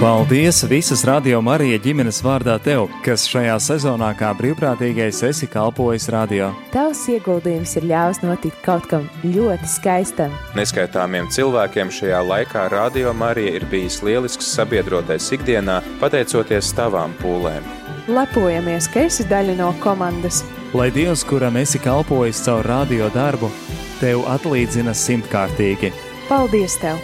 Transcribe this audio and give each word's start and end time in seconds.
Paldies 0.00 0.62
visas 0.70 1.00
radio 1.04 1.40
Marija 1.42 1.74
ģimenes 1.82 2.20
vārdā 2.22 2.52
tev, 2.62 2.84
kas 3.02 3.24
šajā 3.26 3.56
sezonā 3.58 4.12
kā 4.14 4.28
brīvprātīgais 4.38 5.24
esi 5.26 5.48
kalpojis 5.50 6.06
radio. 6.14 6.52
Tavs 6.70 7.00
ieguldījums 7.10 7.72
ir 7.80 7.88
ļāvis 7.90 8.22
notikt 8.22 8.60
kaut 8.62 8.86
kam 8.86 9.08
ļoti 9.24 9.66
skaistam. 9.66 10.36
Neskaitāmiem 10.54 11.26
cilvēkiem 11.34 11.90
šajā 11.90 12.22
laikā 12.28 12.68
radio 12.70 13.10
Marija 13.10 13.56
ir 13.58 13.66
bijis 13.72 13.98
lielisks 14.06 14.52
sabiedrotais 14.54 15.32
ikdienā, 15.34 15.80
pateicoties 15.98 16.70
tavām 16.78 17.18
pūlēm. 17.18 17.66
Lepojamies, 18.06 18.86
ka 18.94 19.08
esi 19.10 19.26
daļa 19.26 19.58
no 19.58 19.72
komandas. 19.82 20.44
Lai 20.78 20.92
Dievs, 20.94 21.26
kuram 21.26 21.58
esi 21.58 21.82
kalpojis 21.82 22.46
caur 22.46 22.70
radio 22.70 23.10
darbu, 23.18 23.50
tev 23.98 24.22
atlīdzina 24.30 24.94
simtkārtīgi. 24.94 25.90
Paldies 26.30 26.78
tev! 26.78 27.02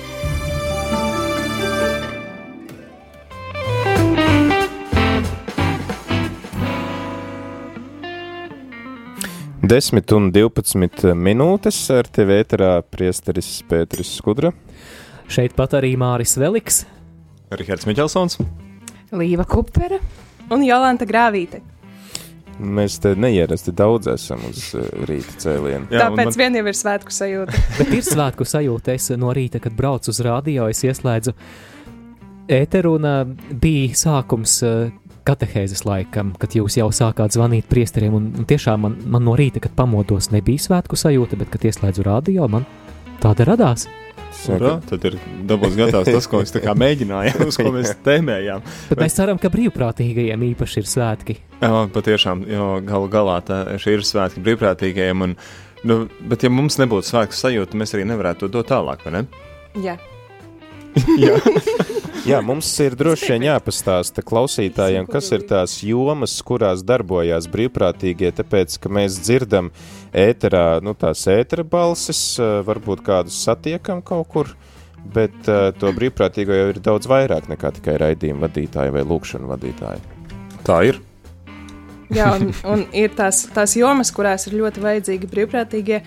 Desmit 9.64 10.12
un 10.12 10.26
12 10.28 11.14
minūtes 11.16 11.76
ar 11.94 12.04
tevi 12.12 12.34
ēterā 12.42 12.82
priesteris 12.92 13.62
Pēteris 13.64 14.10
Skudra. 14.18 14.50
Šeit 15.32 15.54
pat 15.56 15.72
arī 15.78 15.94
Māris 15.96 16.34
Veliks, 16.36 16.82
Rihards 17.48 17.86
Miķelsons. 17.88 18.36
Līva 19.16 19.46
Kupera 19.48 19.96
un 20.52 20.66
Jolanta 20.66 21.08
Grāvīte. 21.08 21.62
Mēs 22.60 22.98
te 23.00 23.14
neierasti 23.16 23.72
daudz 23.72 24.10
esam 24.12 24.44
uz 24.50 24.66
eh, 24.76 24.84
rīta 25.08 25.56
un 25.56 25.88
Tāpēc 25.88 26.28
man- 26.28 26.38
vien 26.42 26.60
jau 26.60 26.66
ir 26.68 26.78
svētku 26.82 27.16
sajūta. 27.16 27.62
bet 27.78 27.94
ir 27.96 28.04
svētku 28.04 28.44
sajūta. 28.44 28.98
Es 28.98 29.08
no 29.16 29.32
rīta, 29.32 29.62
kad 29.64 29.72
braucu 29.72 30.12
uz 30.12 30.20
radio, 30.28 30.68
es 30.68 30.84
ieslēdzu 30.84 31.32
ēteru 32.52 32.98
un 32.98 33.08
uh, 33.08 33.24
bija 33.64 33.96
sākums 33.96 34.60
uh, 34.68 34.92
katehēzes 35.26 35.84
laikam, 35.88 36.32
kad 36.40 36.54
jūs 36.56 36.78
jau 36.78 36.90
sākāt 36.94 37.34
zvanīt 37.36 37.68
priesteriem. 37.70 38.14
Un, 38.18 38.30
un 38.38 38.48
tiešām 38.48 38.86
man, 38.86 38.96
man 39.10 39.26
no 39.26 39.36
rīta, 39.38 39.62
kad 39.64 39.74
pamodos, 39.76 40.30
nebija 40.34 40.62
svētku 40.66 40.98
sajūta, 41.00 41.38
bet, 41.40 41.50
kad 41.52 41.66
ieslēdzu 41.68 42.06
radio, 42.06 42.48
man 42.50 42.66
tāda 43.22 43.48
radās. 43.48 43.88
Ura, 44.50 44.74
tad 44.84 45.04
ir 45.08 45.16
dabūs 45.48 45.76
gatavs 45.78 46.10
tas, 46.10 46.26
ko 46.28 46.40
mēs 46.42 46.52
tā 46.52 46.60
kā 46.64 46.74
mēģinājām, 46.76 47.44
uz 47.48 47.58
ko 47.60 47.70
mēs 47.72 47.94
tēmējām. 48.06 48.64
Bet 48.90 49.00
mēs 49.00 49.16
ceram, 49.16 49.38
ka 49.40 49.50
brīvprātīgajiem 49.54 50.46
īpaši 50.50 50.82
ir 50.82 50.88
svētki. 50.90 51.36
Jā, 51.62 51.84
patiešām, 51.94 52.42
jo 52.50 52.66
galu 52.84 53.10
galā 53.12 53.38
tā 53.46 53.60
šī 53.80 53.98
ir 53.98 54.04
svētki 54.06 54.42
brīvprātīgajiem. 54.44 55.28
Un, 55.28 55.36
nu, 55.88 56.00
bet, 56.28 56.44
ja 56.44 56.52
mums 56.52 56.80
nebūtu 56.82 57.12
svētku 57.12 57.38
sajūta, 57.38 57.78
mēs 57.80 57.96
arī 57.96 58.08
nevarētu 58.10 58.44
to 58.44 58.58
dot 58.58 58.72
tālāk, 58.74 59.06
vai 59.06 59.20
ne? 59.20 59.24
Jā. 59.84 59.96
Jā, 61.20 61.38
Jā, 62.24 62.38
mums 62.40 62.70
ir 62.80 62.94
droši 62.96 63.34
vien 63.34 63.42
jāpastāsta 63.50 64.22
klausītājiem, 64.24 65.04
kas 65.12 65.26
ir 65.36 65.42
tās 65.44 65.74
jomas, 65.84 66.38
kurās 66.40 66.80
darbojās 66.80 67.50
brīvprātīgie, 67.52 68.30
tāpēc, 68.38 68.78
ka 68.80 68.88
mēs 68.88 69.18
dzirdam 69.20 69.68
ēterā, 70.16 70.80
nu 70.80 70.96
tās 70.96 71.26
ētera 71.28 71.66
balsis, 71.68 72.22
eh, 72.40 72.56
varbūt 72.64 73.04
kādus 73.04 73.36
satiekam 73.44 74.00
kaut 74.00 74.30
kur, 74.32 74.54
bet 75.04 75.36
uh, 75.52 75.68
to 75.76 75.90
brīvprātīgo 75.92 76.56
jau 76.56 76.68
ir 76.72 76.80
daudz 76.80 77.10
vairāk 77.12 77.50
nekā 77.52 77.74
tikai 77.76 77.98
raidījuma 78.00 78.46
vadītāji 78.46 78.94
vai 78.96 79.02
lūkšana 79.04 79.50
vadītāji. 79.50 80.00
tā 80.64 80.80
ir. 80.88 81.04
Jā, 82.14 82.30
un, 82.36 82.50
un 82.70 82.84
ir 82.96 83.14
tās, 83.16 83.44
tās 83.54 83.74
jomas, 83.78 84.12
kurās 84.14 84.46
ir 84.48 84.58
ļoti 84.60 84.82
vajadzīgi 84.84 85.30
brīvprātīgie. 85.30 86.00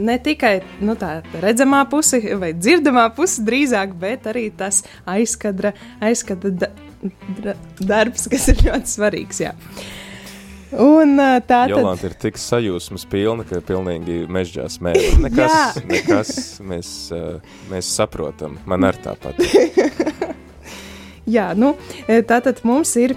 Ne 0.00 0.16
tikai 0.22 0.54
nu, 0.84 0.96
tā 0.98 1.20
redzamā 1.42 1.84
puse 1.90 2.20
vai 2.40 2.52
dzirdamā 2.56 3.08
puse 3.16 3.44
drīzāk, 3.46 3.94
bet 4.00 4.26
arī 4.30 4.48
tas 4.56 4.82
aizkadra, 5.08 5.74
aizkadra 6.04 6.54
da, 6.64 6.72
dra, 7.38 7.54
darbs, 7.78 8.26
kas 8.32 8.50
ir 8.52 8.66
ļoti 8.68 8.96
svarīgs. 8.96 9.44
Jā. 9.44 9.54
Un 10.82 11.14
tā 11.16 11.42
tad. 11.46 11.70
Jolanta 11.70 12.08
ir 12.08 12.16
tik 12.20 12.40
sajūsmas 12.42 13.06
pilna, 13.08 13.46
ka 13.46 13.62
pilnīgi 13.64 14.24
mežģā 14.32 14.66
smēja. 14.74 15.12
Nekas, 15.24 15.78
nekas 15.86 16.32
mēs, 16.66 16.90
mēs 17.70 17.92
saprotam. 17.94 18.58
Man 18.68 18.84
ar 18.88 18.98
tāpat. 19.04 19.38
Jā, 21.36 21.50
nu, 21.58 21.72
e, 22.06 22.20
tātad 22.26 22.62
mums 22.66 22.92
ir. 23.02 23.16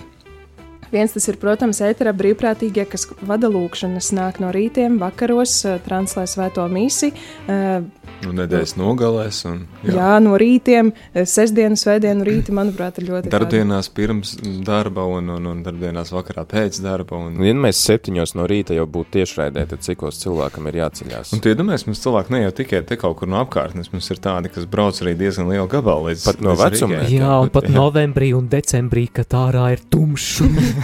Viens 0.94 1.14
tas 1.14 1.28
ir, 1.30 1.38
protams, 1.42 1.82
ēterā 1.86 2.14
brīvprātīgie, 2.18 2.86
kas 2.90 3.08
vada 3.22 3.50
lūkšanas, 3.52 4.12
nāk 4.18 4.42
no 4.44 4.50
rītiem, 4.56 4.98
vakaros, 5.02 5.60
ā, 5.70 5.78
translē 5.86 6.26
svēto 6.30 6.66
misiju. 6.72 7.14
ā, 7.48 7.82
Nu, 8.20 8.34
nedēļas 8.36 8.74
nogalēs 8.76 9.38
un 9.48 9.62
Jā. 9.86 9.94
jā, 9.96 10.08
no 10.20 10.34
rītiem, 10.40 10.90
ā, 11.14 11.24
sestdienu, 11.30 11.78
svētdienu 11.80 12.26
rīti, 12.28 12.52
manuprāt, 12.56 12.98
ir 13.00 13.08
ļoti 13.08 13.32
darbdienās 13.32 13.88
pirms 13.96 14.34
darba 14.68 15.06
un, 15.08 15.30
un, 15.38 15.46
un 15.48 15.62
darbdienās 15.64 16.12
vakarā 16.12 16.44
pēc 16.50 16.82
darba. 16.84 17.16
Un, 17.16 17.38
Un, 17.40 17.46
ja 17.48 17.54
mēs 17.56 17.80
septiņos 17.86 18.36
no 18.36 18.48
rīta 18.50 18.76
jau 18.76 18.84
būtu 18.90 19.14
tiešraidē, 19.20 19.64
tad 19.72 19.86
cikos 19.86 20.20
cilvēkam 20.20 20.68
ir 20.68 20.82
jāceļās? 20.82 21.32
Un 21.36 21.44
tu 21.44 21.54
iedomājies, 21.54 21.86
mums 21.88 22.04
cilvēki 22.04 22.36
ne 22.36 22.42
jau 22.44 22.52
tikai 22.60 22.82
te 22.90 22.98
kaut 23.00 23.16
kur 23.22 23.32
no 23.32 23.40
apkārtnes, 23.40 23.92
mums 23.94 24.12
ir 24.12 24.20
tādi, 24.24 24.52
kas 24.52 24.68
brauc 24.68 25.00
arī 25.00 25.16
diezgan 25.20 25.48
lielu 25.54 25.70
gabalu 25.72 26.10
līdz 26.10 26.26
Pat 26.28 26.44
no 26.44 26.58
vecuma. 26.60 27.06
Jā, 27.08 27.32
un 27.40 27.54
pat 27.54 27.70
novembrī 27.72 28.34
un 28.36 28.52
decembrī, 28.52 29.08
kad 29.16 29.38
ārā 29.40 29.70
ir 29.78 29.86
tumšs. 29.94 30.44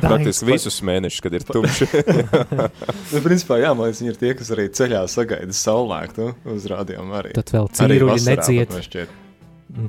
Praktiski 0.00 0.48
visus 0.48 0.80
mēnešus, 0.86 1.22
kad 1.24 1.36
ir 1.38 1.46
tumšs. 1.48 1.84
Nu, 3.10 3.20
principā, 3.24 3.56
jā, 3.58 3.70
man 3.74 3.88
liekas, 3.88 4.00
viņi 4.02 4.12
ir 4.12 4.18
tie, 4.20 4.32
kas 4.38 4.50
arī 4.54 4.66
ceļā 4.74 5.00
sagaida 5.10 5.54
saulēktu 5.56 6.28
uz 6.54 6.66
rādījuma 6.70 7.18
arī. 7.22 7.32
Tad 7.38 7.50
vēl 7.54 7.70
Arī 7.86 7.98
cīruļi 8.00 8.84
šķiet. 8.86 9.14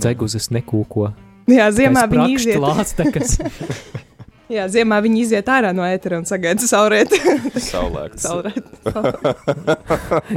dzeguzes 0.02 0.50
nekūko. 0.58 1.12
Jā, 1.52 1.68
ziemā 1.76 2.08
viņi 2.10 2.38
iziet. 2.38 2.62
Lāstekas. 2.62 3.38
Jā, 4.52 4.66
ziemā 4.68 4.98
viņi 5.00 5.22
iziet 5.24 5.48
ārā 5.48 5.70
no 5.72 5.84
ētera 5.88 6.18
un 6.20 6.26
sagaida 6.28 6.66
saulrietu. 6.68 7.16
Saulēkts. 7.72 8.26
Saulrietu. 8.26 8.92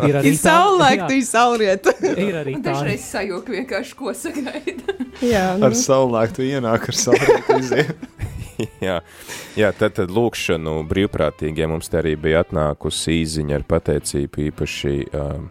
ir 0.07 0.19
arī 0.21 0.31
Ir 0.31 0.37
saulēktu, 0.39 1.17
ir 1.19 1.25
saulrietu. 1.27 1.95
Ir 2.13 2.39
arī 2.45 2.55
tā. 2.61 2.69
Dažreiz 2.69 3.09
sajūta 3.11 3.57
vienkārši, 3.57 3.97
ko 3.99 4.15
sagaida. 4.15 4.95
Jā, 5.19 5.43
Ar 5.57 5.75
nu, 5.75 5.81
saulēktu 5.81 6.47
ienāk 6.47 6.87
ar 6.93 7.01
saulēktu 7.01 7.59
iziet. 7.65 8.07
Jā, 8.85 9.01
jā 9.59 9.73
tad, 9.77 9.97
tad 9.99 10.13
lūkšanu 10.15 10.83
brīvprātīgiem 10.91 11.75
mums 11.75 11.91
te 11.91 12.01
arī 12.01 12.15
bija 12.21 12.45
atnākusi 12.45 13.21
īziņa 13.23 13.59
ar 13.59 13.67
pateicību 13.69 14.49
īpaši, 14.49 14.95
um, 15.19 15.49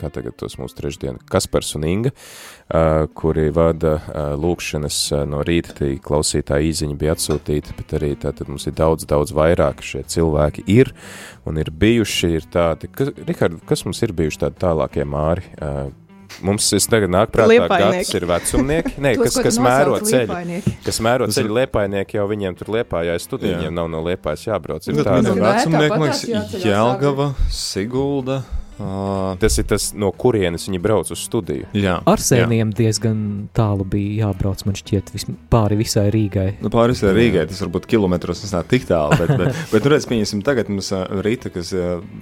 kā 0.00 0.10
tagad 0.12 0.36
tos 0.40 0.58
mūsu 0.60 0.76
trešdien, 0.78 1.20
Kaspars 1.30 1.74
un 1.78 1.86
Inga, 1.88 2.12
uh, 2.12 3.06
kuri 3.16 3.48
vada 3.54 3.96
uh, 3.96 4.34
lūkšanas 4.40 5.00
uh, 5.14 5.24
no 5.30 5.40
rīta, 5.46 5.76
tī 5.80 5.94
klausītāji 6.04 6.72
īziņa 6.72 7.00
bija 7.00 7.16
atsūtīta, 7.16 7.76
bet 7.78 7.96
arī 7.98 8.14
tātad 8.26 8.50
mums 8.50 8.68
ir 8.68 8.76
daudz, 8.78 9.08
daudz 9.08 9.34
vairāk 9.36 9.84
šie 9.84 10.04
cilvēki 10.16 10.66
ir 10.74 10.92
un 11.48 11.60
ir 11.62 11.72
bijuši, 11.72 12.34
ir 12.40 12.48
tādi, 12.52 12.90
kas, 12.92 13.14
Rihard, 13.24 13.60
kas 13.68 13.86
mums 13.88 14.02
ir 14.04 14.16
bijuši 14.16 14.46
tādi 14.46 14.64
tālākie 14.66 15.06
māri? 15.08 15.46
Uh, 15.58 15.92
Mums 16.42 16.70
tagad 16.90 17.10
nāk 17.10 17.30
prātā, 17.30 17.48
Liepājnieki. 17.52 18.00
gads 18.02 18.14
ir 18.14 18.26
vecumnieki, 18.26 18.94
Nē, 18.98 19.14
Tos, 19.18 19.24
kas, 19.34 19.42
kas 19.44 19.58
mēro 19.58 20.00
ceļu. 20.00 20.26
liepainieki. 20.26 20.74
Kas 20.84 20.98
mēro 21.00 21.26
Tas 21.26 21.38
ceļu 21.38 21.50
ir- 21.52 21.56
liepājnieki, 21.60 22.18
jau 22.18 22.26
viņiem 22.28 22.56
tur 22.58 22.66
liepājā 22.74 23.14
studija, 23.20 23.52
Jā. 23.54 23.58
viņiem 23.62 23.74
nav 23.74 23.88
no 23.90 24.02
liepājas 24.02 24.44
jābrauc. 24.48 24.88
Ir 24.88 24.94
tāda, 25.04 25.34
vecumnieki, 25.36 25.98
man 25.98 26.08
liekas, 26.08 26.64
Jelgava, 26.64 27.34
Sigulda. 27.50 28.42
Uh, 28.74 29.34
tas 29.42 29.58
ir 29.60 29.68
tas, 29.70 29.90
no 29.94 30.10
kurienes 30.10 30.66
viņi 30.68 30.80
brauc 30.82 31.10
uz 31.14 31.22
studiju. 31.22 31.68
jā. 31.76 31.98
Arsēniem 32.10 32.72
diezgan 32.74 33.18
tālu 33.54 33.86
bija 33.86 34.24
jābrauc, 34.26 34.64
man 34.66 34.78
šķiet, 34.78 35.12
vis, 35.14 35.28
pāri 35.52 35.78
visai 35.78 36.08
Rīgai. 36.14 36.48
Nu, 36.64 36.72
pāris 36.74 37.04
ir 37.04 37.14
Rīgai, 37.14 37.46
tas 37.50 37.62
varbūt 37.62 37.86
kilometros 37.90 38.42
tas 38.42 38.54
nav 38.56 38.66
tik 38.70 38.88
tālu, 38.88 39.18
bet, 39.20 39.34
bet, 39.38 39.60
bet 39.72 39.86
nu, 39.86 39.92
redz, 39.94 40.08
pieņemsim, 40.10 40.42
tagad 40.46 40.72
mums 40.72 40.90
rīta, 41.24 41.52
kas 41.54 41.70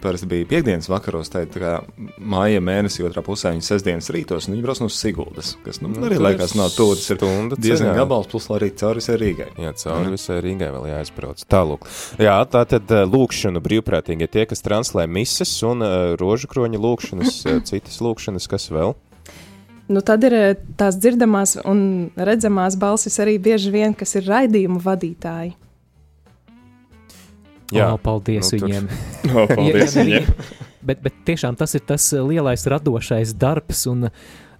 parasti 0.05 0.29
bija 0.29 0.51
piekdienas 0.51 0.91
vakaros, 0.93 1.33
tā 1.33 1.47
kā 1.55 1.79
māja 2.19 2.61
mēnesī 2.65 3.07
otrā 3.09 3.25
pusē, 3.25 3.55
viņa 3.55 3.69
sestdienas 3.71 4.13
rītos, 4.13 4.49
un 4.49 4.57
viņi 4.57 4.67
brauc 4.67 4.83
no 4.85 4.91
Siguldas, 4.93 5.57
kas, 5.65 5.81
nu, 5.81 5.93
Nu, 5.93 6.09
arī 6.09 6.17
tur 6.19 6.27
liekas 6.27 6.55
nav 6.59 6.73
tuvu, 6.75 6.97
tas 6.99 7.11
ir 7.13 7.19
stunda 7.21 7.57
diezgan 7.61 7.97
gabals, 7.97 8.29
plus 8.31 8.49
arī 8.55 8.71
cauri 8.79 9.03
visai 9.03 9.17
Rīgai. 9.21 9.49
Jā, 9.61 9.73
cauri 9.83 10.15
visai 10.15 10.39
Rīgai 10.43 10.71
vēl 10.75 10.89
jāizbrauc. 10.91 11.45
Tālūk. 11.53 11.87
Jā, 12.23 12.37
tā 12.51 12.65
tad 12.69 12.91
lūkšanu 13.13 13.63
brīvprātīgie 13.63 14.29
tie, 14.33 14.47
kas 14.51 14.65
translē 14.65 15.07
mises 15.11 15.53
un 15.67 15.85
uh, 15.85 16.15
rožu 16.21 16.42
kroņa 16.51 16.81
lūkšanas, 16.83 17.41
uh, 17.47 17.63
citas 17.69 18.01
lūkšanas, 18.05 18.51
kas 18.51 18.71
vēl? 18.73 18.97
nu, 19.93 20.01
tad 20.01 20.25
ir 20.27 20.37
eh, 20.37 20.55
tās 20.79 20.97
dzirdamās 21.01 21.57
un 21.69 22.11
redzamās 22.17 22.79
balsis 22.81 23.19
arī 23.23 23.39
bieži 23.43 23.73
vien, 23.75 23.95
kas 23.95 24.17
ir 24.19 24.29
raidījumu 24.29 24.81
vadītāji. 24.83 25.55
Jā, 27.73 27.89
oh, 27.95 27.99
paldies 28.01 28.53
nu, 28.53 28.59
nu, 28.59 28.61
tur- 28.61 28.69
viņiem. 28.69 28.91
No, 29.33 29.47
paldies 29.57 29.97
viņiem. 29.97 30.29
Bet, 30.87 31.03
bet 31.05 31.19
tiešām 31.29 31.59
tas 31.59 31.77
ir 31.79 31.85
tas 31.87 32.09
lielais 32.13 32.67
radošais 32.67 33.37
darbs, 33.39 33.85
un 33.91 34.09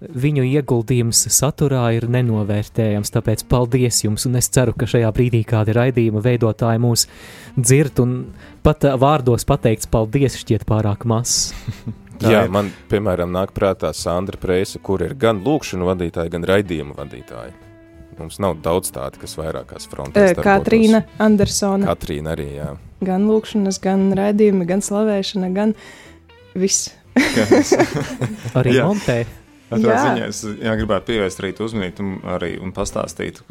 viņu 0.03 0.43
ieguldījums 0.47 1.25
saturā 1.31 1.85
ir 1.97 2.07
nenovērtējams. 2.11 3.11
Tāpēc 3.13 3.45
paldies 3.51 4.03
jums, 4.03 4.27
un 4.27 4.39
es 4.39 4.49
ceru, 4.53 4.75
ka 4.77 4.87
šajā 4.89 5.09
brīdī 5.15 5.43
kādi 5.47 5.75
raidījuma 5.77 6.23
veidotāji 6.23 6.81
mūs 6.83 7.07
dzird, 7.57 8.01
un 8.03 8.15
pat 8.65 8.87
ā, 8.87 8.95
vārdos 8.99 9.47
pateikts 9.47 9.89
paldies 9.91 10.39
šķiet 10.41 10.67
pārāk 10.69 11.07
mazs. 11.09 11.53
Tā 12.23 12.29
Jā, 12.29 12.43
ir. 12.45 12.51
man, 12.53 12.69
piemēram, 12.91 13.31
nāk 13.33 13.51
prātā 13.55 13.89
Sandra 13.97 14.37
Preisa, 14.39 14.79
kur 14.79 15.01
ir 15.03 15.15
gan 15.19 15.41
lūkšanu 15.43 15.87
vadītāja, 15.89 16.31
gan 16.31 16.45
raidījumu 16.47 16.95
vadītāja. 16.95 17.51
mums 18.19 18.37
nav 18.39 18.59
daudz 18.61 18.91
tādu, 18.93 19.19
kas 19.23 19.33
vairākās 19.39 19.89
frontēs. 19.89 20.37
Katrīna 20.37 21.03
Andersona. 21.17 21.89
Katrīna 21.89 22.35
arī, 22.35 22.47
jā. 22.59 22.69
Gan 23.03 23.25
lūkšanas, 23.27 23.81
gan 23.81 24.11
raidījumi, 24.15 24.67
gan 24.69 24.85
slavēšana, 24.85 25.49
gan 25.55 25.73
viss. 26.55 26.91
arī 28.57 28.77
Montē. 28.81 29.23
Katrā 29.73 29.97
ziņā 30.03 30.29
es 30.29 30.43
jā, 30.45 30.75
gribētu 30.79 31.11
pievērst 31.11 31.43
arī 31.43 31.53
uzmanību 31.65 32.05
un, 32.05 32.15
arī, 32.35 32.53
un 32.63 32.73
pastāstīt 32.75 33.43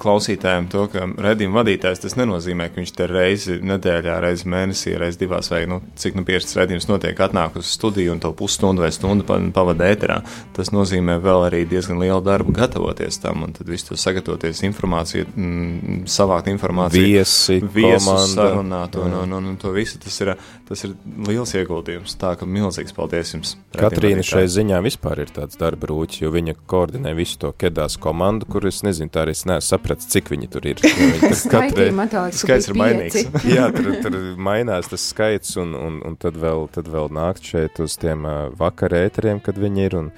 klausītājiem 0.00 0.68
to, 0.72 0.84
ka 0.92 1.04
redzījuma 1.24 1.62
vadītājs 1.62 2.02
tas 2.02 2.16
nenozīmē, 2.18 2.68
ka 2.70 2.80
viņš 2.80 2.92
te 2.96 3.06
reizi 3.10 3.58
nedēļā, 3.64 4.18
reizi 4.22 4.48
mēnesī, 4.52 4.94
reizi 5.00 5.20
divās 5.22 5.50
vai 5.52 5.62
nu, 5.70 5.80
cik 5.98 6.18
nu 6.18 6.24
piešķirts 6.28 6.58
redzījums 6.60 6.88
notiek, 6.90 7.20
atnāk 7.26 7.58
uz 7.60 7.70
studiju 7.76 8.14
un 8.14 8.22
to 8.22 8.32
pusstundu 8.36 8.84
vai 8.84 8.92
stundu 8.94 9.26
pavada 9.56 9.88
ēterā. 9.88 10.18
Tas 10.56 10.72
nozīmē 10.74 11.18
vēl 11.24 11.46
arī 11.48 11.62
diezgan 11.68 12.00
lielu 12.02 12.20
darbu 12.24 12.54
gatavoties 12.56 13.20
tam 13.22 13.46
un 13.46 13.54
tad 13.56 13.70
visu 13.70 13.90
to 13.90 14.00
sagatavoties 14.00 14.62
informāciju, 14.68 15.28
m, 15.32 15.46
mm, 15.46 15.98
savākt 16.10 16.50
informāciju. 16.52 17.06
Viesi, 17.16 17.60
viesus 17.76 18.34
sarunāt 18.34 18.98
un, 19.00 19.16
un, 19.22 19.36
un, 19.38 19.50
un 19.52 19.60
to 19.60 19.72
visu. 19.76 20.00
Tas 20.02 20.20
ir, 20.22 20.34
tas 20.68 20.84
ir 20.86 20.94
liels 21.28 21.54
ieguldījums. 21.56 22.18
Tā 22.20 22.34
ka 22.38 22.48
milzīgs 22.48 22.94
paldies 22.96 23.34
jums. 23.34 23.56
Katrīna 23.76 24.24
šai 24.26 24.46
ziņā 24.52 24.82
vispār 24.84 25.24
ir 25.24 25.32
tāds 25.46 25.60
darba 25.60 25.88
rūķis, 25.90 26.22
jo 26.24 26.30
viņa 26.34 26.54
koordinē 26.68 27.12
visu 27.16 27.38
to 27.44 27.52
kedās 27.56 27.96
komandu, 28.02 28.48
kur 28.50 28.66
es 28.66 28.82
nezinu, 28.82 29.10
tā 29.12 29.22
arī 29.24 29.34
es 29.36 29.44
neesmu 29.46 29.66
sapratis, 29.66 30.08
cik 30.10 30.32
viņi 30.34 30.50
tur 30.50 30.66
ir. 30.66 30.82
Katrai 31.54 31.90
skaits 32.34 32.70
ir 32.70 32.78
mainīgs. 32.78 33.28
Jā, 33.56 33.70
tur, 33.74 33.92
tur 34.02 34.18
mainās 34.36 34.90
tas 34.90 35.06
skaits, 35.12 35.54
un, 35.62 35.74
un, 35.78 36.00
un 36.06 36.18
tad, 36.18 36.38
vēl, 36.42 36.66
tad 36.74 36.90
vēl 36.90 37.10
nākt 37.14 37.46
šeit 37.46 37.80
uz 37.82 37.96
tiem 38.00 38.26
uh, 38.26 38.50
vakar 38.58 38.96
ēteriem, 38.98 39.40
kad 39.44 39.58
viņi 39.60 39.86
ir, 39.86 39.98
un 40.02 40.12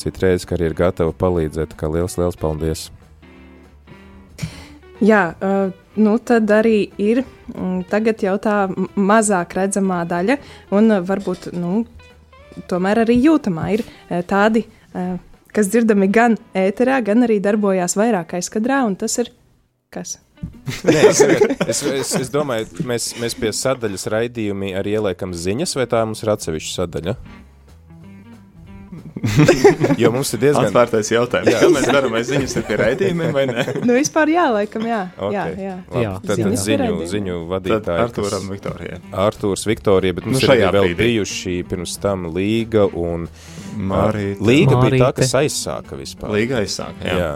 citreiz, 0.00 0.44
ka 0.44 0.58
arī 0.58 0.70
ir 0.72 0.78
gatavi 0.78 1.14
palīdzēt, 1.16 1.76
kā 1.78 1.90
liels, 1.92 2.18
liels 2.20 2.38
paldies! 2.40 2.90
Jā, 5.04 5.34
uh, 5.44 5.74
nu 6.00 6.14
tad 6.24 6.48
arī 6.56 6.86
ir 6.96 7.20
mm, 7.52 7.82
tagad 7.92 8.22
jau 8.24 8.38
tā 8.40 8.62
mazāk 8.96 9.52
redzamā 9.58 10.06
daļa, 10.08 10.38
un 10.72 10.98
varbūt 11.04 11.50
nu, 11.56 11.82
tomēr 12.70 13.04
arī 13.04 13.18
jūtamā 13.20 13.70
ir 13.76 13.84
uh, 13.86 14.20
tādi, 14.26 14.66
uh, 14.92 15.16
kas 15.54 15.70
dzirdami 15.72 16.10
gan 16.12 16.36
ēterā, 16.56 17.00
gan 17.04 17.26
arī 17.26 17.40
darbojās 17.44 17.96
vairāk 17.98 18.36
aizkadrā, 18.40 18.84
un 18.88 18.96
tas 19.00 19.18
ir 19.22 19.32
kas? 19.92 20.18
Nē, 20.84 21.00
es, 21.08 21.20
es, 21.22 21.82
es, 21.88 22.12
es 22.26 22.30
domāju, 22.32 22.84
mēs, 22.86 23.14
mēs 23.22 23.36
pie 23.38 23.52
sadaļas 23.56 24.06
raidījumi 24.12 24.74
arī 24.76 24.98
ieliekam 24.98 25.32
ziņas, 25.32 25.76
vai 25.78 25.86
tā 25.90 26.02
mums 26.04 26.22
ir 26.24 26.32
atsevišķa 26.34 26.74
sadaļa? 26.82 27.16
jo 30.02 30.10
mums 30.12 30.30
ir 30.36 30.40
diezgan 30.42 30.68
atvērtais 30.68 31.10
jautājums. 31.12 31.48
Jā. 31.50 31.60
Kā 31.62 31.70
mēs 31.72 31.88
darām, 31.88 32.12
vai 32.12 32.22
ziņas 32.26 32.56
ir 32.60 32.64
pie 32.68 32.76
raidījumiem 32.80 33.32
vai 33.34 33.44
nē? 33.50 33.64
nu, 33.86 33.96
vispār 33.96 34.32
jā, 34.32 34.46
laikam, 34.52 34.84
jā. 34.88 35.00
Okay. 35.16 35.32
jā, 35.34 35.44
jā. 35.56 35.76
Jā. 36.02 36.12
Tad, 36.20 36.42
tad 36.42 36.58
ziņu, 36.62 36.90
ziņu 37.12 37.38
vadītāji. 37.50 38.04
Artūram 38.04 38.50
Viktorijai. 38.52 39.00
Artūrs 39.26 39.66
Viktorija, 39.68 40.16
bet 40.18 40.28
mums 40.28 40.42
nu, 40.42 40.56
ir 40.56 40.66
vēl 40.76 40.90
brīdī. 40.90 40.98
bijuši 41.02 41.56
pirms 41.70 41.96
tam 42.02 42.28
Līga 42.34 42.84
un 42.92 43.28
Mārīta. 43.76 44.44
Līga 44.44 44.76
Mārīte. 44.76 44.92
bija 44.92 45.06
tā, 45.06 45.12
kas 45.22 45.34
aizsāka 45.40 45.98
vispār. 45.98 46.36
Līga 46.36 46.60
aizsāka, 46.60 47.00
jā. 47.06 47.16
jā. 47.22 47.32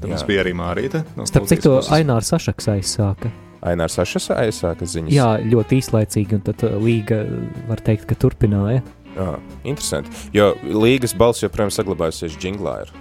Tad 0.00 0.10
mums 0.10 0.26
bija 0.28 0.42
arī 0.44 0.52
Mārīta. 0.58 1.04
No 1.16 1.28
Starp 1.30 1.48
cik 1.50 1.62
to 1.64 1.78
Ainārs 1.94 2.34
Sašaks 2.34 2.68
aizsāka. 2.74 3.30
Ainārs 3.64 3.96
Sašaks 3.96 4.28
aizsāka 4.34 4.88
ziņas. 4.88 5.14
Jā, 5.14 5.30
ļoti 5.48 5.78
īslaicīgi, 5.80 6.36
un 6.36 6.44
tad 6.44 6.66
Līga 6.82 7.22
var 7.70 7.80
teikt, 7.84 8.04
ka 8.10 8.18
turpināja. 8.20 8.82
Jā, 9.14 9.32
interesanti. 9.62 10.10
Jo 10.34 10.52
līgas 10.64 11.14
balss 11.18 11.44
joprojām 11.44 11.72
saglabājusies 11.74 12.38
jinglā. 12.42 12.80
Ir. 12.84 12.94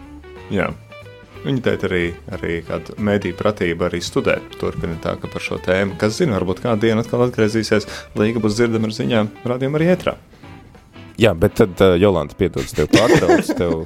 Jā. 0.54 0.72
Viņa 1.44 1.64
teica 1.66 1.90
arī, 1.90 2.04
arī 2.32 2.58
kādu 2.64 2.96
mediju 3.04 3.36
pratību 3.36 3.90
arī 3.90 4.00
studēt. 4.04 4.54
Turpina 4.62 4.96
tā, 5.04 5.18
ka 5.20 5.28
par 5.28 5.44
šo 5.44 5.58
tēmu, 5.64 5.98
kas 6.00 6.22
zina, 6.22 6.38
varbūt 6.38 6.62
kādu 6.64 6.86
dienu 6.86 7.04
atkal 7.04 7.26
atgriezīsies, 7.26 7.90
līga 8.20 8.40
būs 8.44 8.56
dzirdama 8.56 8.88
ar 8.88 8.96
ziņām, 8.96 9.32
rādījumā 9.52 9.82
arī 9.82 9.90
ētrā. 9.92 10.14
Jā, 11.20 11.34
bet 11.38 11.58
tad 11.60 11.82
uh, 11.84 11.98
Jolanta 12.00 12.38
piedodas 12.40 12.72
tev 12.78 12.88
pārtrauc. 12.94 13.52
Tev... 13.60 13.84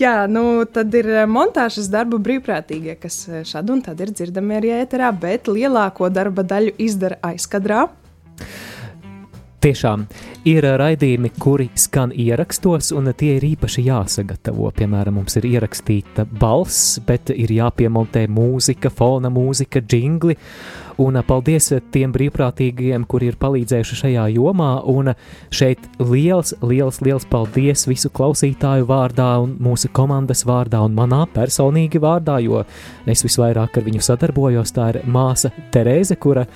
Jā, 0.00 0.14
nu 0.26 0.64
tad 0.72 0.94
ir 0.98 1.10
montāžas 1.30 1.90
darbu 1.92 2.18
brīvprātīgie, 2.24 2.96
kas 3.02 3.20
šad 3.46 3.68
un 3.70 3.84
tad 3.84 4.00
ir 4.02 4.10
dzirdami 4.16 4.56
arī 4.56 4.72
ēterā, 4.80 5.12
bet 5.12 5.52
lielāko 5.52 6.08
darba 6.10 6.46
daļu 6.48 6.72
izdara 6.80 7.20
aizkadrā. 7.28 7.84
Tiešām 9.62 10.08
ir 10.50 10.64
raidījumi, 10.80 11.28
kuri 11.38 11.68
skan 11.78 12.10
ierakstos, 12.18 12.88
un 12.98 13.12
tie 13.14 13.36
ir 13.36 13.44
īpaši 13.46 13.84
jāsagatavo. 13.86 14.72
Piemēram, 14.74 15.20
mums 15.20 15.38
ir 15.38 15.46
ierakstīta 15.52 16.24
balss, 16.26 16.96
bet 17.06 17.30
ir 17.30 17.52
jāpiemontē 17.54 18.24
mūzika, 18.26 18.90
fona 18.90 19.30
mūzika, 19.30 19.84
jingli. 19.86 20.34
Un 21.00 21.16
paldies 21.26 21.70
tiem 21.94 22.12
brīvprātīgajiem, 22.12 23.06
kuri 23.08 23.30
ir 23.30 23.38
palīdzējuši 23.40 23.98
šajā 24.02 24.26
jomā. 24.34 24.70
Un 24.92 25.12
šeit 25.54 25.86
liels, 26.00 26.52
liels, 26.60 27.00
liels 27.04 27.26
paldies 27.30 27.86
visu 27.88 28.10
klausītāju 28.12 28.88
vārdā 28.88 29.30
un 29.42 29.56
mūsu 29.62 29.88
komandas 29.94 30.44
vārdā 30.48 30.82
un 30.84 30.96
manā 30.96 31.24
personīgi 31.32 32.02
vārdā, 32.02 32.38
jo 32.44 32.64
es 33.08 33.24
visvairāk 33.24 33.78
ar 33.78 33.86
viņu 33.88 34.04
sadarbojos. 34.04 34.74
Tā 34.76 34.90
ir 34.92 35.00
māsa 35.08 35.52
Terēze, 35.72 36.18
kura 36.20 36.46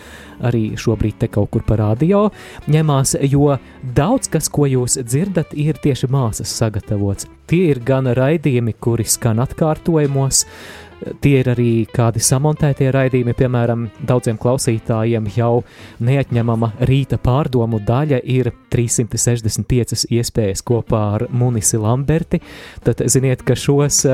arī 0.44 0.74
šobrīd 0.76 1.20
te 1.20 1.30
kaut 1.32 1.50
kur 1.54 1.64
pa 1.66 1.78
radio 1.80 2.26
ņemās, 2.68 3.16
jo 3.30 3.56
daudz 3.96 4.28
kas, 4.32 4.50
ko 4.52 4.68
jūs 4.68 4.98
dzirdat, 5.00 5.54
ir 5.56 5.80
tieši 5.80 6.10
māsas 6.12 6.52
sagatavots. 6.52 7.28
Tie 7.46 7.68
ir 7.70 7.78
gan 7.86 8.08
raidījumi, 8.10 8.74
kuri 8.82 9.06
skan 9.06 9.38
atkārtojumos, 9.44 10.42
Tie 11.20 11.34
ir 11.40 11.50
arī 11.52 11.70
kādi 11.92 12.22
samontētie 12.24 12.88
raidījumi, 12.94 13.34
piemēram, 13.36 13.86
daudziem 14.08 14.38
klausītājiem 14.40 15.28
jau 15.36 15.62
neatņemama 16.04 16.72
rīta 16.88 17.18
pārdomu 17.22 17.80
daļa 17.86 18.22
ir 18.24 18.52
365 18.72 20.06
iespējas 20.16 20.64
kopā 20.66 21.02
ar 21.18 21.26
Munisi 21.30 21.80
Lamberti. 21.80 22.40
Tad 22.86 23.04
ziniet, 23.12 23.44
ka 23.46 23.58
šos, 23.58 24.04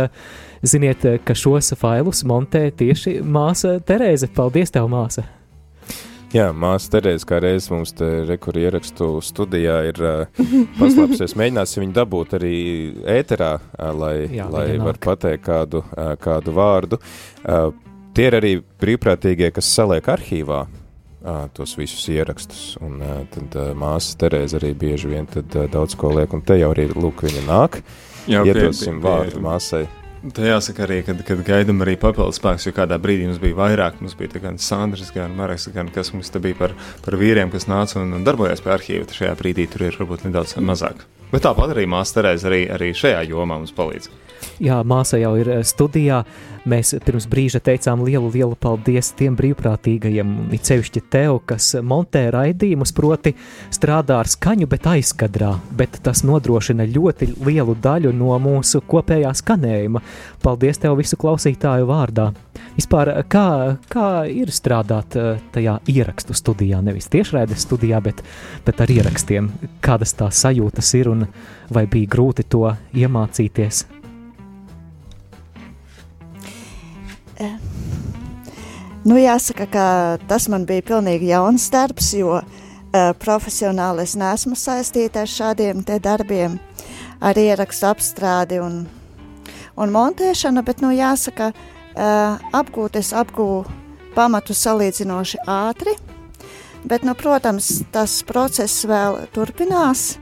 ziniet, 0.67 1.07
ka 1.27 1.39
šos 1.39 1.75
failus 1.79 2.25
montē 2.27 2.69
tieši 2.75 3.21
māsa 3.23 3.79
Terēze. 3.87 4.31
Paldies, 4.35 4.75
tev, 4.75 4.91
māsa! 4.93 5.42
Jā, 6.33 6.47
māsa 6.57 6.95
Terēza, 6.95 7.27
kā 7.29 7.39
reiz 7.45 7.67
mums 7.69 7.91
te 7.97 8.07
rekurī 8.25 8.63
ierakstu 8.65 9.19
studijā 9.21 9.77
ir 9.91 9.99
uh, 10.01 10.43
paslēpsies. 10.81 11.35
Mēģināsim 11.37 11.85
viņu 11.85 11.97
dabūt 11.99 12.37
arī 12.39 12.57
ēterā, 13.19 13.53
uh, 13.61 13.91
lai, 13.93 14.15
Jā, 14.33 14.49
lai 14.53 14.67
var 14.81 15.01
pateikt 15.03 15.45
kādu, 15.45 15.83
uh, 15.93 16.15
kādu 16.21 16.55
vārdu. 16.57 17.01
Tie 18.13 18.29
ir 18.29 18.37
arī 18.37 18.55
brīvprātīgie, 18.81 19.49
kas 19.57 19.69
saliek 19.73 20.09
arhīvā 20.13 20.67
tos 21.57 21.77
visus 21.79 22.03
ierakstus. 22.11 22.75
Un 22.83 22.99
tad 23.33 23.55
māsa 23.79 24.19
Terēza 24.21 24.59
arī 24.59 24.73
bieži 24.77 25.13
vien 25.13 25.29
tad, 25.31 25.55
daudz 25.73 25.97
ko 25.97 26.11
liek, 26.17 26.33
un 26.35 26.43
te 26.45 26.59
jau 26.59 26.73
arī 26.75 26.89
lūk 26.93 27.25
viņa 27.29 27.45
nāk. 27.47 27.81
Jā, 28.29 28.43
Iedosim 28.47 28.99
pie, 28.99 29.01
pie, 29.01 29.07
vārdu 29.07 29.43
māsai. 29.45 29.87
Tā 30.23 30.45
jāsaka 30.47 30.85
arī, 30.85 31.01
kad, 31.03 31.19
kad 31.27 31.41
gaidām 31.43 31.81
arī 31.83 31.97
papildus 31.99 32.37
spēkus, 32.39 32.69
jo 32.69 32.73
kādā 32.77 32.95
brīdī 33.03 33.25
mums 33.27 33.41
bija 33.43 33.57
vairāk. 33.59 33.97
Mums 33.99 34.15
bija 34.15 34.39
gan 34.45 34.61
Sandrs, 34.63 35.11
gan 35.11 35.35
Marks, 35.35 35.67
gan 35.75 35.91
kas 35.91 36.13
mums 36.15 36.31
te 36.31 36.39
bija 36.43 36.55
par, 36.61 36.77
par 37.03 37.17
vīriem, 37.19 37.51
kas 37.51 37.67
nāca 37.67 37.99
un, 37.99 38.15
un 38.15 38.23
darbojās 38.27 38.63
pie 38.63 38.71
arhīva. 38.77 39.09
Šajā 39.11 39.33
brīdī 39.41 39.67
tur 39.73 39.89
ir 39.89 39.99
varbūt 39.99 40.23
nedaudz 40.29 40.55
mazāk. 40.63 41.03
Bet 41.33 41.43
tāpat 41.43 41.75
arī 41.75 41.89
māsa 41.91 42.21
Terēza 42.21 42.47
arī, 42.53 42.63
arī 42.71 42.93
šajā 42.95 43.25
jomā 43.33 43.59
mums 43.59 43.75
palīdz. 43.75 44.13
Jā, 44.63 44.81
māsa 44.87 45.19
jau 45.21 45.35
ir 45.41 45.49
eh, 45.51 45.63
studijā. 45.67 46.23
Mēs 46.69 46.93
pirms 47.03 47.25
brīža 47.27 47.59
teicām 47.65 48.05
lielu, 48.07 48.29
lielu 48.31 48.55
paldies 48.55 49.09
tiem 49.19 49.35
brīvprātīgajiem, 49.35 50.53
it 50.55 50.69
sevišķi 50.69 51.01
tev, 51.11 51.41
kas 51.51 51.73
montē 51.83 52.29
raidījumus, 52.31 52.93
proti 52.95 53.33
strādā 53.75 54.21
ar 54.23 54.31
skaņu, 54.31 54.69
bet 54.71 54.87
aizkadrā, 54.87 55.57
bet 55.75 55.99
tas 56.07 56.23
nodrošina 56.23 56.87
ļoti 56.87 57.33
lielu 57.43 57.75
daļu 57.83 58.13
no 58.15 58.37
mūsu 58.43 58.83
kopējā 58.87 59.33
skanējuma. 59.43 60.05
Paldies 60.43 60.79
tev 60.83 61.01
visu 61.01 61.19
klausītāju 61.19 61.89
vārdā! 61.91 62.31
Vispār, 62.77 63.11
kā, 63.29 63.47
kā 63.91 64.11
ir 64.31 64.53
strādāt 64.55 65.17
eh, 65.19 65.41
tajā 65.55 65.81
ierakstu 65.91 66.37
studijā, 66.37 66.79
nevis 66.85 67.11
tiešraides 67.13 67.67
studijā, 67.67 67.99
bet, 68.05 68.23
bet 68.67 68.85
ar 68.85 68.93
ierakstiem? 68.93 69.51
Kādas 69.83 70.15
tās 70.15 70.45
sajūtas 70.47 70.95
ir 71.01 71.11
un 71.11 71.27
vai 71.75 71.89
bija 71.91 72.15
grūti 72.15 72.47
to 72.47 72.69
iemācīties? 72.95 74.02
Nu, 79.03 79.17
jāsaka, 79.19 79.65
ka 79.67 79.85
tas 80.31 80.45
man 80.47 80.63
bija 80.63 80.85
pilnīgi 80.87 81.33
jauns 81.33 81.65
darbs, 81.75 82.13
jo 82.15 82.37
uh, 82.39 82.45
profesionāli 83.19 84.05
es 84.07 84.13
neesmu 84.15 84.55
saistīta 84.55 85.25
ar 85.25 85.31
šādiem 85.31 85.81
darbiem, 85.83 86.55
ar 87.19 87.35
ierakstu 87.35 87.89
apstrādi 87.91 88.61
un, 88.63 88.85
un 89.75 89.95
montēšanu, 89.97 90.63
bet, 90.63 90.85
nu, 90.87 90.93
jāsaka, 90.95 91.51
uh, 91.51 92.39
apgūt 92.55 93.01
es 93.03 93.11
apgūvu 93.11 93.65
pamatu 94.15 94.55
salīdzinoši 94.55 95.43
ātri, 95.51 95.97
bet, 96.87 97.03
nu, 97.03 97.19
protams, 97.19 97.81
tas 97.91 98.21
process 98.23 98.87
vēl 98.87 99.25
turpinās. 99.35 100.13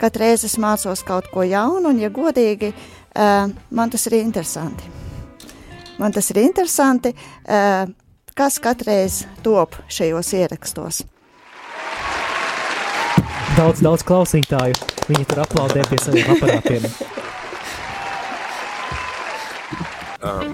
Katru 0.00 0.24
reizi 0.24 0.48
es 0.48 0.56
mācos 0.56 1.04
kaut 1.04 1.28
ko 1.28 1.44
jaunu, 1.44 1.92
un, 1.92 2.00
ja 2.00 2.08
godīgi, 2.08 2.72
uh, 2.72 3.52
man 3.68 3.92
tas 3.92 4.08
ir 4.08 4.22
interesanti. 4.22 4.97
Man 5.98 6.14
tas 6.14 6.30
ir 6.32 6.42
interesanti, 6.42 7.12
kas 8.38 8.58
katreiz 8.62 9.24
top 9.42 9.76
šajos 9.90 10.32
ierakstos. 10.38 11.02
Daudz, 13.58 13.80
daudz 13.82 14.04
klausītāju. 14.06 14.76
Viņi 15.08 15.24
tur 15.26 15.40
aplaudē 15.42 15.82
pie 15.88 15.98
saviem 15.98 16.30
aparātiem. 16.36 16.84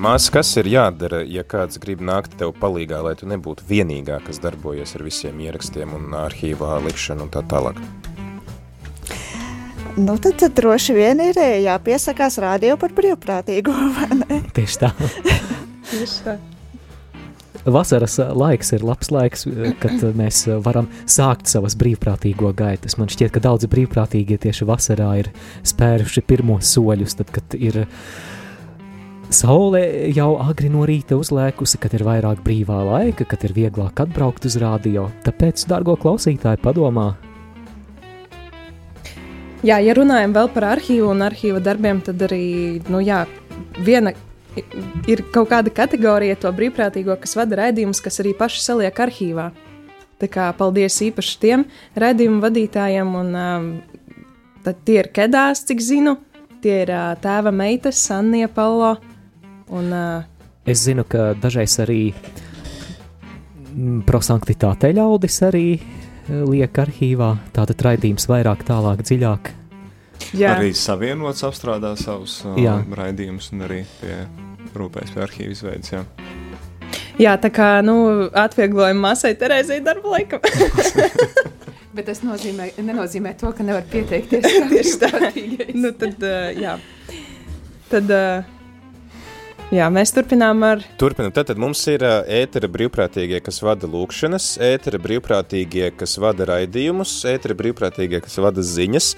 Māsa, 0.01 0.31
kas 0.33 0.51
ir 0.61 0.69
jādara, 0.69 1.23
ja 1.25 1.45
kāds 1.49 1.81
grib 1.81 2.03
nākt 2.05 2.37
tev 2.41 2.53
palīgā, 2.61 3.01
lai 3.05 3.15
tu 3.17 3.29
nebūtu 3.29 3.65
vienīgā, 3.69 4.19
kas 4.27 4.41
darbojas 4.45 4.93
ar 4.97 5.05
visiem 5.07 5.41
ierakstiem 5.41 5.95
un 5.97 6.17
arhīvā 6.25 6.77
likšanu 6.85 7.27
un 7.27 7.33
tā 7.33 7.45
tālāk? 7.49 7.81
Nu, 9.97 10.17
tad, 10.19 10.35
tad 10.41 10.57
droši 10.59 10.95
vien 10.97 11.21
ir 11.23 11.37
jāpiesakās 11.39 12.41
radio 12.43 12.75
par 12.81 12.91
brīvprātīgo, 12.97 13.75
vai 13.97 14.09
ne? 14.19 14.41
Tieši 14.57 14.81
tā. 14.83 14.91
Tieši 15.93 16.17
tā. 16.25 16.35
Vasaras 17.65 18.19
laiks 18.19 18.75
ir 18.75 18.83
labs 18.85 19.13
laiks, 19.15 19.47
kad 19.81 20.03
mēs 20.19 20.43
varam 20.65 20.89
sākt 21.07 21.47
savas 21.49 21.77
brīvprātīgo 21.79 22.51
gaitas. 22.59 22.99
Man 22.99 23.09
šķiet, 23.09 23.31
ka 23.37 23.43
daudzi 23.45 23.71
brīvprātīgie 23.71 24.37
tieši 24.43 24.67
vasarā 24.69 25.13
ir 25.23 25.31
spēruši 25.63 26.25
pirmos 26.27 26.75
soļus, 26.75 27.15
tad, 27.21 27.31
kad 27.33 27.55
ir 27.55 27.85
saule 29.31 29.85
jau 30.13 30.35
agri 30.43 30.73
no 30.75 30.83
rīta 30.91 31.17
uzlēkusi, 31.23 31.79
kad 31.81 31.95
ir 31.95 32.05
vairāk 32.05 32.43
brīvā 32.45 32.81
laika, 32.91 33.29
kad 33.31 33.47
ir 33.47 33.55
vieglāk 33.57 34.03
atbraukt 34.05 34.51
uz 34.51 34.59
radio. 34.61 35.07
Tāpēc, 35.25 35.65
dārgo 35.71 35.95
klausītāji, 36.03 36.61
padomā, 36.67 37.13
Jā, 39.65 39.79
ja 39.81 39.95
runājam 39.97 40.35
vēl 40.37 40.49
par 40.53 40.67
arhīvu 40.75 41.07
un 41.09 41.25
arhīva 41.25 41.61
darbiem, 41.65 42.03
tad 42.05 42.21
arī 42.27 42.83
nu, 42.93 42.99
jā, 43.01 43.23
viena 43.81 44.13
ir 45.09 45.23
kaut 45.33 45.49
kāda 45.55 45.73
kategorija 45.73 46.37
to 46.43 46.51
brīvprātīgo, 46.53 47.17
kas 47.23 47.33
vada 47.39 47.63
raidījumus, 47.63 48.03
kas 48.05 48.21
arī 48.21 48.35
paši 48.37 48.61
saliek 48.61 49.01
arhīvā. 49.07 49.49
Tā 50.21 50.29
kā 50.31 50.51
paldies 50.59 51.01
īpaši 51.09 51.41
tiem 51.41 51.65
raidījumu 51.97 52.45
vadītājiem, 52.45 53.17
un 53.23 53.33
um, 53.41 53.73
tie 54.85 55.01
ir 55.01 55.09
Kedās, 55.17 55.65
cik 55.65 55.81
zinu, 55.81 56.19
tie 56.61 56.83
ir 56.85 56.93
uh, 56.93 57.15
tēva 57.25 57.49
meitas, 57.55 58.05
Sannija 58.05 58.53
Palo. 58.53 58.95
Un, 59.73 59.89
uh, 59.89 60.53
es 60.69 60.85
zinu, 60.85 61.07
ka 61.09 61.33
dažreiz 61.41 61.79
arī 61.81 62.03
mm, 63.73 64.05
prosanktitāte 64.05 64.93
ļaudis 64.93 65.41
arī 65.49 65.67
liek 66.29 66.79
arhīvā, 66.85 67.35
tātad 67.57 67.83
raidījums 67.85 68.29
vairāk, 68.31 68.65
tālāk, 68.69 69.05
dziļāk. 69.05 69.53
Jā. 70.35 70.55
Arī 70.57 70.73
savienots 70.79 71.45
apstrādā 71.47 71.93
savus 72.01 72.41
uh, 72.47 72.59
raidījumus 72.97 73.51
un 73.55 73.67
arī 73.67 73.83
pie 74.01 74.23
rūpēs 74.75 75.13
pie 75.15 75.23
arhīvu 75.27 75.55
izveidas. 75.55 75.93
Jā. 75.93 76.03
jā, 77.21 77.35
tā 77.43 77.51
kā 77.55 77.69
nu, 77.87 77.97
atvieglojuma 78.31 79.11
masai 79.11 79.35
Terēzai 79.39 79.81
darba 79.85 80.17
laikam. 80.17 80.43
Bet 81.95 82.09
tas 82.09 82.25
nozīmē, 82.27 82.73
nenozīmē 82.83 83.37
to, 83.39 83.53
ka 83.55 83.67
nevar 83.67 83.85
pieteikties. 83.93 84.49
Tieši 84.73 84.97
tā. 85.03 85.13
nu, 85.79 85.93
tad, 85.99 86.19
uh, 86.25 86.51
jā. 86.59 86.79
Tad, 87.93 88.11
uh, 88.11 88.55
Jā, 89.73 89.87
mēs 89.89 90.13
turpinām 90.13 90.61
ar. 90.67 90.83
Turpinām. 91.01 91.33
Tad 91.33 91.57
mums 91.57 91.81
ir 91.89 92.03
ētera 92.05 92.69
brīvprātīgie, 92.69 93.39
kas 93.45 93.63
vada 93.65 93.89
lūkšanas, 93.89 94.59
ētera 94.61 95.01
brīvprātīgie, 95.01 95.89
kas 95.97 96.19
vada 96.21 96.45
raidījumus, 96.51 97.15
ētera 97.31 97.57
brīvprātīgie, 97.57 98.21
kas 98.27 98.37
vada 98.45 98.61
ziņas, 98.61 99.09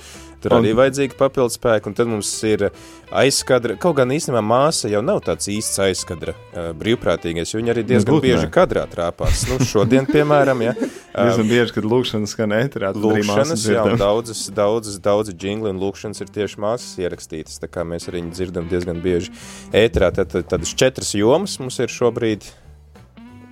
Tur 0.45 0.53
un... 0.53 0.61
arī 0.61 0.75
vajadzīga 0.77 1.17
papildus 1.19 1.57
spēka, 1.57 1.89
un 1.91 1.97
tad 1.97 2.11
mums 2.11 2.31
ir 2.47 2.69
aizskadra. 3.15 3.77
Kaut 3.81 3.97
gan 4.01 4.13
īstenībā 4.13 4.43
māsa 4.45 4.91
jau 4.91 5.01
nav 5.05 5.23
tāds 5.27 5.49
īsts 5.53 5.81
aizskadra 5.87 6.35
brīvprātīgais, 6.77 7.53
jo 7.55 7.61
viņa 7.61 7.73
arī 7.73 7.87
diezgan 7.89 8.17
Būt, 8.17 8.27
bieži 8.27 8.45
ne. 8.45 8.53
kadrā 8.53 8.85
trāpās. 8.91 9.47
Nu, 9.51 9.59
šodien, 9.65 10.09
piemēram, 10.11 10.65
ja. 10.67 10.77
diezgan 11.17 11.51
bieži, 11.51 11.77
kad 11.79 11.89
lūkšanas 11.89 12.37
skan 12.37 12.57
ēterā. 12.59 12.93
Lūkšanas, 12.97 13.65
jā, 13.73 13.87
un 13.89 14.01
daudzas, 14.01 14.45
daudzas, 14.55 15.01
daudzas 15.03 15.39
džingli 15.39 15.73
un 15.73 15.81
lūkšanas 15.83 16.23
ir 16.25 16.33
tieši 16.37 16.63
māsas 16.67 17.01
ierakstītas, 17.01 17.61
tā 17.63 17.71
kā 17.73 17.87
mēs 17.89 18.11
arī 18.13 18.27
dzirdam 18.29 18.69
diezgan 18.71 19.01
bieži 19.05 19.33
ēterā. 19.77 20.13
Tad, 20.21 20.37
tādas 20.51 20.77
četras 20.77 21.15
jomas 21.17 21.59
mums 21.63 21.81
ir 21.83 21.93
šobrīd 21.93 22.47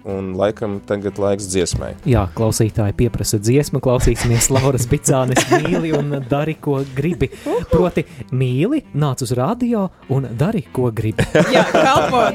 un 0.04 0.34
laikam 0.36 0.78
tagad 0.86 1.18
laiks 1.20 1.48
dziesmai. 1.50 1.94
Jā, 2.08 2.26
klausītāji 2.36 2.96
pieprasa 2.98 3.40
dziesmu, 3.40 3.80
klausīsimies 3.84 4.50
Lauras 4.52 4.86
Bicānes 4.90 5.48
mīli 5.52 5.94
un 5.96 6.20
dari, 6.28 6.56
ko 6.60 6.82
gribi. 6.96 7.30
Proti, 7.72 8.04
mīli, 8.36 8.84
nāc 8.94 9.24
uz 9.24 9.34
radio 9.38 9.88
un 10.14 10.28
dari, 10.38 10.66
ko 10.72 10.92
gribi. 10.94 11.26
Jā, 11.54 11.66
kalpot, 11.72 12.34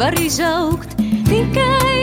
var 0.00 0.12
izaugt 0.20 0.96
tikai 1.28 1.99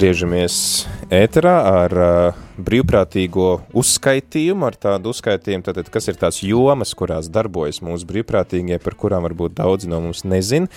Atgriežamies 0.00 0.54
ēterā 1.12 1.58
ar 1.68 1.92
uh, 1.92 2.36
brīvprātīgo 2.56 3.48
uzskaitījumu, 3.76 4.64
ar 4.64 4.76
tādu 4.80 5.10
uzskaitījumu, 5.12 5.60
tātad, 5.66 5.90
kas 5.92 6.08
ir 6.08 6.16
tās 6.16 6.38
jomas, 6.40 6.94
kurās 6.96 7.26
darbojas 7.28 7.82
mūsu 7.84 8.08
brīvprātīgie, 8.08 8.78
par 8.80 8.96
kurām 8.96 9.26
varbūt 9.26 9.58
daudzi 9.58 9.90
no 9.92 9.98
mums 10.00 10.22
nezin. 10.24 10.70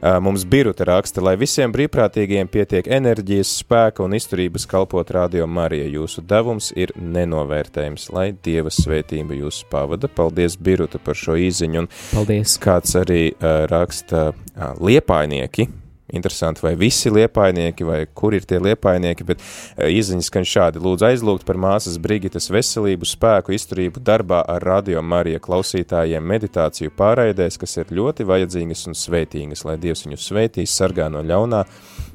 Uh, 0.00 0.16
mums 0.24 0.46
biruta 0.48 0.86
raksta, 0.88 1.20
lai 1.20 1.34
visiem 1.36 1.74
brīvprātīgiem 1.76 2.48
pietiek 2.48 2.88
enerģijas, 2.88 3.50
spēka 3.60 4.00
un 4.06 4.16
izturības 4.16 4.64
kalpot 4.70 5.12
radio 5.12 5.44
Marija. 5.44 5.84
Jūsu 5.98 6.24
devums 6.24 6.70
ir 6.72 6.94
nenovērtējums, 6.96 8.08
lai 8.16 8.30
Dieva 8.32 8.72
svētība 8.72 9.36
jūs 9.42 9.60
pavada. 9.68 10.08
Paldies, 10.08 10.56
biruta, 10.56 10.96
par 11.04 11.20
šo 11.20 11.36
īziņu. 11.36 11.84
Un 11.84 11.92
Paldies! 12.14 12.56
Kāds 12.64 12.96
arī 12.96 13.26
uh, 13.34 13.66
raksta 13.68 14.30
uh, 14.32 14.72
liepainieki, 14.80 15.68
Interesanti, 16.12 16.60
vai 16.64 16.74
visi 16.74 17.10
liepainieki, 17.10 17.84
vai 17.86 18.00
kur 18.14 18.34
ir 18.34 18.46
tie 18.48 18.58
liepainieki, 18.62 19.26
bet 19.28 19.42
uh, 19.42 19.86
izziņas 19.86 20.30
skan 20.30 20.46
šādi. 20.48 20.82
Lūdzu 20.82 21.06
aizlūgt 21.06 21.46
par 21.46 21.58
māsas 21.60 22.00
Brigitas 22.02 22.50
veselību, 22.50 23.06
spēku, 23.06 23.54
izturību 23.54 24.02
darbā 24.02 24.42
ar 24.50 24.64
radio 24.66 25.02
Marija 25.06 25.42
klausītājiem 25.42 26.26
meditāciju 26.32 26.94
pārraidēs, 26.98 27.60
kas 27.60 27.78
ir 27.78 27.92
ļoti 27.94 28.26
vajadzīgas 28.26 28.86
un 28.90 28.98
svētīgas, 28.98 29.64
lai 29.68 29.76
Dievs 29.82 30.06
viņus 30.06 30.30
svētīs, 30.32 30.74
sargā 30.74 31.06
no 31.12 31.22
ļaunā, 31.26 31.62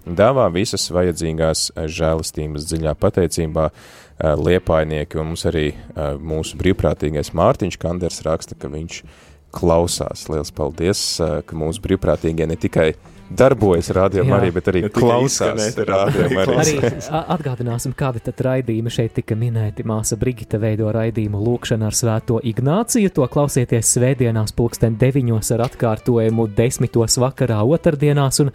dāvā 0.05 0.49
visas 0.53 0.89
vajadzīgās 0.91 1.69
uh, 1.71 1.85
žēlistības 1.87 2.67
dziļā 2.71 2.97
pateicībā 2.99 3.69
uh, 3.71 3.95
liepainieki, 4.39 5.19
un 5.19 5.31
mums 5.31 5.45
arī 5.47 5.69
mūsu 5.95 6.59
brīvprātīgais 6.59 7.33
Mārtiņš 7.35 7.79
Kanders 7.81 8.21
raksta, 8.27 8.55
ka 8.59 8.69
viņš 8.71 9.01
klausās. 9.55 10.27
Liels 10.31 10.53
paldies, 10.55 11.03
uh, 11.23 11.41
ka 11.45 11.57
mūsu 11.59 11.83
brīvprātīgie 11.85 12.47
ne 12.49 12.57
tikai 12.59 12.93
darbojas 13.25 13.89
rādījumā 13.95 14.37
arī, 14.37 14.51
bet 14.53 14.67
arī 14.69 14.81
tikai 14.85 15.01
klausās 15.01 15.77
rādījumā 15.89 16.43
arī. 16.45 16.55
Arī 16.61 16.91
atgādināsim, 17.35 17.95
kādi 17.97 18.21
tad 18.25 18.41
raidījumi 18.45 18.93
šeit 18.93 19.15
tika 19.17 19.37
minēti. 19.39 19.85
Māsa 19.87 20.17
Brigita 20.21 20.59
veido 20.61 20.91
raidījumu 20.93 21.41
Lūkšana 21.41 21.89
ar 21.89 21.97
Svēto 21.97 22.39
Ignāciju. 22.45 23.13
To 23.17 23.27
klausieties 23.31 23.95
svētdienās, 23.97 24.53
pulksten 24.55 24.99
deviņos 25.01 25.53
ar 25.57 25.65
atkārtojumu 25.69 26.49
desmitos 26.57 27.17
vakarā 27.21 27.63
otrdienās. 27.65 28.43
Un 28.45 28.53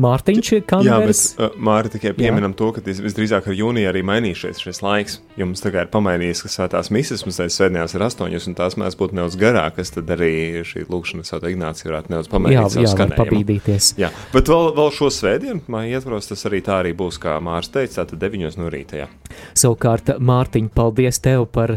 Mārtiņš 0.00 0.52
Jā, 0.52 0.58
bet 0.62 0.66
Kanders. 0.70 1.22
uh, 1.38 1.50
Mārta 1.60 1.90
tikai 1.96 2.12
pieminam 2.16 2.54
to, 2.56 2.70
ka 2.72 2.80
vis- 2.84 3.00
visdrīzāk 3.04 3.48
ar 3.48 3.56
jūniju 3.58 3.90
arī 3.90 4.02
mainīsies 4.06 4.62
šis 4.62 4.80
laiks. 4.82 5.18
Jo 5.36 5.46
mums 5.46 5.60
tagad 5.60 5.86
ir 5.88 5.92
pamainījies, 5.92 6.42
ka 6.44 6.48
svētās 6.52 6.90
misijas 6.94 7.24
mums 7.26 7.36
teica 7.40 7.54
svētdienās 7.56 7.94
ir 7.96 8.04
astoņas, 8.06 8.46
un 8.48 8.54
tās 8.58 8.76
mēs 8.80 8.96
būtu 8.96 9.16
nedaudz 9.18 9.36
garākas, 9.40 9.92
tad 9.94 10.08
arī 10.16 10.62
šī 10.64 10.86
lūkšana 10.88 11.24
svētā 11.28 11.52
Ignācija 11.52 11.90
varētu 11.92 12.12
nedaudz 12.12 12.28
Jā, 12.28 12.32
pamainīt 12.36 12.76
savu 12.76 12.86
jā, 12.86 12.94
var 12.98 13.14
pabīdīties. 13.20 13.90
Jā, 14.00 14.10
bet 14.32 14.48
vēl, 14.52 14.72
vēl 14.76 14.92
šo 14.96 15.10
svētdienu, 15.12 15.60
man 15.68 15.88
ietvaros, 15.90 16.28
tas 16.32 16.46
arī 16.48 16.62
tā 16.64 16.80
arī 16.82 16.94
būs, 16.96 17.20
kā 17.22 17.36
Mārcis 17.42 17.72
teica, 17.72 18.04
tātad 18.04 18.22
9 18.22 18.56
no 18.60 18.70
rīta. 18.72 19.04
Jā. 19.04 19.08
Savukārt, 19.54 20.16
Mārtiņ, 20.20 20.70
paldies 20.74 21.20
tev 21.22 21.46
par 21.52 21.76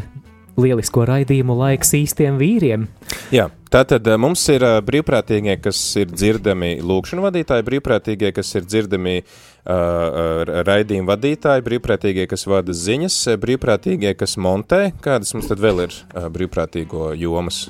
lielisko 0.60 1.04
raidījumu 1.08 1.56
laiks 1.60 1.92
īstiem 1.98 2.38
vīriem. 2.40 2.88
Jā, 3.36 3.50
tātad 3.76 4.08
eh, 4.08 4.16
mums 4.22 4.44
ir 4.54 4.64
uh, 4.64 4.78
brīvprātīgie, 4.86 5.58
kas 5.64 5.80
ir 6.00 6.12
dzirdami 6.14 6.78
lūkšanu 6.86 7.26
vadītāji, 7.26 7.66
brīvprātīgie, 7.68 8.32
kas 8.36 8.54
ir 8.56 8.68
dzirdami 8.68 9.16
uh, 9.20 10.64
raidījumu 10.68 11.10
vadītāji, 11.12 11.66
brīvprātīgie, 11.66 12.28
kas 12.32 12.48
vada 12.48 12.76
ziņas, 12.76 13.20
eh, 13.34 13.40
brīvprātīgie, 13.42 14.16
kas 14.20 14.38
montē. 14.40 14.82
Kādas 15.04 15.36
mums 15.36 15.52
tad 15.52 15.64
vēl 15.64 15.86
ir 15.88 15.96
uh, 15.96 16.30
brīvprātīgo 16.32 17.12
jomas? 17.20 17.66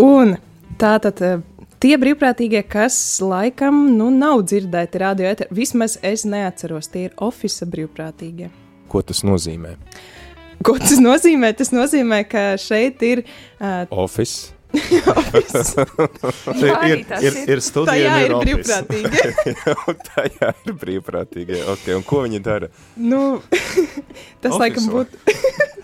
Un 0.00 0.36
tā 0.80 0.96
tad. 1.02 1.20
eh, 1.22 1.40
Tie 1.82 1.96
brīvprātīgie, 1.98 2.60
kas 2.70 2.94
laikam 3.18 3.88
nu, 3.96 4.06
nav 4.14 4.44
dzirdēti 4.46 5.00
radio 5.02 5.26
ēterā, 5.32 5.48
vismaz 5.50 5.96
es 6.06 6.22
neatceros, 6.22 6.86
tie 6.92 7.08
ir 7.08 7.16
oficiāli 7.18 7.72
brīvprātīgie. 7.72 8.50
Ko 8.86 9.02
tas 9.02 9.24
nozīmē? 9.26 9.72
Ko 10.62 10.76
tas 10.78 11.00
nozīmē? 11.02 11.50
Tas 11.58 11.72
nozīmē, 11.74 12.20
ka 12.30 12.52
šeit 12.54 13.02
ir 13.02 13.24
uh, 13.24 13.90
Office. 13.90 14.52
Jā, 14.92 15.14
arī 16.52 16.92
ir, 16.92 17.02
ir, 17.02 17.06
ir. 17.26 17.38
ir 17.56 17.62
studija, 17.64 17.92
tajā 17.92 18.12
un 18.16 18.24
ir 18.24 18.34
office. 18.38 18.80
brīvprātīgi. 18.88 19.54
Tā 20.08 20.26
jā, 20.28 20.52
ir 20.64 20.76
brīvprātīgie. 20.84 21.60
Okay, 21.76 21.96
un 21.98 22.06
ko 22.08 22.24
viņi 22.26 22.42
dara? 22.44 22.72
nu, 22.96 23.22
tas 24.42 24.56
laikam 24.56 24.88
Office 24.88 24.94
būtu. 24.96 25.80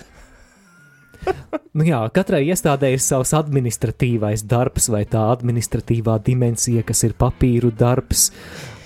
Nu 1.77 1.85
jā, 1.87 1.99
katrai 2.15 2.41
iestādē 2.49 2.91
ir 2.95 3.03
savs 3.03 3.31
administratīvais 3.37 4.43
darbs, 4.49 4.89
vai 4.91 5.05
tā 5.07 5.21
administratīvā 5.35 6.17
dimensija, 6.27 6.83
kas 6.87 7.05
ir 7.07 7.15
papīru 7.19 7.71
darbs, 7.71 8.31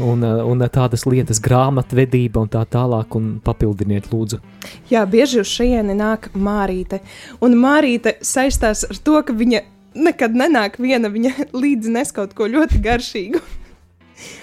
un, 0.02 0.24
uh, 0.26 0.42
un 0.48 0.64
tādas 0.66 1.06
lietas, 1.08 1.40
grāmatvedība 1.42 2.42
un 2.42 2.50
tā 2.52 2.64
tālāk, 2.68 3.16
un 3.16 3.36
papildiniet, 3.44 4.10
lūdzu. 4.12 4.42
Jā, 4.90 5.06
bieži 5.08 5.40
uz 5.40 5.52
šejieni 5.54 5.96
nāk 5.96 6.28
Mārīte. 6.34 7.00
Un 7.40 7.56
Mārīte 7.62 8.18
saistās 8.26 8.84
ar 8.88 9.00
to, 9.00 9.20
ka 9.24 9.36
viņa 9.36 9.62
nekad 9.94 10.36
nenāk 10.38 10.78
viena, 10.82 11.10
viņa 11.12 11.48
līdzi 11.64 11.96
nes 11.96 12.14
kaut 12.14 12.36
ko 12.38 12.50
ļoti 12.50 12.80
garšīgu. 12.84 13.42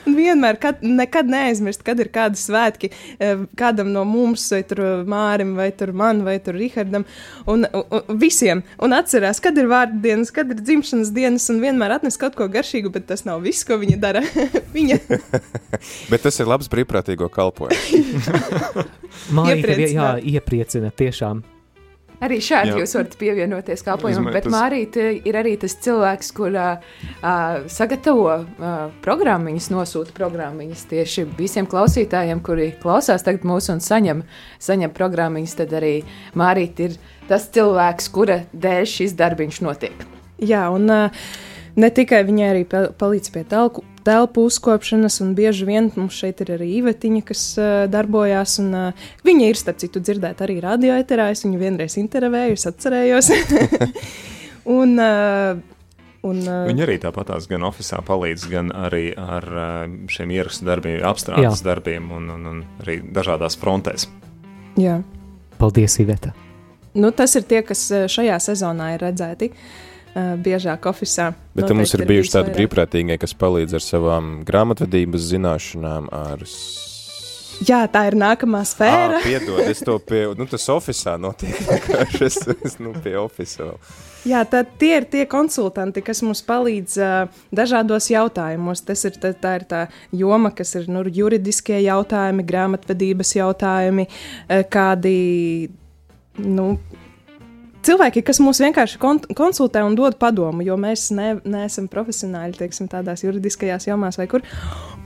Un 0.07 0.15
vienmēr, 0.17 0.57
kad, 0.59 0.81
nekad 0.83 1.29
neaizmirst, 1.29 1.83
kad 1.88 1.99
ir 2.01 2.09
kādi 2.13 2.39
svētki 2.39 2.89
eh, 2.91 3.43
kādam 3.59 3.91
no 3.93 4.03
mums, 4.07 4.43
vai 4.51 4.62
tur 4.67 4.81
Mārim, 5.09 5.53
vai 5.59 5.69
tur 5.75 5.93
man, 5.95 6.23
vai 6.25 6.38
tur 6.43 6.57
Rihardam, 6.59 7.05
un, 7.49 7.63
un, 7.63 7.85
un 7.99 8.19
visiem. 8.19 8.63
Un 8.83 8.95
atcerās, 8.97 9.41
kad 9.43 9.57
ir 9.59 9.69
vārdu 9.71 10.01
dienas, 10.03 10.33
kad 10.35 10.51
ir 10.51 10.59
dzimšanas 10.59 11.13
dienas, 11.15 11.47
un 11.53 11.62
vienmēr 11.63 11.95
atnes 11.99 12.19
kaut 12.19 12.38
ko 12.39 12.49
garšīgu, 12.51 12.91
bet 12.95 13.07
tas 13.12 13.25
nav 13.27 13.43
viss, 13.45 13.67
ko 13.67 13.79
viņa 13.81 13.99
dara. 14.01 14.23
viņa 14.75 14.99
Bet 16.12 16.25
tas 16.25 16.41
ir 16.41 16.49
labs 16.49 16.67
brīvprātīgo 16.71 17.29
kalpojums. 17.31 18.27
Mārīte, 19.35 19.79
jā, 19.93 20.12
iepriecina 20.35 20.91
tiešām. 20.95 21.45
Arī 22.19 22.41
šādi 22.43 22.73
Jā. 22.73 22.79
jūs 22.82 22.93
varat 22.97 23.13
pievienoties 23.19 23.84
domāju, 23.88 24.23
bet 24.34 24.43
tas-. 24.43 24.51
Mārīte 24.51 25.05
ir 25.23 25.38
arī 25.39 25.53
tas 25.62 25.75
cilvēks, 25.86 26.32
kur 26.36 26.51
uh, 26.51 26.82
uh, 27.21 27.62
sagatavo 27.71 28.25
uh, 28.36 28.79
programmiņas, 29.05 29.69
nosūta 29.71 30.15
programmiņas 30.17 30.84
tieši 30.91 31.25
visiem 31.38 31.69
klausītājiem, 31.71 32.41
kuri 32.43 32.73
klausās 32.82 33.23
tagad 33.23 33.47
mūsu 33.47 33.77
un 33.77 33.84
saņem, 33.84 34.25
saņem 34.60 34.95
programmiņas. 34.97 35.55
Tad 35.62 35.77
arī 35.79 35.93
Mārīte 36.39 36.89
ir 36.89 36.97
tas 37.32 37.47
cilvēks, 37.55 38.12
kura 38.12 38.41
dēļ 38.51 38.89
šis 38.97 39.15
darbiņš 39.19 39.62
notiek. 39.63 40.03
Jā, 40.43 40.65
un 40.75 40.91
uh, 40.91 41.23
ne 41.79 41.89
tikai 41.95 42.25
viņai 42.27 42.51
arī 42.51 42.67
pa- 42.67 42.89
palīdz 42.99 43.32
pie 43.32 43.45
telku, 43.47 43.86
telpu 44.10 44.48
uzkopšanas, 44.50 45.19
un 45.22 45.34
bieži 45.38 45.67
vien 45.69 45.89
mums 45.95 46.17
šeit 46.17 46.41
ir 46.41 46.56
arī 46.58 46.69
īvetiņa, 46.80 47.24
kas 47.28 47.43
uh, 47.62 47.69
darbojās. 47.91 48.58
Un, 48.63 48.69
uh, 48.74 49.10
viņa 49.28 49.50
ir, 49.52 49.60
starp 49.60 49.82
citu, 49.84 50.02
dzirdēta 50.02 50.48
arī 50.48 50.58
radioeterā. 50.65 51.30
Es 51.34 51.45
viņu 51.45 51.62
vienreiz 51.62 51.98
intervēju, 52.02 52.58
es 52.58 52.65
atcerējos. 52.69 53.30
un, 54.80 54.95
uh, 54.98 55.60
un, 56.26 56.41
uh, 56.41 56.65
Viņi 56.72 56.86
arī 56.88 56.98
tāpatās 57.04 57.45
gan 57.52 57.67
oficiālā 57.69 58.02
palīdz, 58.10 58.48
gan 58.52 58.74
arī 58.74 59.06
ar 59.13 59.50
uh, 59.54 59.69
šiem 60.12 60.34
ierakstu 60.39 60.69
darbiem, 60.69 61.00
apstrādes 61.10 61.62
Jā. 61.62 61.69
darbiem 61.69 62.10
un, 62.15 62.32
un, 62.38 62.50
un 62.54 62.63
arī 62.82 63.02
dažādās 63.06 63.60
frontēs. 63.62 64.10
jā. 64.80 65.02
Paldies, 65.60 65.98
Iveta! 66.00 66.32
Nu, 66.95 67.12
tas 67.12 67.36
ir 67.36 67.43
tie, 67.45 67.60
kas 67.67 67.82
šajā 68.10 68.38
sezonā 68.41 68.93
ir 68.95 69.02
redzēti 69.04 69.50
uh, 69.52 69.88
biežāk 70.15 70.89
oficiālā. 70.89 71.38
Bet 71.58 71.69
te 71.69 71.78
mums 71.78 71.93
ir 71.98 72.06
bijuši 72.10 72.36
tādi 72.38 72.54
brīvprātīgie, 72.58 73.17
kas 73.22 73.36
palīdz 73.38 73.80
ar 73.80 73.86
savām 73.86 74.38
grāmatvedības 74.48 75.28
zināšanām, 75.34 76.12
ar 76.15 76.45
Jā, 77.67 77.82
tā 77.91 78.06
ir 78.08 78.15
nākamā 78.15 78.62
sfēra. 78.67 79.17
Ā, 79.17 79.24
piedod, 79.24 79.60
es 79.67 79.82
to 79.84 79.98
pie, 80.00 80.22
nu 80.39 80.45
tas 80.48 80.63
oficiālā 80.72 81.19
notiek, 81.19 81.58
es, 82.28 82.38
es 82.56 82.78
nu 82.80 82.93
pie 83.04 83.17
oficiāla. 83.19 83.76
Jā, 84.28 84.43
tad 84.48 84.72
tie 84.80 84.93
ir 85.00 85.08
tie 85.12 85.26
konsultanti, 85.32 86.04
kas 86.04 86.22
mums 86.24 86.41
palīdz 86.48 86.95
uh, 87.04 87.41
dažādos 87.56 88.10
jautājumos. 88.12 88.84
Tas 88.88 89.04
ir 89.08 89.19
tā, 89.19 89.34
tā, 89.36 89.58
ir 89.60 89.67
tā 89.67 89.82
joma, 90.15 90.54
kas 90.56 90.72
ir 90.80 90.88
nu, 90.91 91.04
juridiskie 91.04 91.82
jautājumi, 91.84 92.48
grāmatvedības 92.48 93.36
jautājumi, 93.39 94.08
uh, 94.08 94.63
kādi 94.72 95.19
nu, 96.39 96.72
cilvēki, 97.86 98.24
kas 98.28 98.42
mūs 98.44 98.62
vienkārši 98.63 99.00
kon 99.02 99.22
konsultē 99.38 99.84
un 99.86 99.96
dod 99.98 100.18
padomu, 100.22 100.63
jo 100.65 100.78
mēs 100.80 101.10
ne, 101.15 101.32
neesam 101.48 101.89
profesionāļi 101.92 102.60
teiksim, 102.60 102.89
tādās 102.92 103.24
juridiskajās 103.26 103.89
jomās 103.89 104.20
vai 104.20 104.28
kur. 104.32 104.46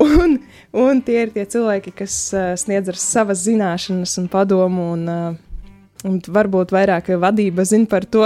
Un, 0.04 0.40
un 0.74 1.02
tie 1.06 1.26
ir 1.26 1.34
tie 1.36 1.46
cilvēki, 1.50 1.94
kas 2.04 2.18
uh, 2.34 2.54
sniedz 2.60 2.94
ar 2.94 3.00
savas 3.00 3.46
zināšanas 3.46 4.18
un 4.22 4.30
padomu. 4.34 4.92
Un, 4.98 5.10
uh, 5.10 5.42
Un 6.04 6.18
varbūt 6.20 6.74
vairāk 6.76 7.14
vadība 7.16 7.64
zina 7.64 7.88
par 7.88 8.04
to. 8.04 8.26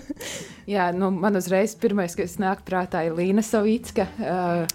Jā, 0.68 0.90
nu, 0.92 1.08
man 1.08 1.38
uzreiz 1.40 1.72
pirmais, 1.80 2.12
kas 2.12 2.36
nāk 2.36 2.60
prātā, 2.68 3.06
ir 3.06 3.14
Līna 3.16 3.40
Savicka. 3.40 4.04
Uh, 4.20 4.66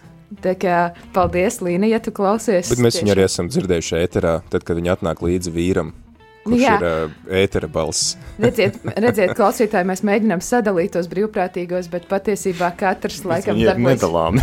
tā 0.42 0.56
kā 0.58 0.78
paldies, 1.14 1.60
Līna, 1.62 1.86
ja 1.92 2.00
tu 2.02 2.14
klausies. 2.16 2.72
Bet 2.74 2.82
mēs 2.82 2.98
viņu 2.98 3.14
arī 3.14 3.28
esam 3.28 3.52
dzirdējuši 3.54 4.00
ēterā, 4.00 4.40
tad, 4.50 4.66
kad 4.66 4.80
viņi 4.80 4.96
atnāk 4.96 5.22
līdzi 5.22 5.54
vīram. 5.54 5.94
Kurš 6.44 6.62
Jā. 6.62 6.76
ir 6.78 6.86
uh, 6.88 7.18
ētera 7.44 7.70
balss. 7.72 8.16
Redziet, 8.44 8.80
redziet, 8.98 9.36
klausītāji, 9.38 9.88
mēs 9.88 10.02
mēģinām 10.08 10.42
sadalīt 10.44 10.96
tos 10.96 11.08
brīvprātīgos, 11.12 11.88
bet 11.92 12.08
patiesībā 12.10 12.72
katrs 12.80 13.22
laikam 13.30 13.60
Viņi 13.60 13.66
ir 13.66 13.70
darbojas, 13.70 14.02
nedalāmi. 14.02 14.42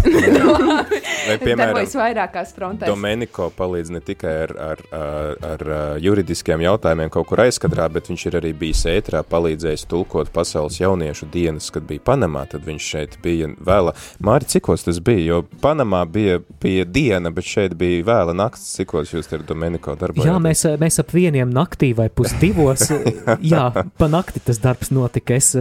Vai, 1.30 1.36
piemēram, 1.42 1.80
vairākās 2.00 2.54
frontēs. 2.56 2.88
Domeniko 2.88 3.50
palīdz 3.56 3.90
ne 3.92 4.00
tikai 4.04 4.32
ar, 4.46 4.54
ar, 4.70 4.82
ar, 4.96 5.42
ar 5.50 5.64
juridiskiem 6.00 6.62
jautājumiem 6.64 7.10
kaut 7.12 7.28
kur 7.28 7.42
aizkadrā, 7.44 7.88
bet 7.92 8.08
viņš 8.10 8.24
ir 8.30 8.38
arī 8.40 8.52
bijis 8.56 8.86
ētrā, 8.88 9.20
palīdzējis 9.28 9.84
tulkot 9.90 10.30
pasaules 10.34 10.78
jauniešu 10.80 11.28
dienas, 11.34 11.68
kad 11.74 11.84
bija 11.88 12.02
Panamā, 12.12 12.46
tad 12.50 12.64
viņš 12.66 12.88
šeit 12.94 13.18
bija 13.24 13.50
vēla. 13.66 13.94
Māri, 14.24 14.48
cikos 14.54 14.86
tas 14.86 15.02
bija? 15.04 15.26
Jo 15.26 15.42
Panamā 15.62 16.04
bija, 16.08 16.40
bija 16.62 16.86
diena, 16.88 17.34
bet 17.34 17.48
šeit 17.50 17.76
bija 17.80 18.06
vēla 18.08 18.36
nakts. 18.38 18.70
Cikos 18.78 19.12
jūs 19.12 19.28
ar 19.36 19.44
Domeniko 19.46 19.96
darbojaties? 19.98 20.30
Jā, 20.30 20.40
mēs, 20.42 20.64
mēs 20.80 21.00
ap 21.02 21.12
vieniem 21.14 21.52
naktī 21.52 21.89
vai 21.98 22.08
pusdivos, 22.12 22.88
jā, 23.52 23.64
pa 23.98 24.10
nakti 24.10 24.42
tas 24.44 24.60
darbs 24.62 24.92
notika. 24.94 25.36
Es, 25.38 25.54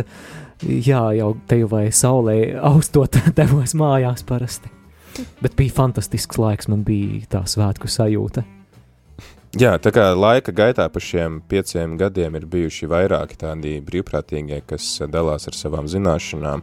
jā, 0.64 1.04
jau 1.18 1.34
te 1.48 1.62
jau 1.62 1.72
vai 1.72 1.88
saulē 1.96 2.38
austot 2.72 3.20
devos 3.40 3.76
mājās 3.78 4.26
parasti. 4.28 4.72
Bet 5.42 5.58
bija 5.58 5.74
fantastisks 5.76 6.40
laiks, 6.40 6.70
man 6.72 6.86
bija 6.88 7.26
tā 7.34 7.44
svētku 7.50 7.90
sajūta. 7.92 8.46
Jā, 9.58 9.72
tā 9.82 9.90
kā 9.90 10.12
laika 10.14 10.54
gaitā 10.54 10.86
pa 10.94 11.02
šiem 11.02 11.40
pieciem 11.50 11.96
gadiem 11.98 12.36
ir 12.38 12.44
bijuši 12.46 12.86
vairāki 12.92 13.40
tādi 13.42 13.80
brīvprātīgie, 13.82 14.60
kas 14.70 15.00
dalās 15.10 15.50
ar 15.50 15.58
savām 15.58 15.90
zināšanām. 15.90 16.62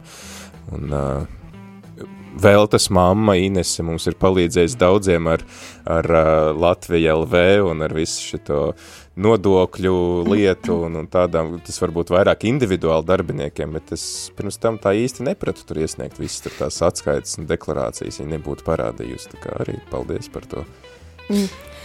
Un, 0.71 0.95
uh, 0.95 2.05
vēl 2.39 2.69
tas 2.71 2.87
mamma 2.93 3.35
Inese 3.41 3.83
mums 3.83 4.07
ir 4.07 4.15
palīdzējis 4.21 4.77
daudziem 4.79 5.27
ar, 5.31 5.43
ar 5.83 6.07
uh, 6.11 6.53
Latviju 6.55 7.17
LV 7.25 7.43
un 7.67 7.83
ar 7.83 7.95
visu 7.97 8.37
šo 8.37 8.71
nodokļu 9.17 9.93
lietu 10.29 10.81
un, 10.87 10.99
un 11.01 11.07
tādām, 11.11 11.55
tas 11.65 11.79
varbūt 11.81 12.13
vairāk 12.13 12.45
individuāli 12.49 13.07
darbiniekiem, 13.07 13.77
bet 13.77 13.93
es 13.97 14.03
pirms 14.37 14.59
tam 14.61 14.79
tā 14.81 14.93
īsti 14.97 15.25
nepratu 15.27 15.65
tur 15.67 15.81
iesniegt 15.81 16.21
visas 16.21 16.45
tur 16.45 16.55
tās 16.59 16.81
atskaites 16.85 17.39
un 17.41 17.49
deklarācijas, 17.49 18.21
ja 18.21 18.27
nebūtu 18.29 18.67
parādījusi, 18.67 19.33
tā 19.33 19.41
kā 19.47 19.57
arī 19.65 19.79
paldies 19.91 20.29
par 20.33 20.45
to. 20.49 20.65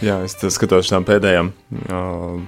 Jā, 0.03 0.17
es 0.25 0.35
skatos 0.55 0.89
tām 0.91 1.05
pēdējām 1.07 1.49
uh, 1.51 2.39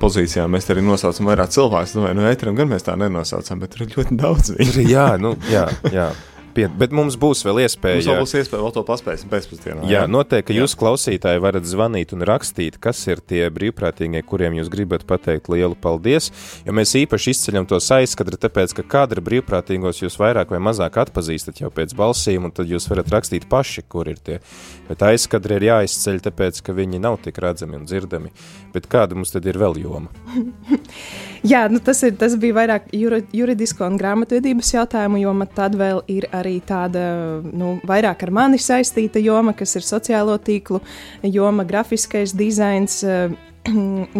pozīcijām. 0.00 0.50
Mēs 0.52 0.68
arī 0.72 0.82
nosaucam 0.84 1.28
vairāk 1.30 1.52
cilvēku. 1.54 1.92
Domāju, 1.96 2.16
no 2.18 2.26
ēteram 2.28 2.56
gan 2.58 2.68
mēs 2.72 2.84
tā 2.84 2.96
nenosaucam, 3.00 3.62
bet 3.62 3.72
tur 3.72 3.86
ir 3.86 3.94
ļoti 3.96 4.18
daudz 4.20 4.52
viņu. 4.58 4.84
jā, 4.90 5.06
nu, 5.20 5.34
jā, 5.52 5.68
jā. 5.92 6.10
Pie, 6.52 6.66
bet 6.68 6.92
mums 6.92 7.16
būs 7.20 7.40
vēl 7.46 7.62
iespēja. 7.64 7.96
Mums 7.96 8.08
vēl 8.10 8.18
būs 8.20 8.34
iespēja 8.42 8.60
vēl 8.60 8.74
to 8.76 8.82
paspēsim 8.84 9.30
pēcpusdienā. 9.32 9.86
Jā, 9.88 10.02
noteikti, 10.10 10.50
ka 10.50 10.56
jūs 10.56 10.74
klausītāji 10.76 11.40
varat 11.40 11.64
zvanīt 11.68 12.12
un 12.12 12.24
rakstīt, 12.28 12.76
kas 12.82 13.00
ir 13.08 13.22
tie 13.24 13.46
brīvprātīgie, 13.54 14.20
kuriem 14.28 14.58
jūs 14.58 14.68
gribat 14.72 15.06
pateikt 15.08 15.48
lielu 15.52 15.78
paldies. 15.80 16.28
Jo 16.66 16.76
mēs 16.76 16.92
īpaši 17.00 17.32
izceļam 17.32 17.68
to 17.70 17.80
aizskatri, 17.80 18.40
tāpēc, 18.44 18.76
ka 18.76 18.86
kadra 18.98 19.24
brīvprātīgos 19.24 20.04
jūs 20.04 20.18
vairāk 20.20 20.52
vai 20.52 20.60
mazāk 20.60 21.00
atpazīstat 21.06 21.64
jau 21.64 21.72
pēc 21.72 21.96
balsīm, 21.96 22.48
un 22.48 22.52
tad 22.52 22.68
jūs 22.68 22.90
varat 22.92 23.08
rakstīt 23.16 23.48
paši, 23.52 23.86
kur 23.88 24.12
ir 24.12 24.20
tie. 24.20 24.42
Bet 24.90 25.04
aizskatri 25.08 25.56
ir 25.56 25.70
jāizceļ, 25.70 26.20
tāpēc, 26.28 26.60
ka 26.66 26.76
viņi 26.76 27.00
nav 27.00 27.22
tik 27.24 27.40
redzami 27.40 27.80
un 27.80 27.88
dzirdami. 27.88 28.32
Bet 28.76 28.92
kāda 28.92 29.16
mums 29.16 29.32
tad 29.32 29.48
ir 29.48 29.60
vēl 29.62 29.80
joma? 29.80 30.12
Jā, 31.42 31.64
nu 31.66 31.80
tas, 31.82 31.98
ir, 32.06 32.12
tas 32.14 32.36
bija 32.38 32.54
vairāk 32.54 32.84
juri, 32.94 33.18
juridisko 33.34 33.88
un 33.90 33.96
grāmatvedības 33.98 34.68
jautājumu 34.76 35.18
joma. 35.24 35.48
Tad 35.50 35.74
vēl 35.78 36.04
ir 36.12 36.28
arī 36.30 36.60
tāda 36.62 37.02
nu, 37.42 37.74
vairāk 37.88 38.22
ar 38.22 38.30
mani 38.30 38.60
saistīta 38.62 39.18
joma, 39.18 39.50
kas 39.58 39.74
ir 39.74 39.82
sociālo 39.82 40.36
tīklu 40.38 40.78
joma, 41.26 41.66
grafiskais 41.66 42.36
dizains 42.38 43.00
eh, 43.02 43.34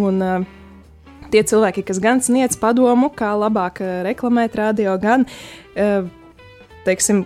un 0.06 0.18
eh, 0.26 0.48
tie 1.30 1.44
cilvēki, 1.46 1.84
kas 1.86 2.02
gan 2.02 2.22
sniedz 2.26 2.58
padomu, 2.58 3.12
kā 3.14 3.30
labāk 3.38 3.78
eh, 3.84 4.00
reklamēt 4.08 4.58
radio, 4.58 4.96
gan, 4.98 5.28
teiksim, 6.82 7.22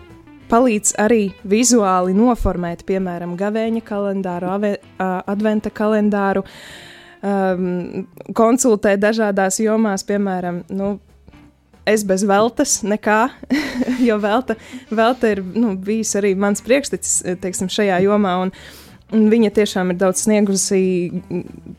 palīdz 0.50 0.92
arī 1.00 1.30
vizuāli 1.48 2.12
noformēt, 2.14 2.84
piemēram, 2.86 3.32
gavēņa 3.40 3.80
kalendāru, 3.88 4.52
adventa 5.00 5.72
kalendāru. 5.72 6.44
Um, 7.26 8.04
konsultē 8.38 8.92
dažādās 9.00 9.56
jomās, 9.58 10.04
piemēram, 10.06 10.60
nu, 10.70 10.92
es 11.88 12.04
bez 12.06 12.22
veltes 12.28 12.78
nekā, 12.86 13.20
jo 14.08 14.18
velta, 14.22 14.54
velta 14.94 15.32
ir 15.34 15.40
nu, 15.42 15.72
bijis 15.74 16.14
arī 16.20 16.34
mans 16.38 16.62
priekštecis 16.62 17.38
teiksim, 17.42 17.70
šajā 17.72 17.98
jomā. 18.04 18.36
Un, 18.44 18.52
un 19.16 19.26
viņa 19.32 19.50
tiešām 19.58 19.90
ir 19.90 19.98
daudz 20.04 20.22
sniegusi 20.26 20.82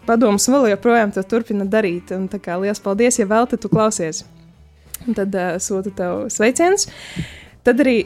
padomus, 0.09 0.49
un 0.49 0.57
vēl 0.57 0.73
joprojām 0.73 1.15
to 1.15 1.23
turpina 1.23 1.67
darīt. 1.69 2.11
Un, 2.17 2.27
tā 2.31 2.41
kā 2.43 2.59
liels 2.59 2.83
paldies, 2.83 3.21
ja 3.21 3.29
velta 3.29 3.59
tu 3.61 3.71
klausies. 3.71 4.25
Un 5.05 5.15
tad 5.15 5.35
uh, 5.37 5.55
sūtu 5.61 5.93
tev 5.95 6.25
sveicienus. 6.33 6.89
Tad 7.63 7.83
arī 7.83 7.99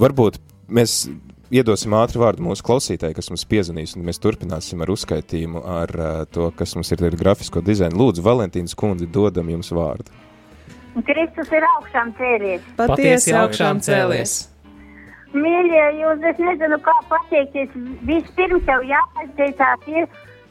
Varbūt 0.00 0.38
mēs 0.72 1.04
iedosim 1.50 1.94
ātri 1.98 2.20
vārdu 2.22 2.44
mūsu 2.46 2.64
klausītājai, 2.66 3.16
kas 3.16 3.30
mums 3.32 3.46
piezvanīs, 3.50 3.96
un 3.98 4.06
mēs 4.06 4.22
turpināsim 4.22 4.82
ar 4.84 4.92
uzskaitījumu 4.94 5.62
ar 5.66 5.94
uh, 5.98 6.10
to, 6.30 6.50
kas 6.56 6.76
mums 6.78 6.92
ir 6.94 7.04
ar 7.08 7.16
grafisko 7.18 7.62
dizainu. 7.64 7.98
Lūdzu, 8.00 8.24
Valentīnas 8.26 8.76
kundze, 8.78 9.08
dodam 9.10 9.50
jums 9.52 9.72
vārdu. 9.74 10.14
Kristus 11.06 11.50
ir 11.54 11.66
augšām 11.76 12.14
cēlies. 12.18 12.64
patiesi 12.78 13.34
augšām 13.36 13.82
cēlies. 13.84 14.40
Mīļie, 15.30 15.84
jūs 16.00 16.24
es 16.26 16.40
nezinu, 16.42 16.80
kā 16.82 16.96
pateikties. 17.10 17.70
Vispirms 18.08 18.66
jau 18.66 18.80
jāpateicās 18.82 19.86
ir 19.92 20.08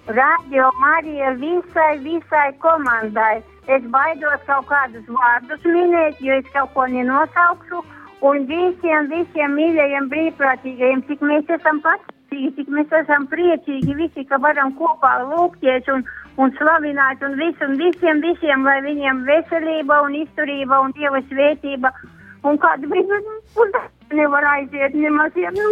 Radio 0.08 0.70
Marija 0.80 1.34
visai, 1.42 2.00
visai 2.06 2.48
komandai. 2.64 3.42
Es 3.68 3.84
baidos 3.94 4.42
kaut 4.48 4.70
kādus 4.72 5.04
vārdus 5.12 5.68
minēt, 5.68 6.18
jo 6.24 6.40
es 6.40 6.48
kaut 6.56 6.72
ko 6.74 6.88
nenosaukšu. 6.90 7.84
Un 8.20 8.46
visiem, 8.50 9.06
visiem 9.08 9.54
mīļajiem 9.56 10.08
brīvprātīgajiem, 10.12 11.04
cik 11.08 11.22
mēs 11.24 11.52
esam 11.56 11.78
pateicīgi, 11.86 12.50
cik 12.58 12.72
mēs 12.76 12.96
esam 12.98 13.28
priecīgi 13.32 13.96
visi, 13.96 14.26
ka 14.28 14.42
varam 14.44 14.74
kopā 14.80 15.14
lūgties 15.30 15.88
un, 15.94 16.04
un 16.36 16.52
slavināt 16.58 17.24
un 17.24 17.38
visu, 17.40 17.64
un 17.70 17.80
visiem, 17.80 18.20
visiem, 18.26 18.68
lai 18.68 18.82
viņiem 18.84 19.24
veselība 19.30 20.02
un 20.04 20.20
izturība 20.20 20.82
un 20.84 20.92
Dieva 21.00 21.24
svētība. 21.30 21.94
Un 22.44 22.60
kāda 22.60 22.92
uz 22.92 23.80
nevar 24.14 24.44
aiziet 24.54 24.94
nemaz, 24.94 25.32
ja 25.36 25.52
nu, 25.54 25.68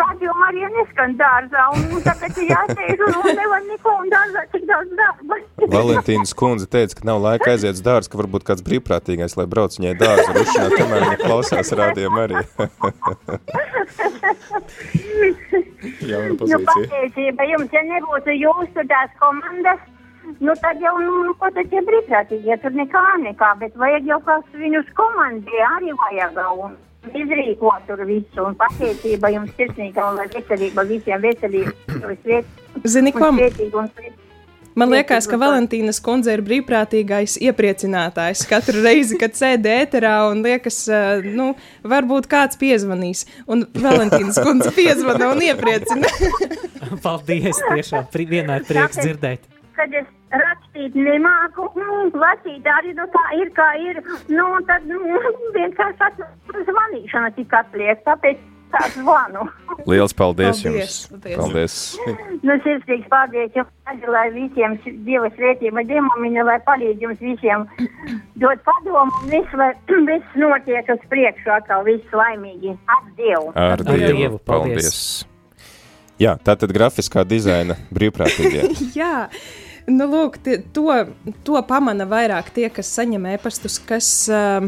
radio 0.00 0.32
Marija 0.42 0.68
neskan 0.76 1.16
dārzā, 1.20 1.64
un, 1.74 1.80
un 1.96 2.00
tāpēc 2.06 2.38
ir 2.42 2.46
jāsēž 2.52 3.02
un, 3.06 3.12
un 3.20 3.28
nevar 3.40 3.62
neko, 3.66 3.92
un 4.02 4.08
dārzā 4.12 4.42
tik 4.54 4.64
daudz 4.70 4.90
darba. 5.00 5.34
Valentīnas 5.74 6.32
kundze 6.38 6.66
teica, 6.70 7.00
ka 7.00 7.08
nav 7.08 7.18
laika 7.24 7.52
aiziet 7.52 7.76
uz 7.76 7.84
dārzu, 7.84 8.08
ka 8.12 8.20
varbūt 8.22 8.46
kāds 8.48 8.64
brīvprātīgais, 8.66 9.36
lai 9.40 9.46
brauc 9.50 9.72
viņai 9.78 9.94
dārzu 10.00 10.30
rušināt, 10.38 10.72
kamēr 10.78 11.00
viņa 11.06 11.18
klausās 11.24 11.68
rādījumā 11.82 12.20
arī. 12.28 12.36
Jauna 16.08 16.34
Nu, 16.38 16.58
patiesība 16.64 17.46
jums, 17.48 17.70
ja 17.74 17.82
nebūtu 17.86 18.34
jūsu 18.34 18.84
tās 18.90 19.10
komandas, 19.20 19.80
nu 20.44 20.54
tad 20.62 20.82
jau, 20.82 20.94
nu, 21.02 21.22
nu 21.28 21.34
ko 21.38 21.50
tad 21.54 21.70
tie 21.72 21.80
brīvprātīgie, 21.86 22.58
tur 22.62 22.74
nekā, 22.76 23.04
nekā, 23.24 23.54
bet 23.62 23.76
vajag 23.78 24.10
jau 24.10 24.20
kāds 24.26 24.60
viņus 24.64 24.92
komandē, 24.98 25.58
arī 25.76 25.94
vajag 26.02 26.38
un 26.66 26.76
izrīkot 27.14 27.86
tur 27.88 28.04
visu, 28.08 28.44
un 28.44 28.56
patiesība 28.58 29.32
jums 29.34 29.52
sirsnīga, 29.58 30.06
un 30.10 30.18
lai 30.20 30.28
veselība 30.32 30.86
visiem 30.88 31.22
veselība, 31.22 31.74
sviet, 32.22 32.64
Zini, 32.84 33.12
ko? 33.14 33.30
un. 33.30 33.92
Man 34.78 34.92
liekas, 34.92 35.26
ka 35.26 35.34
Valentīnas 35.40 35.98
kundze 36.04 36.36
ir 36.36 36.42
brīvprātīgais 36.46 37.34
iepriecinātājs. 37.42 38.44
Katru 38.46 38.84
reizi, 38.84 39.16
kad 39.18 39.34
sēdi 39.34 39.72
ēterā 39.74 40.12
un 40.30 40.44
liekas, 40.44 40.84
nu, 41.24 41.48
varbūt 41.82 42.28
kāds 42.30 42.60
piezvanīs. 42.60 43.24
Un 43.50 43.64
Valentīnas 43.74 44.38
kundze 44.44 44.70
piezvana 44.76 45.32
un 45.32 45.42
iepriecina. 45.48 46.12
Paldies! 47.04 47.58
Tiešām 47.72 48.06
vienmēr 48.30 48.68
prieks 48.68 49.02
dzirdēt. 49.02 49.50
Kad 49.74 49.98
es 49.98 50.06
rakstīt 50.32 50.98
nemāku, 50.98 51.70
nu, 51.78 52.02
lasīt 52.18 52.66
arī, 52.78 52.94
nu, 52.98 53.08
tā 53.14 53.24
ir, 53.38 53.50
kā 53.56 53.70
ir, 53.80 54.02
nu, 54.28 54.44
un 54.58 54.68
tad, 54.68 54.86
nu, 54.90 55.00
vienkārši 55.56 56.28
zvanīšana 56.68 57.34
tik 57.36 57.54
atliek, 57.60 58.00
tāpēc 58.06 58.40
tā 58.72 58.82
zvanu. 58.92 59.46
Liels 59.88 60.12
paldies, 60.16 60.60
Paldies, 60.62 60.64
jums! 60.64 60.98
paldies. 61.08 61.38
Paldies! 61.38 61.76
Nu, 62.44 62.56
sirsnīgs 62.64 63.08
paldies 63.12 63.56
jums, 63.56 64.04
lai 64.12 64.26
visiem 64.34 64.76
Dieva 65.06 65.30
svētība 65.36 65.84
demomiņa, 65.88 66.44
lai 66.48 66.58
palīdz 66.66 67.06
jums 67.06 67.22
visiem 67.24 67.64
dot 68.42 68.60
padomu 68.66 69.06
un 69.06 69.32
viss, 69.32 69.56
lai 69.56 69.72
viss 70.10 70.36
notiek 70.40 70.92
uz 70.92 71.08
priekšu 71.12 71.56
atkal, 71.56 71.86
viss 71.88 72.16
laimīgi. 72.20 72.76
Ar 72.92 73.08
Dievu! 73.16 73.50
Ar 73.56 73.84
Dievu! 73.84 74.14
Dievu, 74.20 74.44
paldies. 74.44 74.92
paldies. 74.92 75.02
Jā, 76.18 76.34
tā 76.42 76.56
tad 76.58 76.72
grafiskā 76.74 77.22
dizaina 77.28 77.78
brīvprātīgie. 77.94 78.66
Jā, 78.98 79.28
Nu, 79.88 80.04
lūk, 80.04 80.36
tie, 80.44 80.58
to, 80.76 80.92
to 81.46 81.60
pamana 81.64 82.04
vairāk 82.08 82.50
tie, 82.52 82.66
kas 82.72 82.90
saņem 82.92 83.24
e-pastus, 83.30 83.78
kas, 83.88 84.08
uh, 84.28 84.66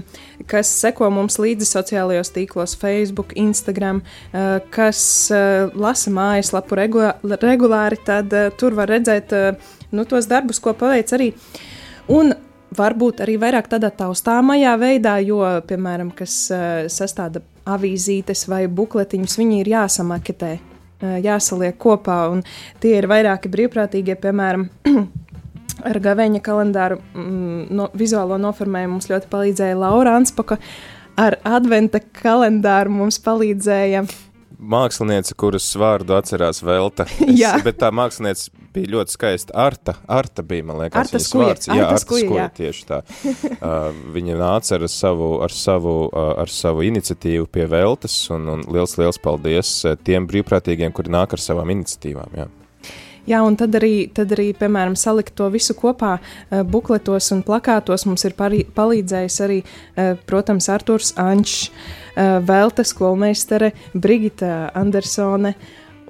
kas 0.49 0.71
seko 0.81 1.11
mums 1.13 1.37
līdzi 1.43 1.69
sociālajos 1.69 2.33
tīklos, 2.33 2.77
Facebook, 2.81 3.35
Instagram, 3.37 4.01
uh, 4.01 4.63
kas 4.73 5.03
uh, 5.35 5.69
lasa 5.77 6.13
mājaslapu 6.17 6.79
regulā, 6.81 7.13
regulāri, 7.45 8.01
tad 8.07 8.33
uh, 8.33 8.49
tur 8.57 8.79
var 8.79 8.89
redzēt 8.95 9.35
nu, 9.93 10.07
tos 10.09 10.31
darbus, 10.31 10.63
ko 10.63 10.73
paveic 10.79 11.13
arī. 11.19 11.29
Un 12.17 12.33
varbūt 12.77 13.21
arī 13.27 13.37
vairāk 13.43 13.69
tādā 13.69 13.93
taustāmajā 13.93 14.73
veidā, 14.81 15.19
jo, 15.27 15.43
piemēram, 15.69 16.15
kas 16.17 16.47
sastāda 16.89 17.45
avīzītes 17.69 18.47
vai 18.49 18.65
bukletiņus, 18.71 19.39
viņi 19.43 19.63
ir 19.65 19.75
jāsamaketē 19.75 20.57
jāsaliek 21.01 21.77
kopā. 21.81 22.21
Tie 22.83 22.95
ir 22.99 23.09
vairāki 23.11 23.51
brīvprātīgie, 23.53 24.17
piemēram, 24.21 24.69
ar 25.91 26.01
gaveņa 26.05 26.41
kalendāru 26.45 27.01
mm, 27.01 27.69
no, 27.75 27.91
vizuālo 27.97 28.41
noformējumu 28.41 28.99
mums 28.99 29.11
ļoti 29.11 29.31
palīdzēja 29.33 29.79
Laura 29.81 30.17
Anspaka. 30.21 30.61
Ar 31.21 31.37
adventa 31.45 32.01
kalendāru 32.01 32.93
mums 32.95 33.21
palīdzēja 33.25 34.05
māksliniece, 34.61 35.35
kuras 35.41 35.67
vārdu 35.81 36.15
atcerās 36.17 36.61
Velta. 36.65 37.07
jā, 37.43 37.55
bet 37.65 37.81
tā 37.81 37.91
māksliniece 37.95 38.53
bija 38.75 38.93
ļoti 38.95 39.15
skaista. 39.15 39.55
Arta, 39.59 39.97
Arta 40.11 40.45
bija, 40.47 40.67
man 40.69 40.81
liekas, 40.83 40.99
Arta 41.03 41.17
viņas 41.19 41.29
skuja, 41.29 41.49
vārds. 41.49 41.69
Jā, 41.69 41.77
Arta 41.77 41.89
Arta 41.89 42.05
skuja, 42.05 42.27
skuja, 42.27 42.43
jā. 42.43 42.51
tieši 42.61 42.87
tā. 42.91 43.01
Uh, 43.61 43.91
viņa 44.15 44.39
nāca 44.41 44.79
ar 44.79 44.87
savu, 44.89 45.27
ar 45.45 45.53
savu, 45.53 45.93
uh, 46.09 46.31
ar 46.41 46.49
savu 46.49 46.85
iniciatīvu 46.87 47.45
pie 47.53 47.67
Veltas, 47.69 48.15
un, 48.33 48.47
un 48.49 48.63
liels, 48.73 48.95
liels 48.97 49.21
paldies 49.21 49.73
uh, 49.85 49.99
tiem 50.01 50.25
brīvprātīgiem, 50.31 50.95
kuri 50.97 51.13
nāk 51.13 51.35
ar 51.37 51.43
savām 51.43 51.73
iniciatīvām. 51.75 52.39
Jā. 52.39 52.47
Jā, 53.29 53.43
un 53.45 53.57
tad 53.61 53.77
arī, 53.77 54.09
tad 54.17 54.33
arī, 54.33 54.49
piemēram, 54.57 54.97
salikt 54.99 55.35
to 55.37 55.51
visu 55.53 55.77
kopā 55.77 56.15
uh, 56.17 56.63
bukletos 56.65 57.29
un 57.35 57.45
plakātos 57.47 58.07
mums 58.09 58.25
ir 58.25 58.35
parī, 58.39 58.63
palīdzējis 58.65 59.37
arī, 59.45 59.61
uh, 59.61 60.15
protams, 60.31 60.71
Arturs 60.73 61.13
Ančs, 61.21 61.69
uh, 61.69 62.39
Velta 62.47 62.87
skolmeistere, 62.87 63.75
Brigita 63.93 64.71
Andersone 64.79 65.55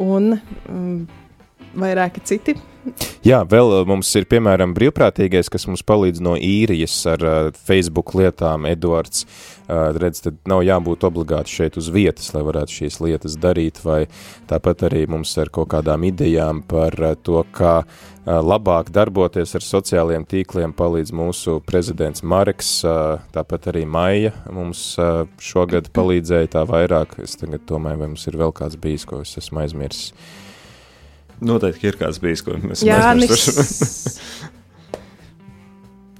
un 0.01 0.33
um, 0.71 1.03
vairāki 1.77 2.23
citi. 2.25 2.57
Jā, 3.21 3.43
vēl 3.45 3.75
uh, 3.75 3.83
mums 3.85 4.09
ir 4.17 4.25
piemēram 4.31 4.73
brīvprātīgais, 4.73 5.51
kas 5.53 5.67
mums 5.69 5.83
palīdz 5.85 6.23
no 6.25 6.33
īrijas 6.41 6.95
ar 7.13 7.25
uh, 7.25 7.39
Facebook 7.69 8.15
lietām, 8.17 8.65
Eduards. 8.71 9.27
Uh, 9.69 9.91
redz, 10.01 10.23
tad 10.25 10.39
nav 10.49 10.63
jābūt 10.65 11.05
obligāti 11.07 11.53
šeit 11.53 11.77
uz 11.79 11.91
vietas, 11.93 12.33
lai 12.33 12.41
varētu 12.47 12.79
šīs 12.79 12.97
lietas 13.05 13.37
darīt, 13.41 13.83
vai 13.85 14.01
tāpat 14.51 14.87
arī 14.89 15.05
mums 15.13 15.37
ar 15.39 15.53
kaut 15.53 15.69
kādām 15.77 16.09
idejām 16.09 16.65
par 16.67 16.97
uh, 17.05 17.13
to, 17.21 17.45
kā 17.53 17.77
uh, 17.85 18.33
labāk 18.41 18.89
darboties 18.97 19.53
ar 19.61 19.69
sociālajiem 19.69 20.25
tīkliem, 20.33 20.73
palīdz 20.73 21.13
mūsu 21.13 21.61
prezidents 21.69 22.25
Mareks, 22.25 22.79
uh, 22.89 23.21
tāpat 23.37 23.75
arī 23.75 23.85
Maija 23.85 24.33
mums 24.49 24.95
uh, 24.97 25.27
šogad 25.37 25.93
palīdzēja 25.93 26.57
tā 26.57 26.65
vairāk. 26.73 27.21
Es 27.21 27.37
tagad 27.37 27.69
domāju, 27.69 28.07
vai 28.07 28.15
mums 28.15 28.25
ir 28.33 28.41
vēl 28.41 28.57
kāds 28.57 28.81
bijis, 28.81 29.05
ko 29.05 29.21
es 29.21 29.37
esmu 29.45 29.67
aizmirsis. 29.69 30.15
Noteikti 31.41 31.89
ir 31.89 31.97
kāds 32.01 32.21
bijis, 32.23 32.43
ko 32.45 32.59
mēs 32.61 32.85
Jānis. 32.85 33.47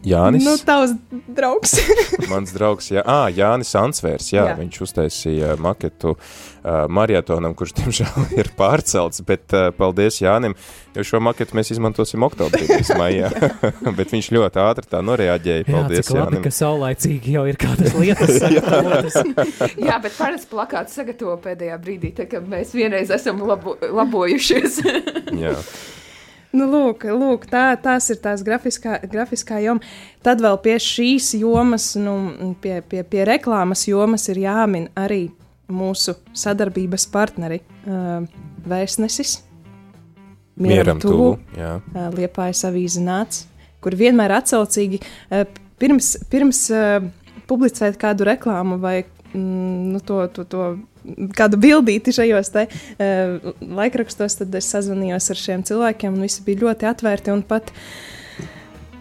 Jānis. 0.07 0.45
Nu, 0.47 0.55
tavs 0.65 0.95
draugs. 1.29 1.75
Mans 2.33 2.55
draugs, 2.57 2.87
jā, 2.93 3.03
à, 3.05 3.27
Jānis 3.35 3.73
Ansvērs, 3.77 4.31
jā, 4.33 4.41
jā. 4.41 4.47
Jā. 4.53 4.57
viņš 4.57 4.79
uztaisīja 4.87 5.57
maketu 5.61 6.15
uh, 6.15 6.87
marietonam, 6.89 7.53
kurš, 7.59 7.75
diemžēl, 7.81 8.31
ir 8.39 8.49
pārcelts, 8.57 9.21
bet 9.29 9.53
uh, 9.57 9.69
paldies 9.77 10.23
Jānim, 10.23 10.57
jo 10.97 11.05
šo 11.05 11.21
maketu 11.25 11.59
mēs 11.59 11.73
izmantosim 11.77 12.25
oktobrī, 12.25 12.65
maijā, 13.01 13.29
bet 13.99 14.17
viņš 14.17 14.33
ļoti 14.39 14.63
ātri 14.65 14.89
tā 14.91 15.03
noreaģēja, 15.05 15.67
Jā, 15.69 15.77
paldies 15.77 16.09
cik 16.09 16.17
labi, 16.17 16.25
Jānim. 16.39 16.47
ka 16.49 16.55
saulaicīgi 16.63 17.37
jau 17.37 17.45
ir 17.53 17.61
kādas 17.61 17.97
lietas. 18.01 19.21
Jā, 19.77 20.01
bet 20.01 20.17
parasti 20.17 20.49
plakāts 20.55 20.97
sagatavo 20.97 21.37
pēdējā 21.45 21.77
brīdī, 21.85 22.15
tā 22.17 22.29
kā 22.31 22.41
mēs 22.41 22.73
vienreiz 22.77 23.13
esam 23.15 23.45
labo, 23.45 23.77
labojušies. 23.85 24.81
Jā. 25.37 25.59
Nu, 26.51 26.67
lūk, 26.67 27.05
lūk 27.15 27.45
tā, 27.51 27.69
tās 27.79 28.09
ir 28.11 28.19
tās 28.23 28.43
grafiskā, 28.47 28.97
grafiskā 29.11 29.61
joma. 29.63 29.85
Tad 30.27 30.43
vēl 30.43 30.57
pie 30.65 30.75
šīs 30.83 31.33
jomas, 31.39 31.93
nu, 32.01 32.17
pie, 32.63 32.81
pie, 32.83 33.05
pie 33.07 33.27
reklāmas 33.29 33.87
jomas 33.87 34.27
ir 34.33 34.43
jāmin 34.43 34.89
arī 34.99 35.29
mūsu 35.71 36.17
sadarbības 36.35 37.07
partneri 37.13 37.61
uh, 37.63 38.27
Vēstnesis, 38.67 39.39
Mieram 40.61 40.99
tuvu, 41.01 41.37
jā. 41.57 41.77
uh, 41.79 42.09
Liepājas 42.13 42.65
avīze 42.69 43.01
nāc, 43.05 43.45
kur 43.81 43.95
vienmēr 43.97 44.35
atsaucīgi 44.41 45.01
uh, 45.01 45.47
pirms, 45.81 46.17
pirms 46.33 46.67
uh, 46.75 46.99
publicēt 47.51 47.99
kādu 48.01 48.27
reklāmu 48.29 48.81
vai 48.83 48.99
mm, 49.05 49.95
nu, 49.95 50.03
to, 50.05 50.25
to, 50.35 50.45
to 50.51 50.67
kādu 51.37 51.59
bildīti 51.61 52.15
šajos 52.15 52.53
te, 52.55 52.67
uh, 52.71 53.51
laikrakstos, 53.81 54.41
tad 54.41 54.55
es 54.59 54.71
sazvanījos 54.73 55.31
ar 55.33 55.41
šiem 55.41 55.67
cilvēkiem, 55.67 56.17
un 56.17 56.27
visi 56.27 56.45
bija 56.47 56.65
ļoti 56.67 56.89
atvērti. 56.91 57.37
Pat, 57.49 57.73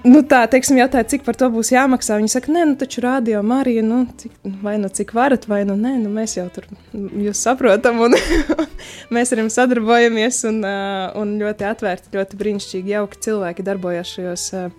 nu, 0.07 0.21
tā, 0.27 0.41
teiksim, 0.51 0.79
jautāja, 0.79 1.07
cik 1.13 1.25
par 1.27 1.37
to 1.39 1.49
būs 1.53 1.73
jāmaksā. 1.73 2.17
Viņi 2.21 2.33
saka, 2.33 2.53
nē, 2.55 2.65
nu, 2.71 2.77
taču 2.79 3.03
rādio 3.05 3.43
Marija, 3.45 3.83
nu, 3.85 4.01
cik, 4.21 4.33
vai 4.63 4.77
nu 4.81 4.91
cik 4.93 5.13
varat, 5.17 5.47
vai 5.51 5.61
nu 5.67 5.77
nē, 5.79 5.95
nu, 6.03 6.11
mēs 6.15 6.37
jau 6.39 6.47
tur 6.55 6.67
jūs 6.95 7.43
saprotam, 7.45 8.01
un 8.07 8.17
mēs 9.15 9.35
ar 9.35 9.43
jums 9.43 9.59
sadarbojamies, 9.59 10.43
un, 10.49 10.63
uh, 10.63 11.07
un 11.19 11.37
ļoti 11.41 11.69
atvērti, 11.69 12.13
ļoti 12.15 12.41
brīnišķīgi, 12.41 12.97
jauki 12.97 13.23
cilvēki 13.27 13.67
darbojas 13.67 14.17
šajos 14.17 14.49
uh, 14.57 14.69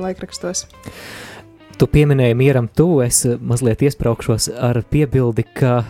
laikrakstos. 0.00 0.66
Tu 1.78 1.88
pieminēji 1.88 2.36
mieram 2.38 2.68
tuvu, 2.68 3.00
es 3.06 3.24
eh, 3.26 3.38
mazliet 3.40 3.82
iespraukšos 3.82 4.50
ar 4.54 4.82
piebildi, 4.90 5.44
ka 5.56 5.82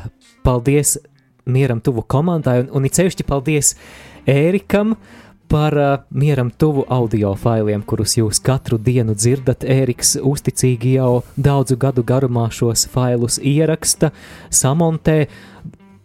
paldies 0.47 0.97
mieram 1.45 1.81
tuvu 1.83 2.05
komandai 2.07 2.63
un, 2.63 2.71
un 2.79 2.87
it 2.87 2.99
sevišķi 2.99 3.27
paldies 3.27 3.75
Ērikam 4.31 4.95
par 5.51 5.75
uh, 5.77 5.97
mieram 6.15 6.49
tuvu 6.55 6.85
audio 6.89 7.35
failiem, 7.37 7.83
kurus 7.85 8.15
jūs 8.17 8.39
katru 8.41 8.79
dienu 8.81 9.13
dzirdat. 9.19 9.67
Ēriks 9.69 10.15
uzticīgi 10.17 10.95
jau 10.95 11.25
daudzu 11.37 11.77
gadu 11.77 12.05
garumā 12.07 12.47
šos 12.55 12.87
failus 12.89 13.37
ieraksta, 13.43 14.13
samontē. 14.49 15.27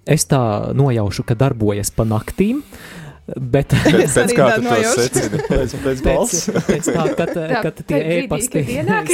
Es 0.04 0.28
tā 0.28 0.42
nojaušu, 0.76 1.24
ka 1.28 1.38
darbojas 1.40 1.94
pa 1.96 2.04
naktīm. 2.10 2.60
Bet 3.36 3.74
pēc 3.84 3.88
arī 3.92 4.06
tu 4.08 4.36
to 4.40 4.62
nojaušu. 4.64 5.04
secini? 5.04 5.40
Pēc, 5.52 6.04
balss. 6.06 6.46
pēc, 6.48 6.68
pēc 6.70 6.90
tā, 6.96 7.08
kad, 7.20 7.34
Tā, 7.36 7.62
kad 7.66 7.82
tie 7.90 8.00
e-pasti 8.22 8.64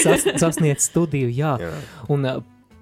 sas, 0.03 0.27
sasniedz 0.43 0.85
studiju, 0.85 1.31
jā. 1.33 1.55
Jā. 1.63 1.71
Un 2.13 2.27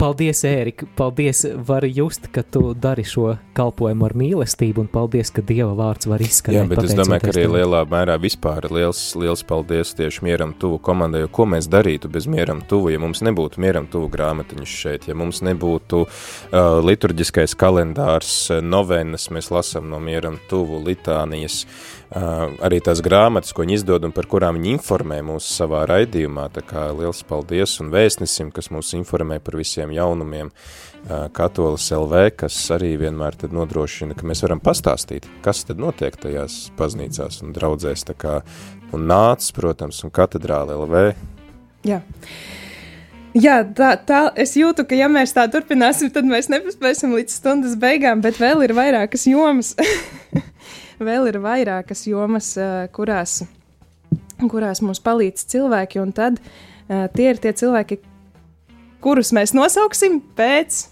paldies, 0.02 0.42
Ērika, 0.48 0.88
paldies, 0.98 1.44
var 1.68 1.86
just, 1.86 2.28
ka 2.34 2.42
tu 2.44 2.74
dari 2.74 3.04
šo 3.06 3.36
kalpojumu 3.58 4.08
ar 4.08 4.16
mīlestību, 4.18 4.86
un 4.86 4.90
paldies, 4.92 5.30
ka 5.34 5.44
Dieva 5.46 5.76
vārds 5.78 6.10
var 6.10 6.24
izskanēt. 6.26 6.58
Jā, 6.58 6.66
bet 6.72 6.84
es 6.88 6.96
domāju, 6.98 7.22
ka 7.26 7.32
arī 7.34 7.46
tev. 7.46 7.56
lielā 7.60 7.84
mērā 7.92 8.18
vispār 8.22 8.68
liels, 8.74 9.04
liels 9.20 9.46
paldies 9.48 9.94
tieši 9.98 10.26
mieram 10.26 10.56
tuvu 10.58 10.82
komandai, 10.82 11.24
jo 11.26 11.32
ko 11.38 11.46
mēs 11.54 11.70
darītu 11.72 12.10
bez 12.12 12.28
mieram 12.32 12.64
tuvu, 12.68 12.94
ja 12.96 13.02
mums 13.02 13.22
nebūtu 13.28 13.62
mieram 13.62 13.90
tuvu 13.92 14.10
grāmatiņas 14.16 14.76
šeit, 14.84 15.08
ja 15.12 15.18
mums 15.18 15.44
nebūtu 15.46 16.04
uh, 16.04 16.82
liturģiskais 16.82 17.58
kalendārs, 17.60 18.36
uh, 18.50 18.62
novenas, 18.66 19.30
mēs 19.34 19.54
lasam 19.54 19.92
no 19.94 20.02
mieram 20.02 20.40
tuvu 20.50 20.82
litānijas, 20.88 21.64
uh, 21.66 22.01
arī 22.12 22.82
tās 22.84 23.00
grāmatas, 23.04 23.54
ko 23.56 23.64
viņi 23.64 23.78
izdod 23.80 24.04
un 24.04 24.12
par 24.12 24.28
kurām 24.28 24.58
viņi 24.60 24.74
informē 24.76 25.22
mūs 25.24 25.48
savā 25.48 25.86
raidījumā, 25.88 26.50
tā 26.52 26.64
kā 26.68 26.90
liels 26.96 27.24
paldies 27.28 27.78
un 27.80 27.92
vēstnesim, 27.94 28.52
kas 28.52 28.68
mūs 28.74 28.92
informē 28.98 29.40
par 29.40 29.56
visiem 29.60 29.94
jaunumiem, 29.96 30.52
Katolis 31.34 31.88
LV, 31.96 32.28
kas 32.38 32.56
arī 32.76 32.92
vienmēr 33.02 33.40
tad 33.40 33.56
nodrošina, 33.56 34.14
ka 34.14 34.28
mēs 34.28 34.44
varam 34.44 34.60
pastāstīt, 34.62 35.26
kas 35.42 35.64
tad 35.66 35.80
notiek 35.82 36.14
tajās 36.20 36.68
baznīcās 36.78 37.42
un 37.46 37.56
draudzēs, 37.56 38.04
tā 38.12 38.14
kā, 38.14 38.42
un 38.94 39.08
nāc, 39.10 39.48
protams, 39.56 40.04
un 40.06 40.14
katedrāle 40.14 40.76
LV. 40.78 41.06
Jā. 41.88 42.04
Jā, 43.32 43.62
tā, 43.64 43.96
tā 44.04 44.26
es 44.44 44.54
jūtu, 44.60 44.84
ka, 44.84 44.98
ja 45.00 45.08
mēs 45.10 45.32
tā 45.34 45.48
turpināsim, 45.50 46.12
tad 46.12 46.28
mēs 46.28 46.52
nepaspēsim 46.52 47.16
līdz 47.16 47.40
stundas 47.40 47.78
beigām, 47.80 48.20
bet 48.22 48.38
vēl 48.44 48.68
ir 48.68 48.76
vairākas 48.76 49.24
jomas. 49.32 49.72
vēl 51.06 51.30
ir 51.32 51.40
vairākas 51.42 52.06
jomas, 52.10 52.54
eh, 52.58 52.86
kurās, 52.94 53.42
kurās 54.42 54.82
mums 54.86 55.02
palīdz 55.04 55.46
cilvēki, 55.54 56.02
un 56.02 56.14
tad 56.18 56.40
uh, 56.42 57.06
tie 57.14 57.28
ir 57.30 57.38
tie 57.42 57.52
cilvēki, 57.54 58.00
kurus 59.04 59.30
mēs 59.38 59.54
nosauksim 59.54 60.18
pēc 60.38 60.88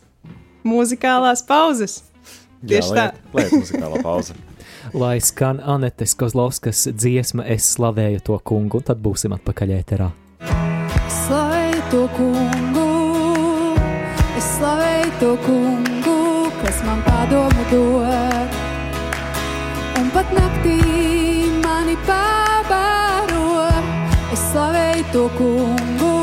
muzikālās 0.68 1.42
pauzes. 1.48 2.04
Tieši 2.62 2.96
tā. 2.96 3.08
Liet 3.34 3.56
muzikālā 3.56 4.04
pauze. 4.04 4.38
Lai 5.02 5.18
skan 5.22 5.60
Anetes 5.60 6.16
Kozlovskas 6.18 6.88
dziesma, 6.94 7.46
es 7.46 7.68
slavēju 7.76 8.24
to 8.26 8.40
kungu, 8.44 8.82
un 8.82 8.88
tad 8.90 9.02
būsim 9.04 9.36
atpakaļ 9.38 9.76
ēterā. 9.80 10.10
Slavēju 11.20 11.86
to 11.94 12.04
kungu, 12.18 12.90
es 14.40 14.52
slavēju 14.58 15.16
to 15.22 15.32
kungu, 15.46 16.20
kas 16.64 16.84
man 16.88 17.06
padomu 17.08 17.72
dod. 17.74 18.39
Un 20.10 20.14
pat 20.16 20.30
naktī 20.34 20.76
mani 21.62 21.96
pavada. 22.08 22.50
to 25.14 25.26
kungu, 25.38 26.16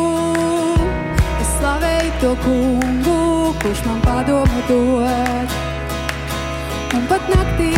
es 1.40 1.50
slavēju 1.58 2.10
to 2.22 2.32
kungu, 2.42 3.20
kurš 3.62 3.84
man 3.86 4.00
padomu 4.02 4.62
dod. 4.68 5.54
Un 6.98 7.06
pat 7.12 7.30
naktī 7.30 7.70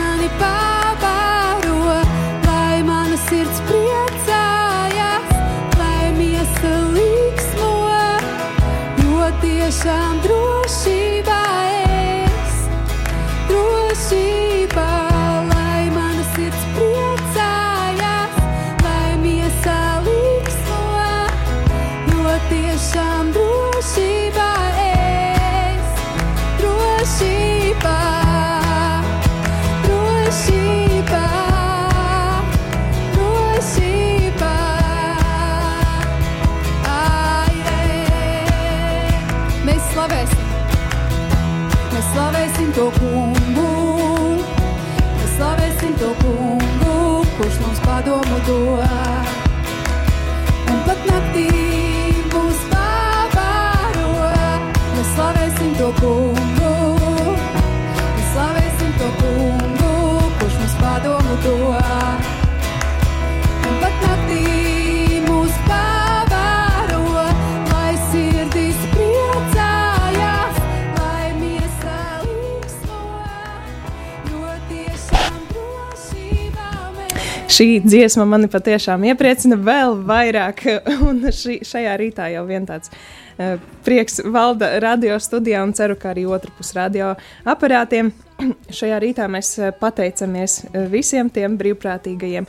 mani 0.00 0.30
pavāro, 0.40 2.00
lai 2.48 2.80
mana 2.88 3.20
sirds 3.28 3.60
priecājas, 3.68 5.36
lai 5.76 6.08
miesa 6.16 6.74
līksmo, 6.96 7.76
jo 9.04 9.30
tiešām 9.44 10.24
drošībā 10.24 11.17
slavēsim 42.18 42.70
to 42.74 42.84
kungu, 42.96 43.66
mēs 45.18 45.36
slavēsim 45.36 45.94
to 46.00 46.08
kungu, 46.24 46.96
kurš 47.36 47.60
mums 47.62 47.84
padomu 47.86 48.40
dod. 48.48 49.07
Šī 77.58 77.80
dziesma 77.82 78.22
mani 78.28 78.46
patiešām 78.46 79.02
iepriecina 79.08 79.56
vēl 79.58 79.96
vairāk, 80.06 80.60
un 81.08 81.24
šī, 81.34 81.56
šajā 81.66 81.96
rītā 81.98 82.28
jau 82.30 82.44
vien 82.46 82.62
tāds 82.68 82.92
uh, 82.92 83.56
prieks 83.82 84.20
valda 84.22 84.76
radio 84.84 85.16
studijā, 85.18 85.64
un 85.66 85.72
ceru, 85.74 85.96
ka 85.98 86.12
arī 86.12 86.22
otru 86.30 86.52
pusi 86.54 86.76
radio 86.78 87.16
aparātiem. 87.42 88.12
Šajā 88.78 89.00
rītā 89.02 89.26
mēs 89.26 89.58
eh, 89.58 89.72
pateicamies 89.74 90.68
eh, 90.68 90.84
visiem 90.92 91.26
tiem 91.34 91.56
brīvprātīgajiem. 91.58 92.46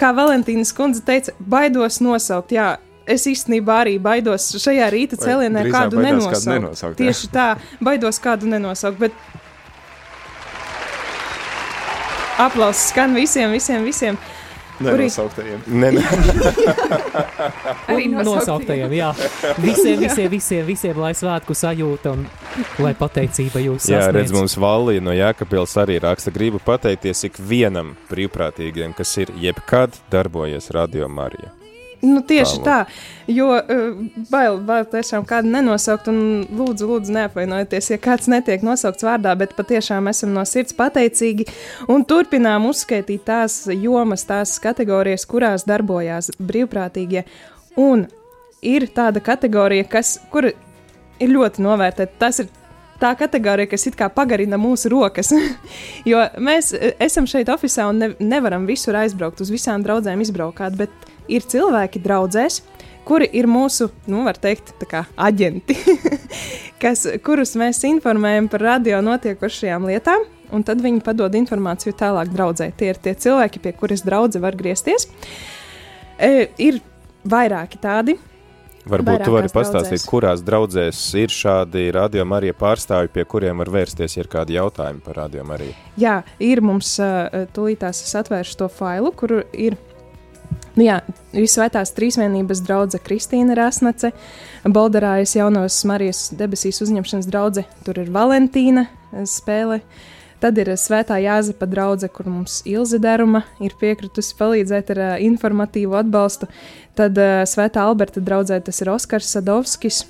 Kā 0.00 0.08
Valentīnas 0.16 0.72
kundze 0.72 1.04
teica, 1.04 1.34
baidos 1.36 2.00
nosaukt. 2.00 2.54
Jā, 2.56 2.80
es 3.04 3.28
īstenībā 3.28 3.82
arī 3.82 4.00
baidos 4.00 4.56
šajā 4.62 4.88
rīta 4.94 5.18
cēlienā 5.20 5.66
kādu 5.68 6.00
nenosaukt. 6.00 6.32
kādu 6.38 6.54
nenosaukt. 6.54 6.96
Tieši 7.02 7.28
tā, 7.34 7.60
baidos 7.84 8.16
kādu 8.24 8.48
nenosaukt. 8.48 9.04
Bet 9.04 9.12
aplausos 12.46 12.88
skan 12.94 13.12
visiem, 13.20 13.52
visiem, 13.52 13.84
visiem. 13.84 14.16
Kuri- 14.16 14.35
Nenosauktajiem. 14.80 15.62
Ne, 15.66 15.90
ne. 15.96 16.02
Arī 17.92 18.08
nosauktajiem, 18.12 18.92
jā. 18.98 19.10
Visiem, 19.62 19.98
visiem, 20.04 20.30
visiem, 20.32 20.64
visiem, 20.68 21.00
lai 21.00 21.12
svētku 21.16 21.56
sajūta 21.56 22.12
un 22.16 22.24
lai 22.82 22.92
pateicība 22.98 23.62
jūs 23.64 23.88
Jā, 23.88 24.02
sasniedz. 24.06 24.16
redz, 24.18 24.34
mums 24.36 24.56
Vallija 24.60 25.04
no 25.04 25.14
Jēkabils 25.16 25.76
arī 25.82 26.00
raksta, 26.04 26.32
gribu 26.34 26.60
pateikties 26.64 27.28
ikvienam 27.30 27.94
brīvprātīgiem, 28.10 28.96
kas 28.96 29.16
ir 29.22 29.32
jebkad 29.40 29.96
darbojies 30.12 30.70
Radio 30.76 31.08
Marija. 31.08 31.52
Nu, 32.04 32.20
tieši 32.20 32.58
Tālāk. 32.60 32.66
tā, 32.66 33.30
jo 33.32 33.48
uh, 33.56 33.86
bail, 34.30 34.58
bail 34.66 34.84
tiešām 34.90 35.24
kādu 35.28 35.50
nenosaukt, 35.52 36.10
un 36.12 36.18
lūdzu, 36.58 36.88
lūdzu 36.90 37.14
neapvainojieties, 37.16 37.88
ja 37.94 38.00
kāds 38.02 38.28
netiek 38.30 38.64
nosaukts 38.66 39.06
vārdā, 39.06 39.32
bet 39.38 39.56
patiešām 39.56 40.10
esam 40.12 40.34
no 40.36 40.44
sirds 40.48 40.76
pateicīgi 40.76 41.48
un 41.92 42.04
turpinām 42.08 42.68
uzskaitīt 42.68 43.24
tās 43.26 43.62
jomas, 43.72 44.26
tās 44.28 44.58
kategorijas, 44.62 45.24
kurās 45.30 45.64
darbojās 45.68 46.34
brīvprātīgie. 46.36 47.24
Un 47.80 48.06
ir 48.66 48.88
tāda 48.94 49.22
kategorija, 49.24 49.88
kas, 49.88 50.16
kur 50.32 50.50
ir 50.50 51.32
ļoti 51.32 51.64
novērtēta. 51.64 52.18
Tas 52.20 52.40
ir 52.44 52.52
tā 53.00 53.12
kategorija, 53.18 53.70
kas 53.70 53.86
it 53.88 53.96
kā 53.98 54.08
pagarina 54.12 54.58
mūsu 54.60 54.90
rokas. 54.92 55.32
jo 56.10 56.22
mēs 56.42 56.72
e, 56.76 56.94
esam 57.02 57.28
šeit 57.30 57.50
oficiālā 57.52 57.92
un 57.92 58.02
ne, 58.02 58.10
nevaram 58.20 58.66
visur 58.68 58.96
aizbraukt, 58.98 59.42
uz 59.44 59.52
visām 59.52 59.84
draudzēm 59.86 60.24
izbraukāt, 60.24 60.76
bet 60.78 61.05
ir 61.28 61.46
cilvēki 61.46 62.02
draudzēs. 62.04 62.62
Kuri 63.06 63.28
ir 63.38 63.46
mūsu, 63.46 63.86
nu, 64.10 64.24
var 64.26 64.38
teikt, 64.42 64.72
tā 64.80 64.86
kā 64.90 65.02
aģenti, 65.28 65.76
kas, 66.82 67.04
kurus 67.22 67.54
mēs 67.54 67.84
informējam 67.86 68.48
par 68.50 68.64
radio 68.66 68.98
notiekošajām 69.06 69.86
lietām, 69.86 70.24
un 70.50 70.64
tad 70.66 70.82
viņi 70.82 71.04
padod 71.06 71.36
informāciju 71.38 71.94
tālāk 71.94 72.32
draudzē. 72.34 72.72
Tie 72.74 72.90
ir 72.90 72.98
tie 73.02 73.14
cilvēki, 73.14 73.62
pie 73.62 73.76
kuriem 73.78 74.02
draudzē 74.08 74.42
var 74.42 74.58
griezties. 74.58 75.06
E, 76.18 76.48
ir 76.58 76.80
vairāki 77.30 77.78
tādi, 77.78 78.18
Varbūt 78.86 79.24
tu 79.26 79.32
vari 79.34 79.48
Vairākās 79.48 79.54
pastāstīt, 79.54 79.98
draudzēs. 79.98 80.06
kurās 80.06 80.42
draudzēs 80.46 80.98
ir 81.18 81.32
šādi 81.34 81.88
Radio 81.94 82.22
Marija 82.28 82.54
pārstāvi, 82.54 83.10
pie 83.10 83.24
kuriem 83.26 83.58
var 83.58 83.70
vērsties, 83.74 84.14
ja 84.14 84.22
ir 84.22 84.30
kādi 84.30 84.54
jautājumi 84.54 85.02
par 85.02 85.18
Radio 85.24 85.42
Mariju. 85.46 85.74
Jā, 85.98 86.20
ir 86.38 86.62
mums 86.62 86.92
uh, 87.02 87.48
tūlītās 87.56 88.04
es 88.06 88.14
atvēršu 88.22 88.60
to 88.62 88.70
failu, 88.70 89.10
kur 89.10 89.40
ir. 89.50 89.78
Nu 90.76 90.84
jā, 90.84 90.98
Visvētās 91.32 91.94
trīsvienības 91.96 92.60
draudzene 92.66 93.04
Kristīna 93.04 93.54
Rasnace, 93.56 94.10
Bolderājas 94.68 95.32
jaunās 95.38 95.78
Marijas 95.88 96.26
debesīs 96.36 96.82
uzņemšanas 96.84 97.28
draudzene, 97.30 97.80
tur 97.86 98.02
ir 98.02 98.10
Valentīna 98.12 98.84
eh, 98.84 99.24
spēle. 99.24 99.80
Tad 100.42 100.60
ir 100.60 100.74
eh, 100.74 100.76
Svētā 100.80 101.16
Jāzepa 101.22 101.68
draudzene, 101.70 102.12
kur 102.12 102.28
mums 102.28 102.58
Ilze 102.68 103.00
Deruma 103.00 103.46
ir 103.64 103.72
piekritusi 103.80 104.36
palīdzēt 104.36 104.92
ar 104.92 105.00
uh, 105.00 105.14
informatīvu 105.24 105.96
atbalstu. 105.96 106.50
Tad 106.98 107.16
uh, 107.20 107.38
Svētā 107.48 107.86
Alberta 107.88 108.20
draudzene 108.20 108.60
tas 108.68 108.82
ir 108.84 108.92
Oskars 108.92 109.32
Sadovskis. 109.32 110.02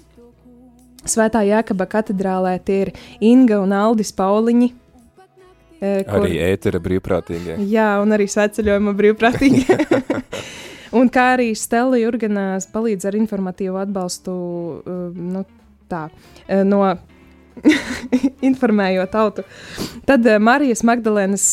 Svētā 1.06 1.44
Jēkaba 1.46 1.86
katedrālē 1.86 2.56
tie 2.66 2.80
ir 2.88 2.92
Inga 3.22 3.62
un 3.62 3.74
Aldis 3.74 4.10
Pauliņi. 4.18 4.72
Eh, 5.80 6.02
kur- 6.04 6.24
Arī 6.26 6.38
ētera 6.52 6.80
brīvprātīgie. 6.82 7.58
Jā, 7.70 7.88
un 8.02 8.14
arī 8.16 8.26
sveceļojuma 8.30 8.94
brīvprātīgi. 8.98 9.66
un 10.98 11.10
kā 11.12 11.32
arī 11.36 11.50
Stela 11.58 11.98
Jurgenā 12.00 12.48
palīdz 12.72 13.08
ar 13.10 13.18
informatīvu 13.18 13.80
atbalstu, 13.82 14.34
nu, 15.16 15.44
tā, 15.90 16.06
no 16.64 16.82
informējot 18.50 19.10
tautu. 19.14 19.44
Tad 20.08 20.26
Marijas 20.44 20.82
Magdalēnas 20.86 21.46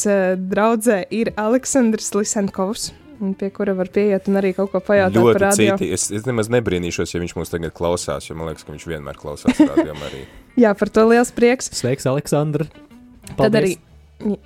draudzē 0.52 1.04
ir 1.16 1.32
Aleksandrs 1.40 2.12
Lisenkovs. 2.18 2.92
un 3.24 3.34
Pie 3.40 3.50
kura 3.56 3.72
var 3.78 3.88
pieiet 3.94 4.26
un 4.28 4.36
arī 4.36 4.50
kaut 4.58 4.72
ko 4.74 4.82
pajautāt 4.84 5.16
par 5.16 5.24
Ļoti 5.24 5.42
radio. 5.46 5.76
citi. 5.80 5.92
Es, 5.96 6.10
es 6.12 6.26
nemaz 6.28 6.50
nebrīnīšos, 6.52 7.14
ja 7.14 7.22
viņš 7.24 7.36
mūs 7.38 7.52
tagad 7.54 7.72
klausās, 7.78 8.28
jo 8.28 8.36
man 8.36 8.50
liekas, 8.52 8.66
ka 8.68 8.74
viņš 8.74 8.86
vienmēr 8.90 9.16
klausās 9.20 9.60
radio 9.64 9.94
arī. 10.10 10.26
Jā, 10.64 10.74
par 10.76 10.92
to 10.92 11.06
liels 11.08 11.32
prieks. 11.32 11.72
Sveiks, 11.72 12.06
Aleksandra! 12.10 12.68
Tad 13.38 13.56
arī 13.56 13.78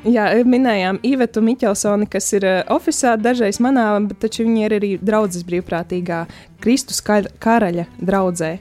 jā, 0.08 0.26
minējām 0.46 1.00
Ivetu 1.08 1.42
Miķelsoni, 1.46 2.08
kas 2.12 2.28
ir 2.38 2.46
uh, 2.48 2.60
oficiāli 2.76 3.24
dažreiz 3.26 3.62
manā, 3.64 3.88
bet 4.08 4.20
taču 4.26 4.46
viņa 4.48 4.66
ir 4.68 4.78
arī 4.80 4.92
draudzes 5.02 5.46
brīvprātīgā 5.48 6.26
Kristus 6.64 7.02
kar- 7.06 7.32
karaļa 7.44 7.88
draudzē. 8.02 8.52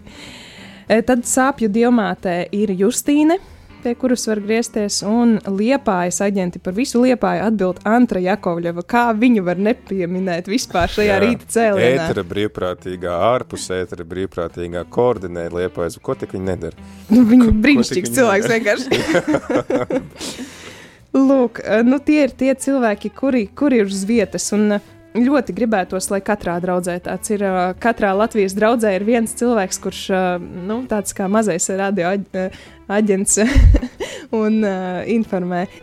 E, 0.87 1.03
Tad 1.03 1.25
sāpju 1.27 1.69
diamātē 1.73 2.45
ir 2.55 2.71
Justīne, 2.79 3.39
pie 3.83 3.95
kuras 3.99 4.25
var 4.27 4.41
griezties, 4.43 5.01
un 5.07 5.37
liepājas 5.47 6.19
aģenti 6.25 6.59
par 6.63 6.75
visu 6.75 7.03
liepāju 7.05 7.45
atbild 7.47 7.81
Antra 7.87 8.19
Jakovļeva. 8.23 8.83
Kā 8.87 9.05
viņu 9.15 9.45
var 9.47 9.61
nepieminēt 9.63 10.51
vispār 10.51 10.91
šajā 10.91 11.13
Jā. 11.13 11.21
rīta 11.23 11.47
cēlienā? 11.55 12.09
Ētera 12.09 12.25
brīvprātīgā, 12.27 13.15
ārpus 13.31 13.69
ētera 13.77 14.07
brīvprātīgā 14.11 14.83
koordinē 14.91 15.49
liepais. 15.55 15.99
Ko 16.03 16.19
tik 16.19 16.35
viņi 16.35 16.49
nedara? 16.51 16.87
Nu, 17.15 17.23
Viņa 17.31 17.51
brīnišķīgs 17.63 18.15
cilvēks 18.19 18.53
vienkārši. 18.57 18.87
Lūk, 21.17 21.61
eh, 21.65 21.81
nu 21.87 21.99
tie 22.03 22.27
ir 22.27 22.35
tie 22.37 22.53
cilvēki, 22.55 23.11
kuri, 23.17 23.47
kuri 23.57 23.81
ir 23.83 23.89
uz 23.89 24.05
vietas. 24.09 24.51
Un 24.53 24.77
eh, 24.77 24.81
ļoti 25.17 25.55
gribētos, 25.57 26.11
lai 26.13 26.21
katrā 26.21 26.59
draudzē 26.61 26.99
tāds 27.07 27.33
ir. 27.33 27.43
eh, 27.47 27.75
Katrā 27.81 28.13
Latvijas 28.17 28.57
draudzē 28.59 28.93
ir 28.99 29.05
viens 29.09 29.33
cilvēks, 29.33 29.81
kurš 29.81 30.03
nu, 30.69 30.83
tāds 30.91 31.17
kā 31.17 31.29
mazais 31.33 31.71
radio 31.79 32.13
aģ- 32.13 32.51
aģents 32.89 33.39
un 34.43 34.61
uh, 34.65 35.03
informē. 35.09 35.67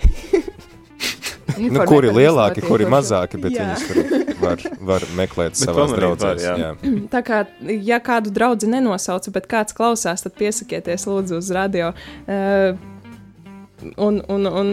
Nu, 1.53 1.84
kuri 1.86 2.09
lielāki, 2.09 2.63
visu 2.63 2.69
kuri 2.71 2.86
mazāki, 2.89 3.38
bet 3.38 3.53
Jā. 3.53 3.65
viņus 3.75 4.38
var, 4.41 4.61
var, 4.89 5.03
meklēt 5.13 5.59
jā. 6.47 6.53
jā. 6.57 6.71
Tā 7.13 7.21
kā, 7.27 7.43
ja 7.84 7.99
kādu 8.01 8.31
draugu 8.34 8.69
nenosauca, 8.71 9.29
bet 9.36 9.45
kāds 9.51 9.75
klausās, 9.77 10.23
tad 10.25 10.34
piesakieties 10.39 11.05
lūdzu 11.05 11.38
uz 11.38 11.51
radio. 11.53 11.91
Uh, 12.25 12.73
Un, 13.97 14.19
un, 14.31 14.49
un 14.49 14.69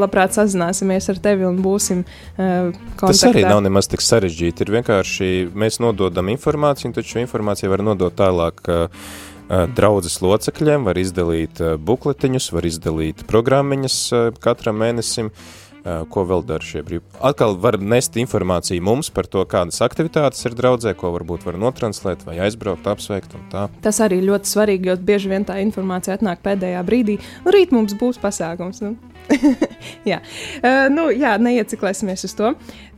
labprāt 0.00 0.36
sazināsimies 0.36 1.08
ar 1.12 1.20
tevi 1.24 1.46
un 1.48 1.60
būsim 1.64 2.04
uh, 2.04 2.70
kontaktā. 2.96 3.12
Tas 3.12 3.24
arī 3.30 3.46
nav 3.46 3.62
nemaz 3.66 3.90
tik 3.90 4.04
sarežģīti. 4.04 4.66
Ir 4.66 4.74
vienkārši 4.78 5.30
mēs 5.58 5.80
nododam 5.84 6.30
informāciju, 6.34 6.94
taču 6.98 7.22
informāciju 7.22 7.72
var 7.74 7.84
nodot 7.92 8.16
tālāk 8.18 8.62
uh, 8.72 9.06
draudzes 9.48 10.18
locekļiem, 10.20 10.84
var 10.84 10.98
izdalīt 11.00 11.62
bukletiņus, 11.80 12.50
var 12.52 12.66
izdalīt 12.68 13.24
programmiņas 13.30 14.02
katram 14.44 14.76
mēnesim. 14.82 15.32
Uh, 15.32 15.67
ko 16.12 16.24
vēl 16.28 16.44
dara 16.46 16.64
šie 16.64 16.82
brīvi? 16.86 17.02
Atkal 17.24 17.56
var 17.60 17.78
nest 17.80 18.16
informāciju 18.20 18.82
mums 18.84 19.10
par 19.14 19.28
to, 19.30 19.44
kādas 19.48 19.80
aktivitātes 19.84 20.44
ir 20.48 20.56
draudzē, 20.58 20.94
ko 20.98 21.12
varbūt 21.14 21.46
var 21.48 21.58
notranslēt 21.60 22.24
vai 22.26 22.38
aizbraukt, 22.46 22.86
apsveikt 22.90 23.36
un 23.38 23.46
tā. 23.52 23.66
Tas 23.84 24.00
arī 24.04 24.20
ļoti 24.24 24.52
svarīgi, 24.52 24.90
jo 24.90 24.98
bieži 25.10 25.32
vien 25.32 25.46
tā 25.48 25.58
informācija 25.62 26.18
atnāk 26.18 26.42
pēdējā 26.44 26.82
brīdī. 26.86 27.18
Nu, 27.44 27.54
rīt 27.54 27.74
mums 27.74 27.96
būs 27.98 28.20
pasākums. 28.22 28.82
Nu. 28.84 28.94
jā. 30.10 30.20
Uh, 30.60 30.86
nu, 30.92 31.08
jā, 31.14 31.36
neieciklēsimies 31.42 32.26
uz 32.28 32.36
to. 32.38 32.54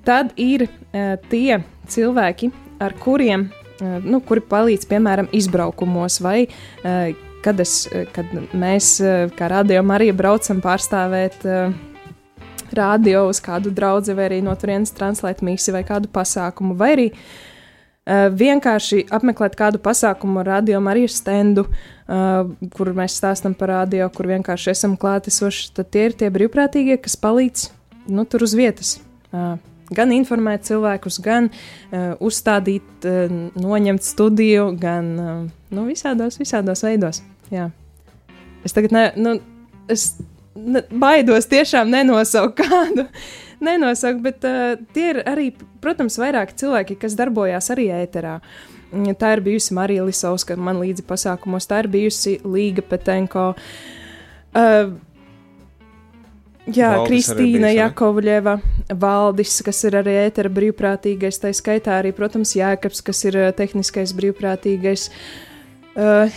Tad 0.07 0.35
ir 0.41 0.67
uh, 0.69 1.17
tie 1.31 1.61
cilvēki, 1.91 2.53
ar 2.81 2.97
kuriem, 3.03 3.49
uh, 3.51 3.99
nu, 4.05 4.23
kuri 4.25 4.45
palīdz, 4.51 4.89
piemēram, 4.91 5.31
izbraukumos 5.37 6.21
vai 6.25 6.39
uh, 6.47 7.11
kad, 7.45 7.61
es, 7.63 7.87
kad 8.13 8.35
mēs, 8.53 8.99
kā 9.37 9.49
radio 9.49 9.81
Marija, 9.87 10.17
braucam 10.17 10.61
pārstāvēt. 10.65 11.41
Uh, 11.49 11.90
radio 12.77 13.27
uz 13.31 13.41
kādu 13.43 13.73
draugu, 13.75 14.15
vai 14.17 14.29
arī 14.31 14.41
no 14.45 14.55
turienes 14.59 14.93
translēt 14.97 15.43
misiju 15.47 15.77
vai 15.79 15.85
kādu 15.87 16.11
pasākumu, 16.13 16.77
vai 16.79 16.91
arī 16.97 17.07
uh, 17.13 18.29
vienkārši 18.33 19.07
apmeklēt 19.13 19.57
kādu 19.59 19.81
pasākumu, 19.83 20.45
radio 20.47 20.81
arī 20.91 21.07
stendu, 21.09 21.67
uh, 21.67 22.51
kur 22.77 22.93
mēs 22.97 23.19
stāstām 23.21 23.57
par 23.59 23.75
radio, 23.75 24.09
kur 24.15 24.31
vienkārši 24.31 24.73
esam 24.75 24.97
klātesoši. 25.01 25.73
Tad 25.77 25.91
tie 25.91 26.09
ir 26.11 26.17
tie 26.19 26.31
brīvprātīgie, 26.31 27.01
kas 27.03 27.19
palīdz 27.21 27.71
nu, 28.11 28.25
tur 28.25 28.47
uz 28.47 28.57
vietas. 28.59 28.99
Uh, 29.33 29.59
Gan 29.91 30.13
informēt 30.15 30.69
cilvēkus, 30.69 31.17
gan 31.19 31.49
uh, 31.51 32.13
uzstādīt, 32.23 32.87
uh, 33.11 33.33
noņemt 33.59 34.05
studiju, 34.07 34.69
gan 34.79 35.09
uh, 35.19 35.41
nu, 35.75 35.87
visādos, 35.89 36.39
visādos 36.39 36.85
veidos. 36.87 37.25
Jā. 37.51 37.73
Es 38.63 38.77
tagad 38.77 38.95
ne, 38.95 39.03
nu, 39.19 39.33
es 39.91 40.13
baidos 40.55 41.49
tiešām 41.51 41.91
nenosaukt 41.93 42.61
kādu. 42.61 43.07
Nenosaukt, 43.61 44.23
bet 44.25 44.45
uh, 44.49 44.79
tie 44.95 45.11
ir 45.13 45.19
arī, 45.29 45.51
protams, 45.85 46.17
vairāki 46.17 46.57
cilvēki, 46.63 46.97
kas 47.03 47.17
darbojās 47.19 47.69
arī 47.75 47.91
ēterā. 47.93 48.39
Mm, 48.91 49.13
Tā 49.21 49.35
ir 49.37 49.43
bijusi 49.45 49.77
Marija 49.77 50.07
Lisauska, 50.07 50.57
man 50.57 50.81
līdzi 50.81 51.05
pasākumos, 51.07 51.69
tā 51.69 51.83
ir 51.85 51.91
bijusi 51.93 52.39
Līga 52.41 52.85
Petenko. 52.89 53.51
Uh, 54.57 54.97
Jā, 56.71 56.95
Valdis 57.01 57.29
Kristīna? 57.29 57.71
Jakovļeva, 57.75 58.57
Valdis, 59.01 59.59
kas 59.67 59.81
ir 59.89 59.97
arī 60.01 60.17
ētera 60.23 60.51
brīvprātīgais, 60.53 61.41
tā 61.43 61.53
skaitā 61.57 61.99
arī, 61.99 62.15
protams, 62.17 62.55
Jēkabs, 62.57 63.03
kas 63.05 63.25
ir 63.29 63.39
tehniskais 63.59 64.15
brīvprātīgais. 64.17 65.09
Uh, 65.99 66.33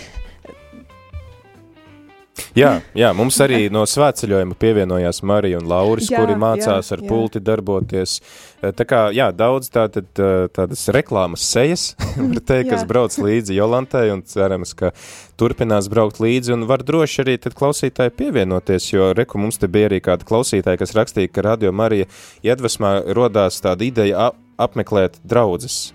Jā, 2.54 2.84
jā, 2.94 3.08
mums 3.18 3.40
arī 3.42 3.66
no 3.74 3.82
svētceļojuma 3.90 4.54
pievienojās 4.62 5.24
Marija 5.26 5.58
un 5.58 5.66
Lauris, 5.72 6.12
Jā, 6.12 6.20
kuri 6.22 6.36
mācās 6.38 6.92
jā, 6.92 6.98
ar 6.98 7.02
jā. 7.02 7.08
pulti 7.10 7.42
darboties. 7.42 8.20
Eh, 8.62 8.70
Tā 8.78 8.86
kā, 8.86 9.00
jā, 9.16 9.32
daudz 9.34 9.72
tātad, 9.74 10.06
eh, 10.22 10.46
tādas 10.54 10.86
reklāmas 10.94 11.42
sejas, 11.50 11.96
var 12.20 12.44
teikt, 12.46 12.70
kas 12.70 12.86
brauc 12.86 13.18
līdzi 13.18 13.58
Jolantai 13.58 14.06
un 14.14 14.22
cerams, 14.22 14.76
ka 14.78 14.94
turpinās 15.40 15.90
braukt 15.90 16.22
līdzi 16.22 16.54
un 16.54 16.68
var 16.70 16.86
droši 16.86 17.24
arī 17.26 17.40
tad 17.42 17.58
klausītāji 17.58 18.14
pievienoties, 18.22 18.92
jo 18.94 19.10
reku 19.18 19.42
mums 19.42 19.58
te 19.58 19.68
bija 19.68 19.90
arī 19.90 20.04
kāda 20.06 20.28
klausītāja, 20.28 20.78
kas 20.84 20.94
rakstīja, 20.94 21.34
ka 21.34 21.48
Radio 21.50 21.74
Marija 21.74 22.06
iedvesmā 22.46 23.00
rodās 23.18 23.58
tāda 23.66 23.90
ideja 23.90 24.30
ap 24.30 24.40
apmeklēt 24.62 25.18
draudzes. 25.26 25.94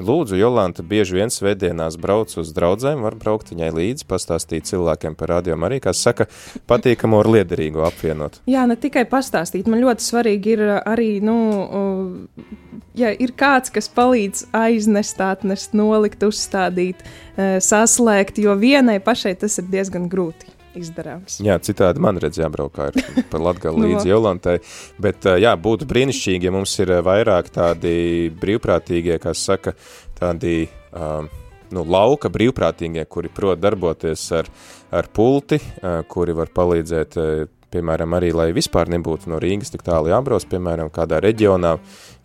Lūdzu, 0.00 0.36
Jolanta 0.38 0.84
bieži 0.86 1.18
vien 1.18 1.32
svētdienās 1.32 1.98
brauc 2.00 2.32
uz 2.40 2.52
draugiem, 2.56 3.02
var 3.04 3.16
braukt 3.20 3.52
viņai 3.52 3.70
līdzi, 3.76 4.06
pastāstīt 4.08 4.68
cilvēkiem 4.70 5.16
par 5.18 5.34
radio 5.34 5.58
arī, 5.68 5.80
kā 5.84 5.92
saka, 5.96 6.26
patīkamu 6.70 7.20
ar 7.20 7.30
liederīgu 7.36 7.84
apvienot. 7.88 8.40
Jā, 8.50 8.66
ne 8.70 8.78
tikai 8.80 9.04
pastāstīt. 9.10 9.68
Man 9.70 9.82
ļoti 9.84 10.06
svarīgi 10.06 10.54
ir 10.56 10.64
arī, 10.80 11.10
nu, 11.24 11.36
ja 12.98 13.12
ir 13.12 13.34
kāds, 13.38 13.72
kas 13.74 13.90
palīdz 13.92 14.46
aiznest, 14.56 15.20
atnest, 15.24 15.76
nolikt, 15.76 16.24
uzstādīt, 16.26 17.04
uh, 17.04 17.58
saslēgt, 17.64 18.40
jo 18.40 18.56
vienai 18.60 19.00
pašai 19.04 19.36
tas 19.40 19.60
ir 19.60 19.68
diezgan 19.72 20.08
grūti 20.12 20.59
izdarāms. 20.80 21.38
Jā, 21.44 21.58
citādi 21.62 22.02
man 22.02 22.20
redz 22.22 22.40
jābraukā 22.40 22.90
ir 22.90 23.28
pa 23.30 23.42
Latgali 23.42 23.80
Nu, 23.82 23.90
līdz 23.90 24.02
va. 24.02 24.08
Jolantai, 24.12 24.56
bet 25.02 25.28
jā, 25.40 25.54
būtu 25.60 25.88
brīnišķīgi, 25.90 26.48
ja 26.48 26.54
mums 26.54 26.74
ir 26.82 26.94
vairāk 27.06 27.52
tādi 27.54 27.94
brīvprātīgie, 28.40 29.20
kā 29.22 29.34
saka, 29.36 29.74
tādi, 30.18 30.64
um, 30.96 31.30
nu, 31.74 31.86
lauka 31.86 32.32
brīvprātīgie, 32.32 33.06
kuri 33.10 33.32
prot 33.32 33.62
darboties 33.62 34.26
ar, 34.40 34.50
ar 34.94 35.08
pulti, 35.14 35.60
uh, 35.60 36.00
kuri 36.10 36.36
var 36.36 36.52
palīdzēt, 36.56 37.20
uh, 37.20 37.59
piemēram, 37.72 38.14
arī, 38.18 38.30
lai 38.36 38.50
vispār 38.56 38.90
nebūtu 38.92 39.30
no 39.30 39.40
Rīgas 39.42 39.72
tik 39.72 39.84
tālu 39.86 40.10
jābrauc, 40.12 40.46
piemēram, 40.50 40.90
kādā 40.94 41.20
reģionā 41.22 41.76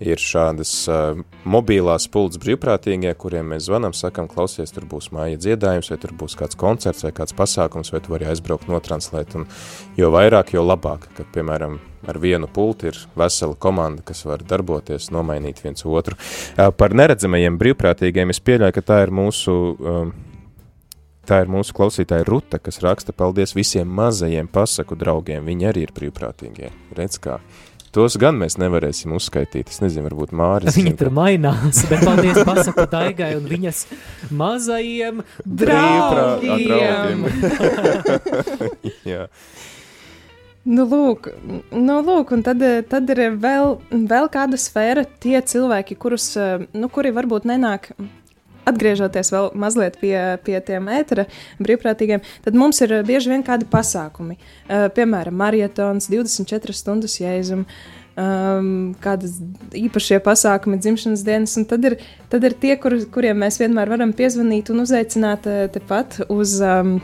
ir 0.03 0.19
šādas 0.19 0.73
uh, 0.91 1.21
mobilās 1.47 2.09
pults 2.11 2.39
brīvprātīgie, 2.41 3.13
kuriem 3.19 3.53
mēs 3.53 3.69
zvanam, 3.69 3.95
sakam, 3.95 4.27
klausies, 4.31 4.73
tur 4.75 4.87
būs 4.89 5.11
māja 5.15 5.39
dziedājums, 5.39 5.91
vai 5.93 5.99
tur 6.01 6.15
būs 6.19 6.35
kāds 6.39 6.59
koncerts 6.59 7.05
vai 7.05 7.13
kāds 7.15 7.35
pasākums, 7.37 7.93
vai 7.93 8.01
tu 8.03 8.13
vari 8.13 8.27
aizbraukt 8.29 8.69
notranslēt, 8.71 9.37
un 9.39 9.47
jo 9.99 10.11
vairāk, 10.13 10.55
jo 10.57 10.65
labāk, 10.65 11.07
kad, 11.15 11.29
piemēram, 11.35 11.79
ar 12.05 12.19
vienu 12.21 12.49
pulti 12.51 12.91
ir 12.91 12.99
vesela 13.17 13.55
komanda, 13.57 14.03
kas 14.05 14.25
var 14.27 14.43
darboties, 14.45 15.09
nomainīt 15.15 15.63
viens 15.63 15.85
otru. 15.87 16.17
Par 16.55 16.93
neredzamajiem 16.93 17.57
brīvprātīgiem 17.61 18.33
es 18.33 18.41
pieļauju, 18.45 18.75
ka 18.75 18.85
tā 18.85 19.01
ir 19.05 19.13
mūsu 19.15 19.55
um, 19.55 20.13
Tā 21.25 21.39
ir 21.41 21.49
mūsu 21.49 21.73
klausītāja 21.73 22.25
Ruta, 22.27 22.59
kas 22.61 22.83
raksta 22.85 23.13
paldies 23.15 23.55
visiem 23.57 23.89
mazajiem 23.97 24.45
pasaku 24.45 24.93
draugiem. 24.99 25.47
Viņi 25.49 25.69
arī 25.71 25.85
ir 25.87 25.93
brīvprātīgie. 25.95 26.69
Redz 26.93 27.17
kā. 27.21 27.39
Tos 27.95 28.17
gan 28.21 28.35
mēs 28.37 28.59
nevarēsim 28.61 29.13
uzskaitīt. 29.15 29.71
Es 29.71 29.79
nezinu, 29.81 30.03
varbūt 30.05 30.35
Māris. 30.37 30.75
Viņi 30.75 30.93
tur 30.99 31.09
mainās, 31.15 31.79
bet 31.89 32.03
paldies 32.07 32.37
pasaku 32.45 32.85
Daigai 32.91 33.31
un 33.39 33.47
viņas 33.49 33.79
mazajiem 34.35 35.23
draugiem. 35.63 37.23
Jā. 39.13 39.25
Nu, 40.65 40.85
lūk, 40.89 41.31
nu, 41.71 41.95
lūk, 42.05 42.35
un 42.35 42.45
tad, 42.45 42.61
tad 42.91 43.09
ir 43.15 43.23
vēl, 43.41 43.75
vēl 44.11 44.29
kāda 44.33 44.57
sfēra, 44.61 45.05
tie 45.21 45.37
cilvēki, 45.41 45.97
kurus, 45.97 46.31
nu, 46.73 46.89
kuri 46.93 47.13
varbūt 47.15 47.45
nenāk. 47.49 47.91
Atgriežoties 48.65 49.29
vēl 49.33 49.51
mazliet 49.61 49.99
pie, 50.01 50.15
pie 50.45 50.57
tiem 50.65 50.87
ētera 50.89 51.27
brīvprātīgiem, 51.61 52.23
tad 52.45 52.57
mums 52.57 52.81
ir 52.81 52.97
eh, 52.97 53.03
bieži 53.05 53.33
vien 53.33 53.45
kādi 53.45 53.67
pasākumi. 53.69 54.39
Uh, 54.65 54.87
piemēram, 54.95 55.35
maratons, 55.37 56.09
24 56.09 56.73
stundas 56.73 57.19
jēzum, 57.19 57.65
um, 58.17 58.95
kādas 59.03 59.37
īpašie 59.75 60.19
pasākumi, 60.25 60.79
dzimšanas 60.81 61.25
dienas. 61.27 61.53
un 61.59 61.67
Tad 61.69 61.85
ir, 61.91 61.97
tad 62.31 62.47
ir 62.47 62.57
tie, 62.57 62.73
kur, 62.81 62.97
kuriem 63.13 63.43
mēs 63.45 63.59
vienmēr 63.61 63.91
varam 63.93 64.15
piezvanīt 64.17 64.73
un 64.73 64.81
uzaicināt 64.85 65.45
eh, 65.51 65.61
tepat 65.75 66.23
uz, 66.25 66.57
um, 66.65 66.97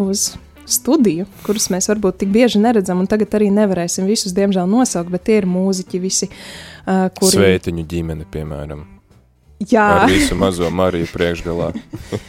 uz 0.00 0.30
studiju, 0.64 1.28
kurus 1.44 1.68
mēs 1.72 1.90
varbūt 1.92 2.22
tik 2.22 2.32
bieži 2.32 2.62
neredzam, 2.62 3.02
un 3.02 3.10
tagad 3.10 3.36
arī 3.36 3.50
nevarēsim 3.52 4.08
visus, 4.08 4.32
diemžēl, 4.36 4.64
nosaukt, 4.70 5.12
bet 5.12 5.26
tie 5.28 5.42
ir 5.42 5.50
mūziķi 5.50 6.00
visi, 6.00 6.30
uh, 6.32 7.10
kuri. 7.12 7.36
Sveitiņu 7.36 7.88
ģimene, 7.90 8.28
piemēram. 8.32 8.93
Jā, 9.70 9.84
Ar 10.04 10.10
visu 10.10 10.36
mazo 10.38 10.70
Mariju 10.70 11.06
priekšgalā. 11.12 11.70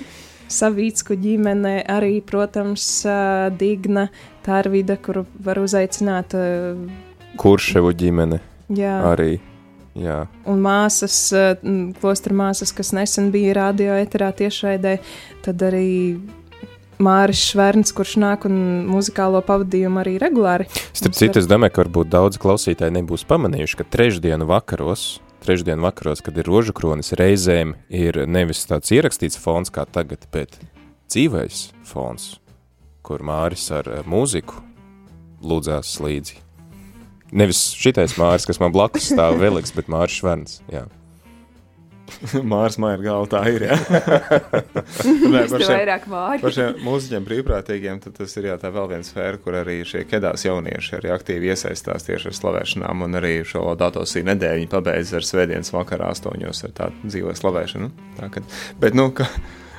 Savīcku 0.60 1.18
ģimene, 1.18 1.80
arī, 1.90 2.20
protams, 2.22 2.86
Digna, 3.58 4.08
Tārvida, 4.46 4.96
kuru 5.02 5.26
var 5.44 5.58
uzaicināt. 5.64 6.36
Kurševu 7.42 7.92
ģimene 7.98 8.40
jā, 8.70 8.94
arī. 9.12 9.40
Jā. 9.96 10.26
un 10.52 10.60
māsas, 10.60 11.16
klostra 12.02 12.36
māsas, 12.36 12.74
kas 12.76 12.90
nesen 12.92 13.30
bija 13.32 13.54
radio 13.56 13.94
eterā 13.96 14.28
tiešraidē, 14.36 14.98
tad 15.46 15.62
arī 15.64 16.20
Māris 17.00 17.40
Šverns, 17.50 17.94
kurš 17.96 18.18
nāk 18.20 18.44
un 18.48 18.58
muzikālo 18.92 19.40
pavadījumu 19.44 20.02
arī 20.04 20.18
regulāri. 20.20 20.68
Starp 20.92 21.16
citu, 21.16 21.40
var- 21.40 21.42
es 21.44 21.48
domāju, 21.48 21.72
ka 21.76 21.84
varbūt 21.84 22.12
daudz 22.12 22.38
klausītāji 22.40 22.92
nebūs 23.02 23.24
pamanījuši, 23.28 23.78
ka 23.80 23.84
trešdienu 23.96 24.48
vakaros, 24.52 25.20
trešdienu 25.46 25.86
vakaros, 25.86 26.24
kad 26.26 26.38
ir 26.38 26.50
rožu 26.50 26.74
kronis, 26.76 27.14
reizēm 27.18 27.76
ir 27.94 28.24
nevis 28.28 28.66
tāds 28.68 28.92
ierakstīts 28.96 29.40
fons 29.42 29.72
kā 29.74 29.86
tagad, 29.86 30.26
bet 30.34 30.58
dzīvais 31.12 31.70
fons, 31.86 32.36
kur 33.06 33.24
Māris 33.26 33.68
ar 33.76 33.90
eh, 33.92 34.04
mūziku 34.10 34.60
lūdzās 35.46 35.96
līdzi. 36.02 36.42
nevis 37.32 37.62
šitais 37.78 38.18
Māris, 38.18 38.46
kas 38.48 38.60
man 38.62 38.74
blakus 38.74 39.12
stāv 39.12 39.40
Veliks, 39.42 39.74
bet 39.76 39.90
Māris 39.92 40.20
Šverns, 40.20 40.62
jā. 40.72 40.86
Mārs 42.52 42.78
Maija 42.82 43.00
galva 43.02 43.30
tā 43.32 43.42
ir. 43.54 43.66
Jā, 43.70 43.78
Nē, 45.34 45.46
par 45.52 45.64
šiem, 45.64 45.72
vairāk 45.72 46.08
māri. 46.12 46.42
par 46.44 46.56
šiem 46.56 46.80
mūziķiem 46.86 47.28
brīvprātīgiem, 47.28 48.02
tad 48.04 48.18
tas 48.20 48.36
ir 48.40 48.50
jā, 48.52 48.58
tā 48.62 48.72
vēl 48.76 48.90
viena 48.94 49.08
sfēra, 49.08 49.42
kur 49.42 49.58
arī 49.62 49.80
šie 49.88 50.06
kedās 50.10 50.46
jaunieši 50.48 51.00
arī 51.00 51.14
aktīvi 51.16 51.52
iesaistās 51.54 52.08
tieši 52.08 52.32
ar 52.32 52.40
slavēšanām, 52.40 53.06
un 53.08 53.20
arī 53.22 53.36
šo 53.48 53.68
datosī 53.80 54.26
nedēļu 54.28 54.66
viņi 54.66 54.72
pabeidz 54.72 55.14
ar 55.18 55.28
svētdienas 55.28 55.74
vakarā 55.76 56.10
astoņos 56.16 56.66
ar 56.68 56.76
tādu 56.80 57.12
dzīvo 57.12 57.36
slavēšanu. 57.38 57.92
Tā, 58.20 58.32
kad, 58.34 58.58
bet, 58.82 58.98
nu, 58.98 59.10
ka, 59.16 59.28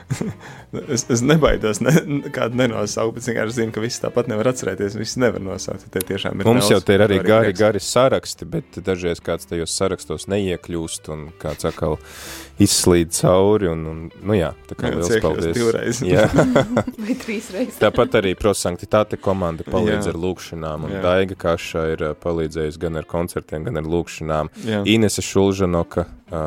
es, 0.95 1.05
es 1.11 1.23
nebaidos 1.27 1.81
ne, 1.83 1.93
kādu 2.35 2.59
nenosaukt, 2.61 3.17
bet 3.19 3.27
vienkārši 3.27 3.57
zinu, 3.59 3.73
ka 3.75 3.83
visi 3.83 4.01
tāpat 4.05 4.29
nevar 4.31 4.53
atcerēties, 4.53 4.95
visi 4.99 5.21
nevar 5.23 5.43
nosaukt. 5.43 5.89
Te 5.93 6.03
tiešām 6.07 6.41
ir 6.41 6.47
Mums 6.49 6.67
daudz, 6.67 6.73
jau 6.77 6.81
te 6.87 6.95
ir 6.97 7.03
arī 7.07 7.19
gari, 7.25 7.51
prieks. 7.51 7.61
gari 7.61 7.83
saraksti, 7.83 8.49
bet 8.53 8.79
dažreiz 8.87 9.23
kāds 9.25 9.49
tajos 9.51 9.75
sarakstos 9.75 10.29
neiekļūst 10.31 11.11
un 11.15 11.25
kāds 11.43 11.67
atkal 11.69 11.99
izslīd 12.63 13.11
cauri. 13.19 13.71
Un, 13.73 13.83
un, 13.91 14.05
nu 14.23 14.39
jā, 14.39 14.53
tā 14.71 14.79
kā 14.79 14.93
Jā, 14.93 15.01
liels 15.01 15.25
paldies. 15.25 15.59
divreiz. 15.59 16.03
Jā. 16.07 16.29
Vai 17.03 17.19
trīs 17.27 17.51
reizes. 17.55 17.81
Tāpat 17.83 18.17
arī 18.23 18.37
prosanktitāte 18.39 19.19
komanda 19.21 19.67
palīdz 19.67 20.07
Jā. 20.07 20.15
ar 20.15 20.21
lūkšanām, 20.23 20.87
un 20.87 20.97
Jā. 20.97 21.03
Daiga 21.05 21.39
Kaša 21.47 21.85
ir 21.97 22.07
palīdzējusi 22.23 22.83
gan 22.87 23.03
ar 23.03 23.11
koncertiem, 23.11 23.67
gan 23.69 23.83
ar 23.83 23.91
lūkšanām. 23.91 24.55
Jā. 24.67 24.81
Inese 24.95 25.25
Šulžanoka, 25.27 26.07
ā, 26.31 26.47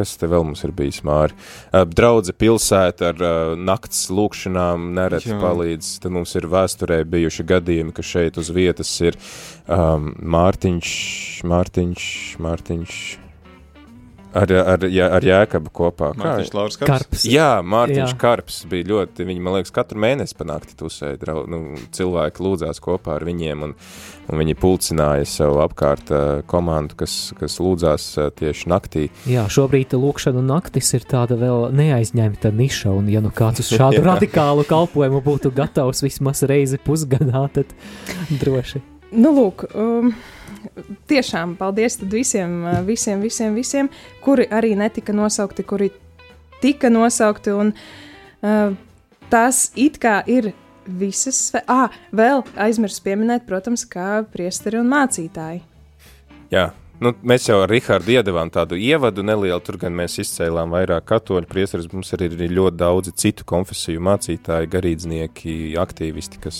kas 0.00 0.16
te 0.20 0.28
vēl 0.30 0.48
mums 0.48 0.64
ir 0.66 0.74
bijis 0.76 1.02
māri? 1.06 1.36
Ā, 1.70 1.84
Draudze 1.84 2.34
pilsēta 2.36 3.12
ar 3.12 3.20
ā, 3.20 3.32
nakts 3.60 4.06
lūkšanām 4.10 4.90
nereti 4.96 5.34
Jā. 5.34 5.40
palīdz. 5.42 5.94
Tad 6.02 6.16
mums 6.16 6.34
ir 6.40 6.48
vēsturē 6.50 7.02
bijuši 7.12 7.46
gadījumi, 7.52 7.94
ka 7.96 8.06
šeit 8.06 8.40
uz 8.40 8.52
vietas 8.54 8.92
ir 9.04 9.18
um, 9.68 10.14
Mārtiņš, 10.36 10.92
Mārtiņš, 11.50 12.12
Mārtiņš. 12.40 13.02
Ar, 14.30 14.52
ar, 14.54 14.84
jā, 14.86 15.08
ar 15.10 15.24
Jēkabu 15.26 15.72
kopā. 15.74 16.12
Kā- 16.14 16.20
Mārtiņš 16.22 16.52
Lauris 16.54 16.78
Karps. 16.78 16.90
Karps. 16.92 17.24
Jā, 17.26 17.48
Mārtiņš 17.66 18.12
Jā. 18.12 18.18
Karps 18.20 18.58
bija 18.70 18.86
ļoti. 18.86 19.26
Viņi, 19.26 19.42
man 19.42 19.56
liekas, 19.58 19.72
katru 19.74 19.98
mēnesi 19.98 20.36
panākti 20.38 20.76
tusēja. 20.78 21.18
Drau, 21.18 21.42
nu, 21.50 21.58
cilvēki 21.96 22.44
lūdzās 22.46 22.78
kopā 22.84 23.16
ar 23.18 23.26
viņiem, 23.26 23.64
un, 23.66 23.74
un 24.30 24.38
viņi 24.38 24.54
pulcināja 24.60 25.26
sev 25.26 25.58
apkārt 25.64 26.12
uh, 26.14 26.42
komandu, 26.46 26.94
kas, 27.02 27.32
kas 27.40 27.58
lūdzās 27.58 28.06
uh, 28.22 28.30
tieši 28.30 28.70
naktī. 28.70 29.08
Jā, 29.26 29.48
šobrīd 29.50 29.98
lūkšana 29.98 30.44
naktis 30.46 30.92
ir 30.94 31.08
tāda 31.10 31.34
vēl 31.40 31.72
neaizņemta 31.74 32.54
niša, 32.54 32.94
un 32.94 33.10
ja 33.10 33.24
nu 33.24 33.34
kāds 33.34 33.64
uz 33.64 33.72
šādu 33.80 34.04
radikālu 34.06 34.62
kalpojumu 34.68 35.24
būtu 35.26 35.50
gatavs 35.56 36.06
vismaz 36.06 36.44
reizi 36.46 36.78
pusgadā, 36.78 37.48
tad 37.50 37.74
droši. 38.30 38.84
Nu, 39.10 39.32
lūk, 39.34 39.66
um, 39.74 40.12
tiešām 41.10 41.56
paldies 41.60 41.98
visiem, 42.02 42.62
visiem, 42.86 43.20
visiem, 43.24 43.56
visiem, 43.58 43.90
kuri 44.24 44.46
arī 44.50 44.74
netika 44.78 45.14
nosaukti, 45.16 45.66
kuri 45.66 45.90
tika 46.62 46.90
nosaukti. 46.92 47.54
Un, 47.56 47.72
uh, 48.44 48.74
tās 49.32 49.70
it 49.78 50.00
kā 50.02 50.20
ir 50.30 50.52
visas, 51.00 51.50
ah, 51.70 51.88
vēl 52.16 52.44
aizmirsu 52.60 53.02
pieminēt, 53.04 53.46
protams, 53.48 53.86
kā 53.88 54.20
priesteri 54.32 54.80
un 54.80 54.90
mācītāji. 54.90 55.64
Jā. 56.52 56.70
Nu, 57.00 57.14
mēs 57.24 57.46
jau 57.48 57.62
ar 57.62 57.70
Rahādu 57.72 58.12
iedavām 58.12 58.50
tādu 58.52 58.76
ievadu 58.76 59.22
nelielu, 59.24 59.56
tur 59.64 59.78
gan 59.80 59.94
mēs 59.96 60.18
izcēlām 60.20 60.74
vairāk 60.74 61.06
katoļu 61.08 61.48
priesteris. 61.48 61.88
Mums 61.94 62.12
arī 62.12 62.28
ir 62.28 62.52
ļoti 62.52 62.76
daudzi 62.76 63.14
citu 63.16 63.46
konfesiju 63.48 64.02
mācītāji, 64.04 64.68
garīdznieki, 64.74 65.54
aktīvisti, 65.80 66.42
kas 66.44 66.58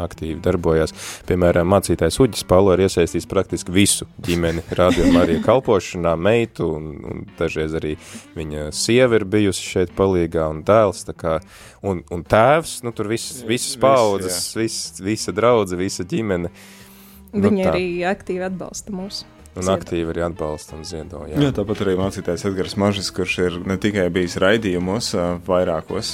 aktīvi 0.00 0.38
darbojas. 0.44 0.94
Piemēram, 1.28 1.68
mācītājs 1.72 2.20
Uģis 2.22 2.46
Paulo 2.48 2.74
ir 2.74 2.84
iesaistījis 2.86 3.28
praktiski 3.30 3.74
visu 3.74 4.08
ģimeni, 4.24 4.64
rādījumā 4.80 5.24
arī 5.24 5.40
kalpošanā, 5.44 6.14
meitu, 6.20 6.70
un, 6.78 6.88
un 7.10 7.26
dažreiz 7.38 7.76
arī 7.78 7.96
viņa 8.38 8.70
sieva 8.74 9.20
ir 9.20 9.26
bijusi 9.30 9.66
šeit 9.74 9.94
palīgā, 9.98 10.48
un 10.52 10.64
dēls, 10.66 11.04
tā 11.08 11.16
kā, 11.18 11.36
un, 11.84 12.04
un 12.14 12.24
tēvs, 12.26 12.80
nu 12.86 12.94
tur 12.96 13.10
viss, 13.12 13.42
visas 13.48 13.78
paudzes, 13.80 14.40
viss, 14.58 14.98
visa 15.04 15.34
draudze, 15.36 15.78
visa 15.80 16.06
ģimene. 16.08 16.52
Nu, 17.34 17.48
Viņi 17.48 17.64
tā. 17.64 17.70
arī 17.72 17.86
aktīvi 18.06 18.44
atbalsta 18.46 18.94
mūs. 18.94 19.24
Un 19.54 19.62
Ziedo. 19.62 19.74
aktīvi 19.78 20.10
arī 20.10 20.22
atbalsta 20.26 20.74
un 20.74 20.82
ziedo. 20.82 21.20
Jā. 21.30 21.38
Jā, 21.38 21.50
tāpat 21.54 21.82
arī 21.84 21.92
mācītājs 22.00 22.42
Edgars 22.48 22.72
Mažis, 22.76 23.10
kurš 23.14 23.34
ir 23.38 23.58
ne 23.70 23.76
tikai 23.78 24.08
bijis 24.10 24.34
raidījumos, 24.42 25.12
vairākos, 25.46 26.08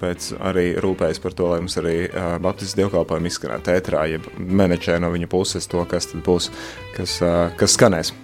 bet 0.00 0.30
arī 0.40 0.64
rūpējas 0.80 1.20
par 1.20 1.34
to, 1.36 1.50
lai 1.52 1.58
mums 1.60 1.76
arī 1.76 1.96
Baptistu 2.40 2.80
dievkalpojumi 2.80 3.28
izskanētu 3.28 3.74
ētrā, 3.74 4.06
ja 4.14 4.18
menedžē 4.38 4.96
no 5.04 5.10
viņa 5.12 5.28
puses 5.28 5.68
to, 5.68 5.84
kas 5.84 6.08
tad 6.08 6.22
būs, 6.24 6.48
kas, 6.96 7.18
kas 7.60 7.76
skanēs. 7.76 8.14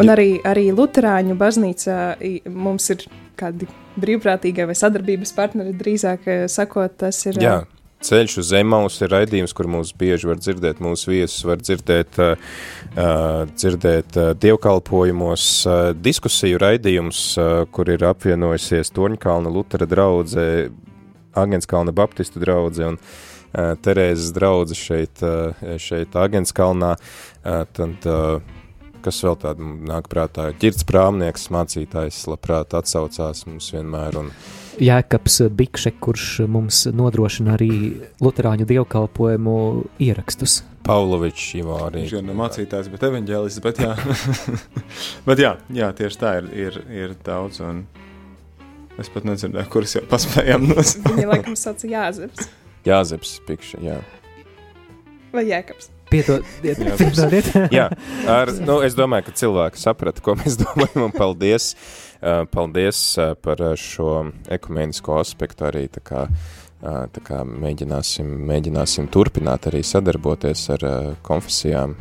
Un 0.00 0.08
arī, 0.08 0.38
arī 0.46 0.70
Lutāņu 0.72 1.36
baznīcā 1.36 1.98
i- 2.24 2.40
mums 2.48 2.88
ir 2.94 3.04
kādi 3.36 3.66
brīvprātīgie 4.00 4.64
vai 4.68 4.74
sadarbības 4.78 5.32
partneri, 5.36 5.74
drīzāk 5.76 6.48
sakot, 6.48 6.96
tas 6.96 7.26
ir. 7.26 7.34
Jā. 7.44 7.58
Ceļš 8.00 8.36
uz 8.40 8.48
Zemaus 8.48 8.94
ir 9.04 9.10
raidījums, 9.12 9.52
kur 9.56 9.68
mūs 9.68 9.90
bieži 9.96 10.30
var 10.30 10.38
dzirdēt, 10.40 10.78
mūsu 10.80 11.10
viesus 11.12 11.42
var 11.44 11.60
dzirdēt, 11.60 12.16
uh, 12.16 12.52
uh, 12.94 13.42
dzirdēt 13.52 14.16
uh, 14.16 14.30
dievkalpojumos, 14.40 15.48
uh, 15.68 15.80
diskusiju 15.92 16.60
raidījums, 16.62 17.24
uh, 17.36 17.50
kur 17.68 17.90
ir 17.92 18.06
apvienojusies 18.08 18.94
Torņkalna 18.96 19.52
Lutera 19.52 19.88
draudze, 19.90 20.46
Agenskalna 21.36 21.92
Baptistu 21.92 22.40
draudze 22.40 22.88
un 22.88 22.96
uh, 22.96 23.76
Terēzes 23.84 24.32
draudze 24.32 24.78
šeit, 24.78 25.20
uh, 25.20 25.76
šeit 25.76 26.16
Agenskalnā. 26.16 26.94
Uh, 26.96 27.66
tad, 27.76 28.08
uh, 28.08 28.40
kas 29.04 29.20
vēl 29.24 29.36
tādu 29.44 29.74
nāk 29.92 30.08
prātā? 30.08 30.50
Ģirds 30.60 30.88
prāmnieks, 30.88 31.50
mācītājs, 31.52 32.24
labprāt 32.32 32.74
atsaucās 32.80 33.44
mums 33.48 33.70
vienmēr 33.76 34.18
un 34.24 34.32
Jēkabs 34.80 35.42
Bikše, 35.52 35.92
kurš 36.00 36.26
mums 36.48 36.86
nodrošina 36.96 37.54
arī 37.58 37.72
Lutāņu 38.24 38.66
dievkalpojumu 38.68 39.56
ierakstus. 40.00 40.60
Paulovičs 40.86 41.50
Ivo 41.60 41.76
arī. 41.84 42.06
Viņš 42.06 42.14
ir 42.16 42.24
ne 42.24 42.36
mācītājs, 42.38 42.88
bet 42.92 43.04
evaņģēlists, 43.10 43.62
bet 43.64 43.82
jā. 43.84 43.92
bet 45.28 45.42
jā, 45.42 45.52
jā, 45.76 45.90
tieši 45.96 46.20
tā 46.22 46.32
ir, 46.40 46.48
ir, 46.66 46.80
ir 47.02 47.12
daudz, 47.26 47.60
un 47.64 47.84
es 49.00 49.12
pat 49.12 49.28
nedzirdēju, 49.28 49.68
kuras 49.72 49.98
jau 49.98 50.04
paspējām 50.08 50.70
nosaukt. 50.72 51.12
Viņa 51.18 51.30
laikam 51.34 51.60
sauc 51.60 51.84
Jāzeps 51.84 52.48
Jāzeps 52.88 53.36
Pikša, 53.44 53.80
jā. 53.84 53.96
vai 55.34 55.44
Jēkabs. 55.50 55.90
Piedodiet, 56.10 56.80
Jā. 56.82 56.94
piedodiet. 56.98 57.48
jā, 57.70 57.84
ar, 58.26 58.50
nu, 58.66 58.80
es 58.82 58.96
domāju, 58.98 59.28
ka 59.28 59.34
cilvēki 59.38 59.78
saprata, 59.78 60.22
ko 60.24 60.34
mēs 60.40 60.56
domājam, 60.58 61.04
un 61.06 61.12
paldies, 61.14 61.68
paldies 62.52 63.00
uh, 63.18 63.34
par 63.40 63.62
uh, 63.64 63.74
šo 63.78 64.30
ekumenisko 64.52 65.18
aspektu 65.20 65.68
arī, 65.68 65.86
tā 65.92 66.02
kā, 66.04 66.26
tā 66.80 67.20
kā 67.24 67.42
mēģināsim, 67.44 68.28
mēģināsim 68.48 69.10
turpināt 69.12 69.66
arī 69.68 69.82
sadarboties 69.84 70.62
ar 70.72 70.84
konfesijām, 71.26 71.92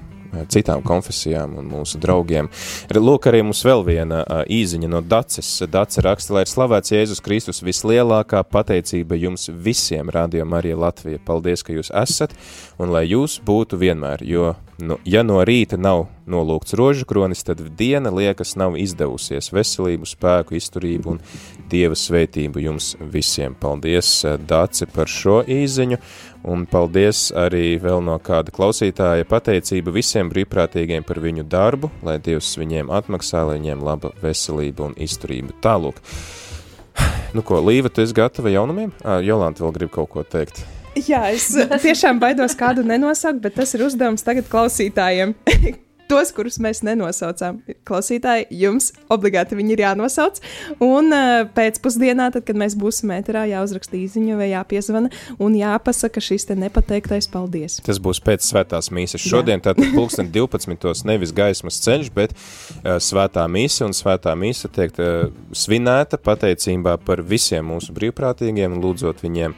citām 0.48 0.84
konfesijām 0.86 1.58
un 1.60 1.68
mūsu 1.68 2.00
draugiem. 2.00 2.48
Lūk, 2.96 3.28
arī 3.28 3.42
mums 3.44 3.64
vēl 3.66 3.84
viena 3.84 4.22
īziņa 4.48 4.92
no 4.92 5.02
Daces. 5.04 5.50
Dace 5.68 6.04
raksta, 6.06 6.38
lai 6.38 6.46
ir 6.46 6.54
slavēts 6.54 6.94
Jēzus 6.96 7.24
Kristus 7.26 7.60
vislielākā 7.66 8.44
pateicība 8.48 9.20
jums 9.20 9.50
visiem, 9.52 10.14
Radio 10.16 10.48
Marija 10.48 10.80
Latvija. 10.80 11.20
Paldies, 11.28 11.66
ka 11.66 11.76
jūs 11.76 11.92
esat, 11.92 12.38
un 12.80 12.96
lai 12.96 13.04
jūs 13.10 13.42
būtu 13.44 13.82
vienmēr, 13.84 14.24
jo, 14.24 14.54
nu, 14.82 14.98
ja 15.06 15.22
no 15.24 15.40
rīta 15.46 15.78
nav 15.80 16.08
nolūgts 16.30 16.76
rožu 16.78 17.06
kronis, 17.10 17.44
tad 17.46 17.62
diena 17.78 18.12
liekas 18.14 18.56
nav 18.60 18.78
izdevusies 18.80 19.52
veselību, 19.54 20.08
spēku, 20.08 20.58
izturību 20.60 21.16
un 21.16 21.22
Dieva 21.70 21.98
svētību 21.98 22.64
jums 22.64 22.96
visiem. 23.14 23.54
Paldies, 23.60 24.10
eh, 24.26 24.38
Dace, 24.38 24.88
par 24.90 25.06
šo 25.06 25.44
īziņu, 25.44 26.00
un 26.44 26.66
paldies 26.66 27.32
arī 27.36 27.78
vēl 27.82 28.02
no 28.04 28.18
kāda 28.18 28.50
klausītāja 28.56 29.28
pateicība 29.30 29.94
visiem 29.94 30.32
brīvprātīgiem 30.32 31.06
par 31.06 31.22
viņu 31.22 31.46
darbu, 31.46 31.92
lai 32.04 32.18
Dievs 32.18 32.56
viņiem 32.58 32.90
atmaksā, 32.90 33.46
lai 33.46 33.60
viņiem 33.60 33.84
laba 33.84 34.14
veselība 34.24 34.90
un 34.90 34.98
izturība. 34.98 35.54
Tālūk. 35.62 36.02
Nu 37.36 37.44
ko, 37.46 37.62
Līva, 37.62 37.94
tu 37.94 38.02
esi 38.02 38.14
gatava 38.18 38.50
jaunumiem? 38.50 38.92
Jolanta 39.22 39.62
vēl 39.62 39.74
grib 39.76 39.92
kaut 39.94 40.10
ko 40.10 40.24
teikt. 40.26 40.66
Jā, 41.08 41.30
es 41.32 41.52
tiešām 41.84 42.20
baidos 42.22 42.58
kādu 42.60 42.84
nenosaukt, 42.88 43.44
bet 43.44 43.56
tas 43.60 43.76
ir 43.78 43.86
uzdevums 43.86 44.26
tagad 44.26 44.50
klausītājiem. 44.52 45.36
Tos, 46.10 46.32
kurus 46.34 46.56
mēs 46.58 46.80
nenosaucām, 46.82 47.60
klausītāji, 47.86 48.48
jums 48.64 48.88
obligāti 49.14 49.54
viņi 49.54 49.76
ir 49.76 49.84
jānosauc. 49.84 50.40
Un 50.82 51.14
uh, 51.14 51.44
pēcpusdienā, 51.54 52.32
tad, 52.34 52.48
kad 52.48 52.58
mēs 52.58 52.74
būsim 52.82 53.12
ēterā, 53.14 53.44
jāuzraksta 53.52 53.94
īsiņa 54.00 54.38
vai 54.40 54.48
jāpiezvana 54.50 55.12
un 55.38 55.58
jāpasaka 55.60 56.24
šis 56.26 56.50
te 56.50 56.58
nepateiktais 56.58 57.30
paldies. 57.30 57.78
Tas 57.86 58.02
būs 58.02 58.24
pēc 58.26 58.42
svētās 58.42 58.90
mīsas. 58.90 59.22
Šodien 59.22 59.62
tātad 59.62 59.94
pulksten 59.94 60.32
12. 60.34 61.06
nevis 61.06 61.36
gaismas 61.38 61.78
ceļš, 61.86 62.10
bet 62.18 62.34
uh, 62.34 62.98
svētā 62.98 63.46
mīsa 63.46 63.86
un 63.86 63.94
svētā 63.94 64.34
mīsa 64.34 64.74
tiek 64.74 64.98
uh, 64.98 65.30
svinēta 65.54 66.18
pateicībā 66.18 66.98
par 67.06 67.22
visiem 67.22 67.70
mūsu 67.70 67.94
brīvprātīgiem, 67.94 68.82
lūdzot 68.82 69.22
viņiem 69.28 69.54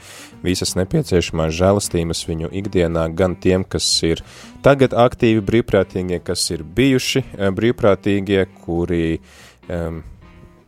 visas 0.46 0.76
nepieciešamās 0.78 1.54
žēlastības 1.58 2.24
viņu 2.28 2.52
ikdienā, 2.62 3.08
gan 3.18 3.36
tiem, 3.40 3.66
kas 3.68 3.88
ir 4.08 4.24
tagad 4.66 4.96
aktīvi 4.98 5.44
brīvprātīgie, 5.46 6.22
kas 6.26 6.48
ir 6.54 6.64
bijuši 6.66 7.24
brīvprātīgie, 7.58 8.46
kuri 8.66 9.20
um, 9.70 10.02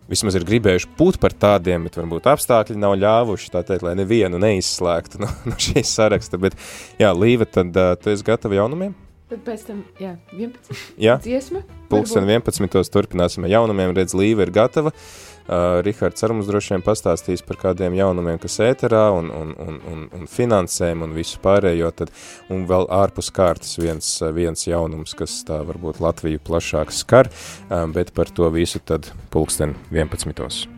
vismaz 0.09 0.37
ir 0.37 0.45
gribējuši 0.47 0.91
būt 0.97 1.19
par 1.23 1.35
tādiem, 1.35 1.87
bet 1.87 1.97
varbūt 1.99 2.29
apstākļi 2.33 2.79
nav 2.79 2.97
ļāvuši, 3.01 3.53
tā 3.53 3.63
teikt, 3.67 3.85
lai 3.87 3.95
nevienu 3.99 4.41
neizslēgtu 4.41 5.19
no, 5.23 5.31
no 5.49 5.57
šīs 5.57 5.95
saraksta. 5.97 6.41
Bet, 6.41 6.57
jā, 7.01 7.13
Līva, 7.17 7.49
tad 7.49 7.73
uh, 7.73 7.95
tu 7.99 8.13
esi 8.13 8.27
gatava 8.27 8.61
jaunumiem? 8.61 8.95
Tad 9.31 9.41
pēc 9.45 9.61
tam, 9.65 9.79
jā, 9.97 10.17
11. 10.35 10.81
Jā, 11.01 11.15
dziesma. 11.23 11.63
pulksten 11.89 12.27
11. 12.27 12.91
turpināsim 12.93 13.47
ar 13.47 13.55
jaunumiem, 13.55 13.95
redz, 13.97 14.13
Līva 14.17 14.45
ir 14.45 14.53
gatava. 14.53 14.93
Uh, 14.93 15.32
Rihards 15.47 16.23
arī 16.23 16.37
mums 16.37 16.47
droši 16.47 16.75
vien 16.75 16.83
pastāstīs 16.85 17.43
par 17.43 17.57
kādiem 17.59 17.97
jaunumiem, 17.97 18.37
kas 18.39 18.61
ēterā 18.63 19.03
un, 19.17 19.31
un, 19.33 19.51
un, 19.59 19.79
un, 19.91 20.05
un 20.15 20.29
finansēm 20.31 21.03
un 21.03 21.15
visu 21.15 21.41
pārējo, 21.43 21.89
tad, 21.91 22.13
un 22.53 22.63
vēl 22.69 22.87
ārpus 22.87 23.31
kārtas 23.35 23.75
viens, 23.81 24.07
viens 24.35 24.67
jaunums, 24.67 25.15
kas 25.19 25.41
tā 25.47 25.59
varbūt 25.67 25.99
Latviju 26.03 26.39
plašāk 26.47 26.93
skar, 26.95 27.31
um, 27.67 27.91
bet 27.95 28.13
par 28.15 28.31
to 28.31 28.47
visu 28.53 28.79
tad 28.79 29.11
pulksten 29.33 29.75
11. 29.91 30.69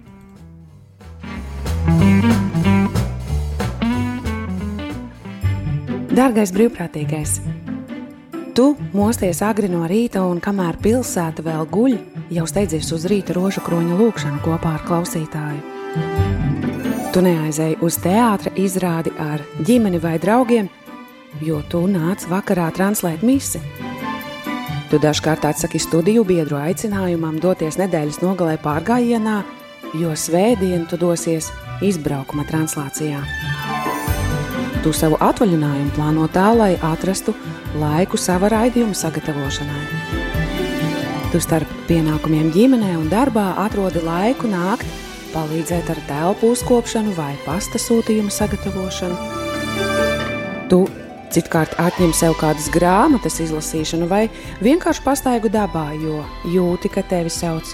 Dārgais 6.16 6.54
brīvprātīgais! 6.56 7.38
Tu 8.56 8.70
mosties 8.96 9.42
agri 9.44 9.68
no 9.68 9.82
rīta, 9.84 10.22
un 10.24 10.38
kamēr 10.40 10.78
pilsēta 10.80 11.44
vēl 11.44 11.66
guļ, 11.68 11.98
jau 12.34 12.46
steidzies 12.50 12.92
uz 12.96 13.06
rīta 13.10 13.36
rožu 13.38 13.62
kroņa 13.66 13.98
lūkšanu 14.00 14.42
kopā 14.46 14.76
ar 14.78 14.86
klausītāju. 14.88 15.62
Tu 17.16 17.22
neaizēji 17.24 17.78
uz 17.86 17.98
teātra 18.04 18.52
izrādi 18.60 19.14
ar 19.22 19.44
ģimeni 19.64 20.02
vai 20.04 20.18
draugiem, 20.20 20.68
jo 21.46 21.62
tu 21.72 21.86
nāc 21.88 22.26
vakarā 22.28 22.68
translēt 22.76 23.24
misi. 23.24 23.62
Tu 24.92 25.00
dažkārt 25.02 25.46
atsaki 25.48 25.80
studiju 25.82 26.26
biedru 26.28 26.60
aicinājumam 26.60 27.40
doties 27.42 27.80
nedēļas 27.80 28.22
nogalē 28.22 28.58
pārgājienā, 28.64 29.38
jo 29.96 30.12
svētdien 30.16 30.86
tu 30.92 31.00
dosies 31.00 31.50
izbraukuma 31.86 32.46
translācijā. 32.50 33.24
Tu 34.84 34.94
savu 34.94 35.18
atvaļinājumu 35.24 35.96
plāno 35.96 36.28
tā, 36.30 36.52
lai 36.54 36.74
atrastu 36.94 37.34
laiku 37.80 38.20
sava 38.22 38.52
raidījuma 38.54 38.94
sagatavošanai. 38.94 39.95
Tu 41.36 41.42
starp 41.44 41.68
pienākumiem 41.90 42.46
ģimenē 42.56 42.94
un 42.96 43.10
darbā 43.12 43.58
atrodi 43.60 44.00
laiku 44.00 44.48
nākt, 44.48 44.88
palīdzēt 45.34 45.90
ar 45.92 45.98
telpu 46.08 46.54
uzkopšanu 46.54 47.12
vai 47.18 47.34
pasta 47.44 47.76
sūtījumu 47.76 48.32
sagatavošanu. 48.32 49.18
Tu 50.72 50.80
citkārt 51.36 51.76
atņem 51.84 52.14
sev 52.16 52.38
kādas 52.40 52.70
grāmatas 52.72 53.42
izlasīšanu 53.44 54.08
vai 54.08 54.30
vienkārši 54.64 55.04
pastaigu 55.04 55.52
dabā, 55.52 55.90
jo 56.00 56.22
jūti, 56.54 56.94
ka 56.96 57.04
tevi 57.04 57.28
sauc 57.28 57.68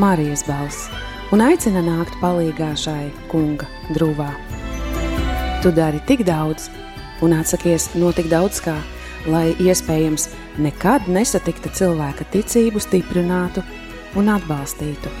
Marijas 0.00 0.46
balss 0.48 0.88
un 1.36 1.44
aicina 1.44 1.84
nākt 1.84 2.16
palīgā 2.24 2.72
šai 2.80 3.10
kunga 3.28 3.68
drūvā. 3.92 4.30
Tu 5.60 5.76
dari 5.76 6.00
tik 6.08 6.24
daudz 6.24 6.72
un 7.20 7.36
atsakies 7.36 7.90
no 7.92 8.16
tik 8.16 8.32
daudz 8.32 8.64
kā, 8.64 8.80
lai 9.26 9.52
iespējams 9.62 10.28
nekad 10.62 11.06
nesatikta 11.10 11.70
cilvēka 11.76 12.26
ticību 12.32 12.82
stiprinātu 12.82 13.62
un 14.18 14.30
atbalstītu. 14.32 15.12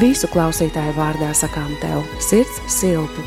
Visu 0.00 0.26
klausītāju 0.32 0.96
vārdā 0.96 1.30
sakām 1.38 1.70
tev 1.82 2.02
sirds 2.24 2.58
siltu 2.72 3.22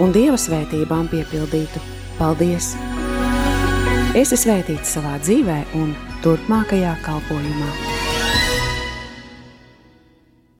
un 0.00 0.14
dieva 0.14 0.38
svētībām 0.40 1.10
piepildītu. 1.12 1.82
Paldies! 2.18 2.72
Esi 4.16 4.38
svētīts 4.40 4.96
savā 4.96 5.18
dzīvē 5.20 5.60
un 5.78 5.92
turpmākajā 6.24 6.96
kalpošanā. 7.04 7.97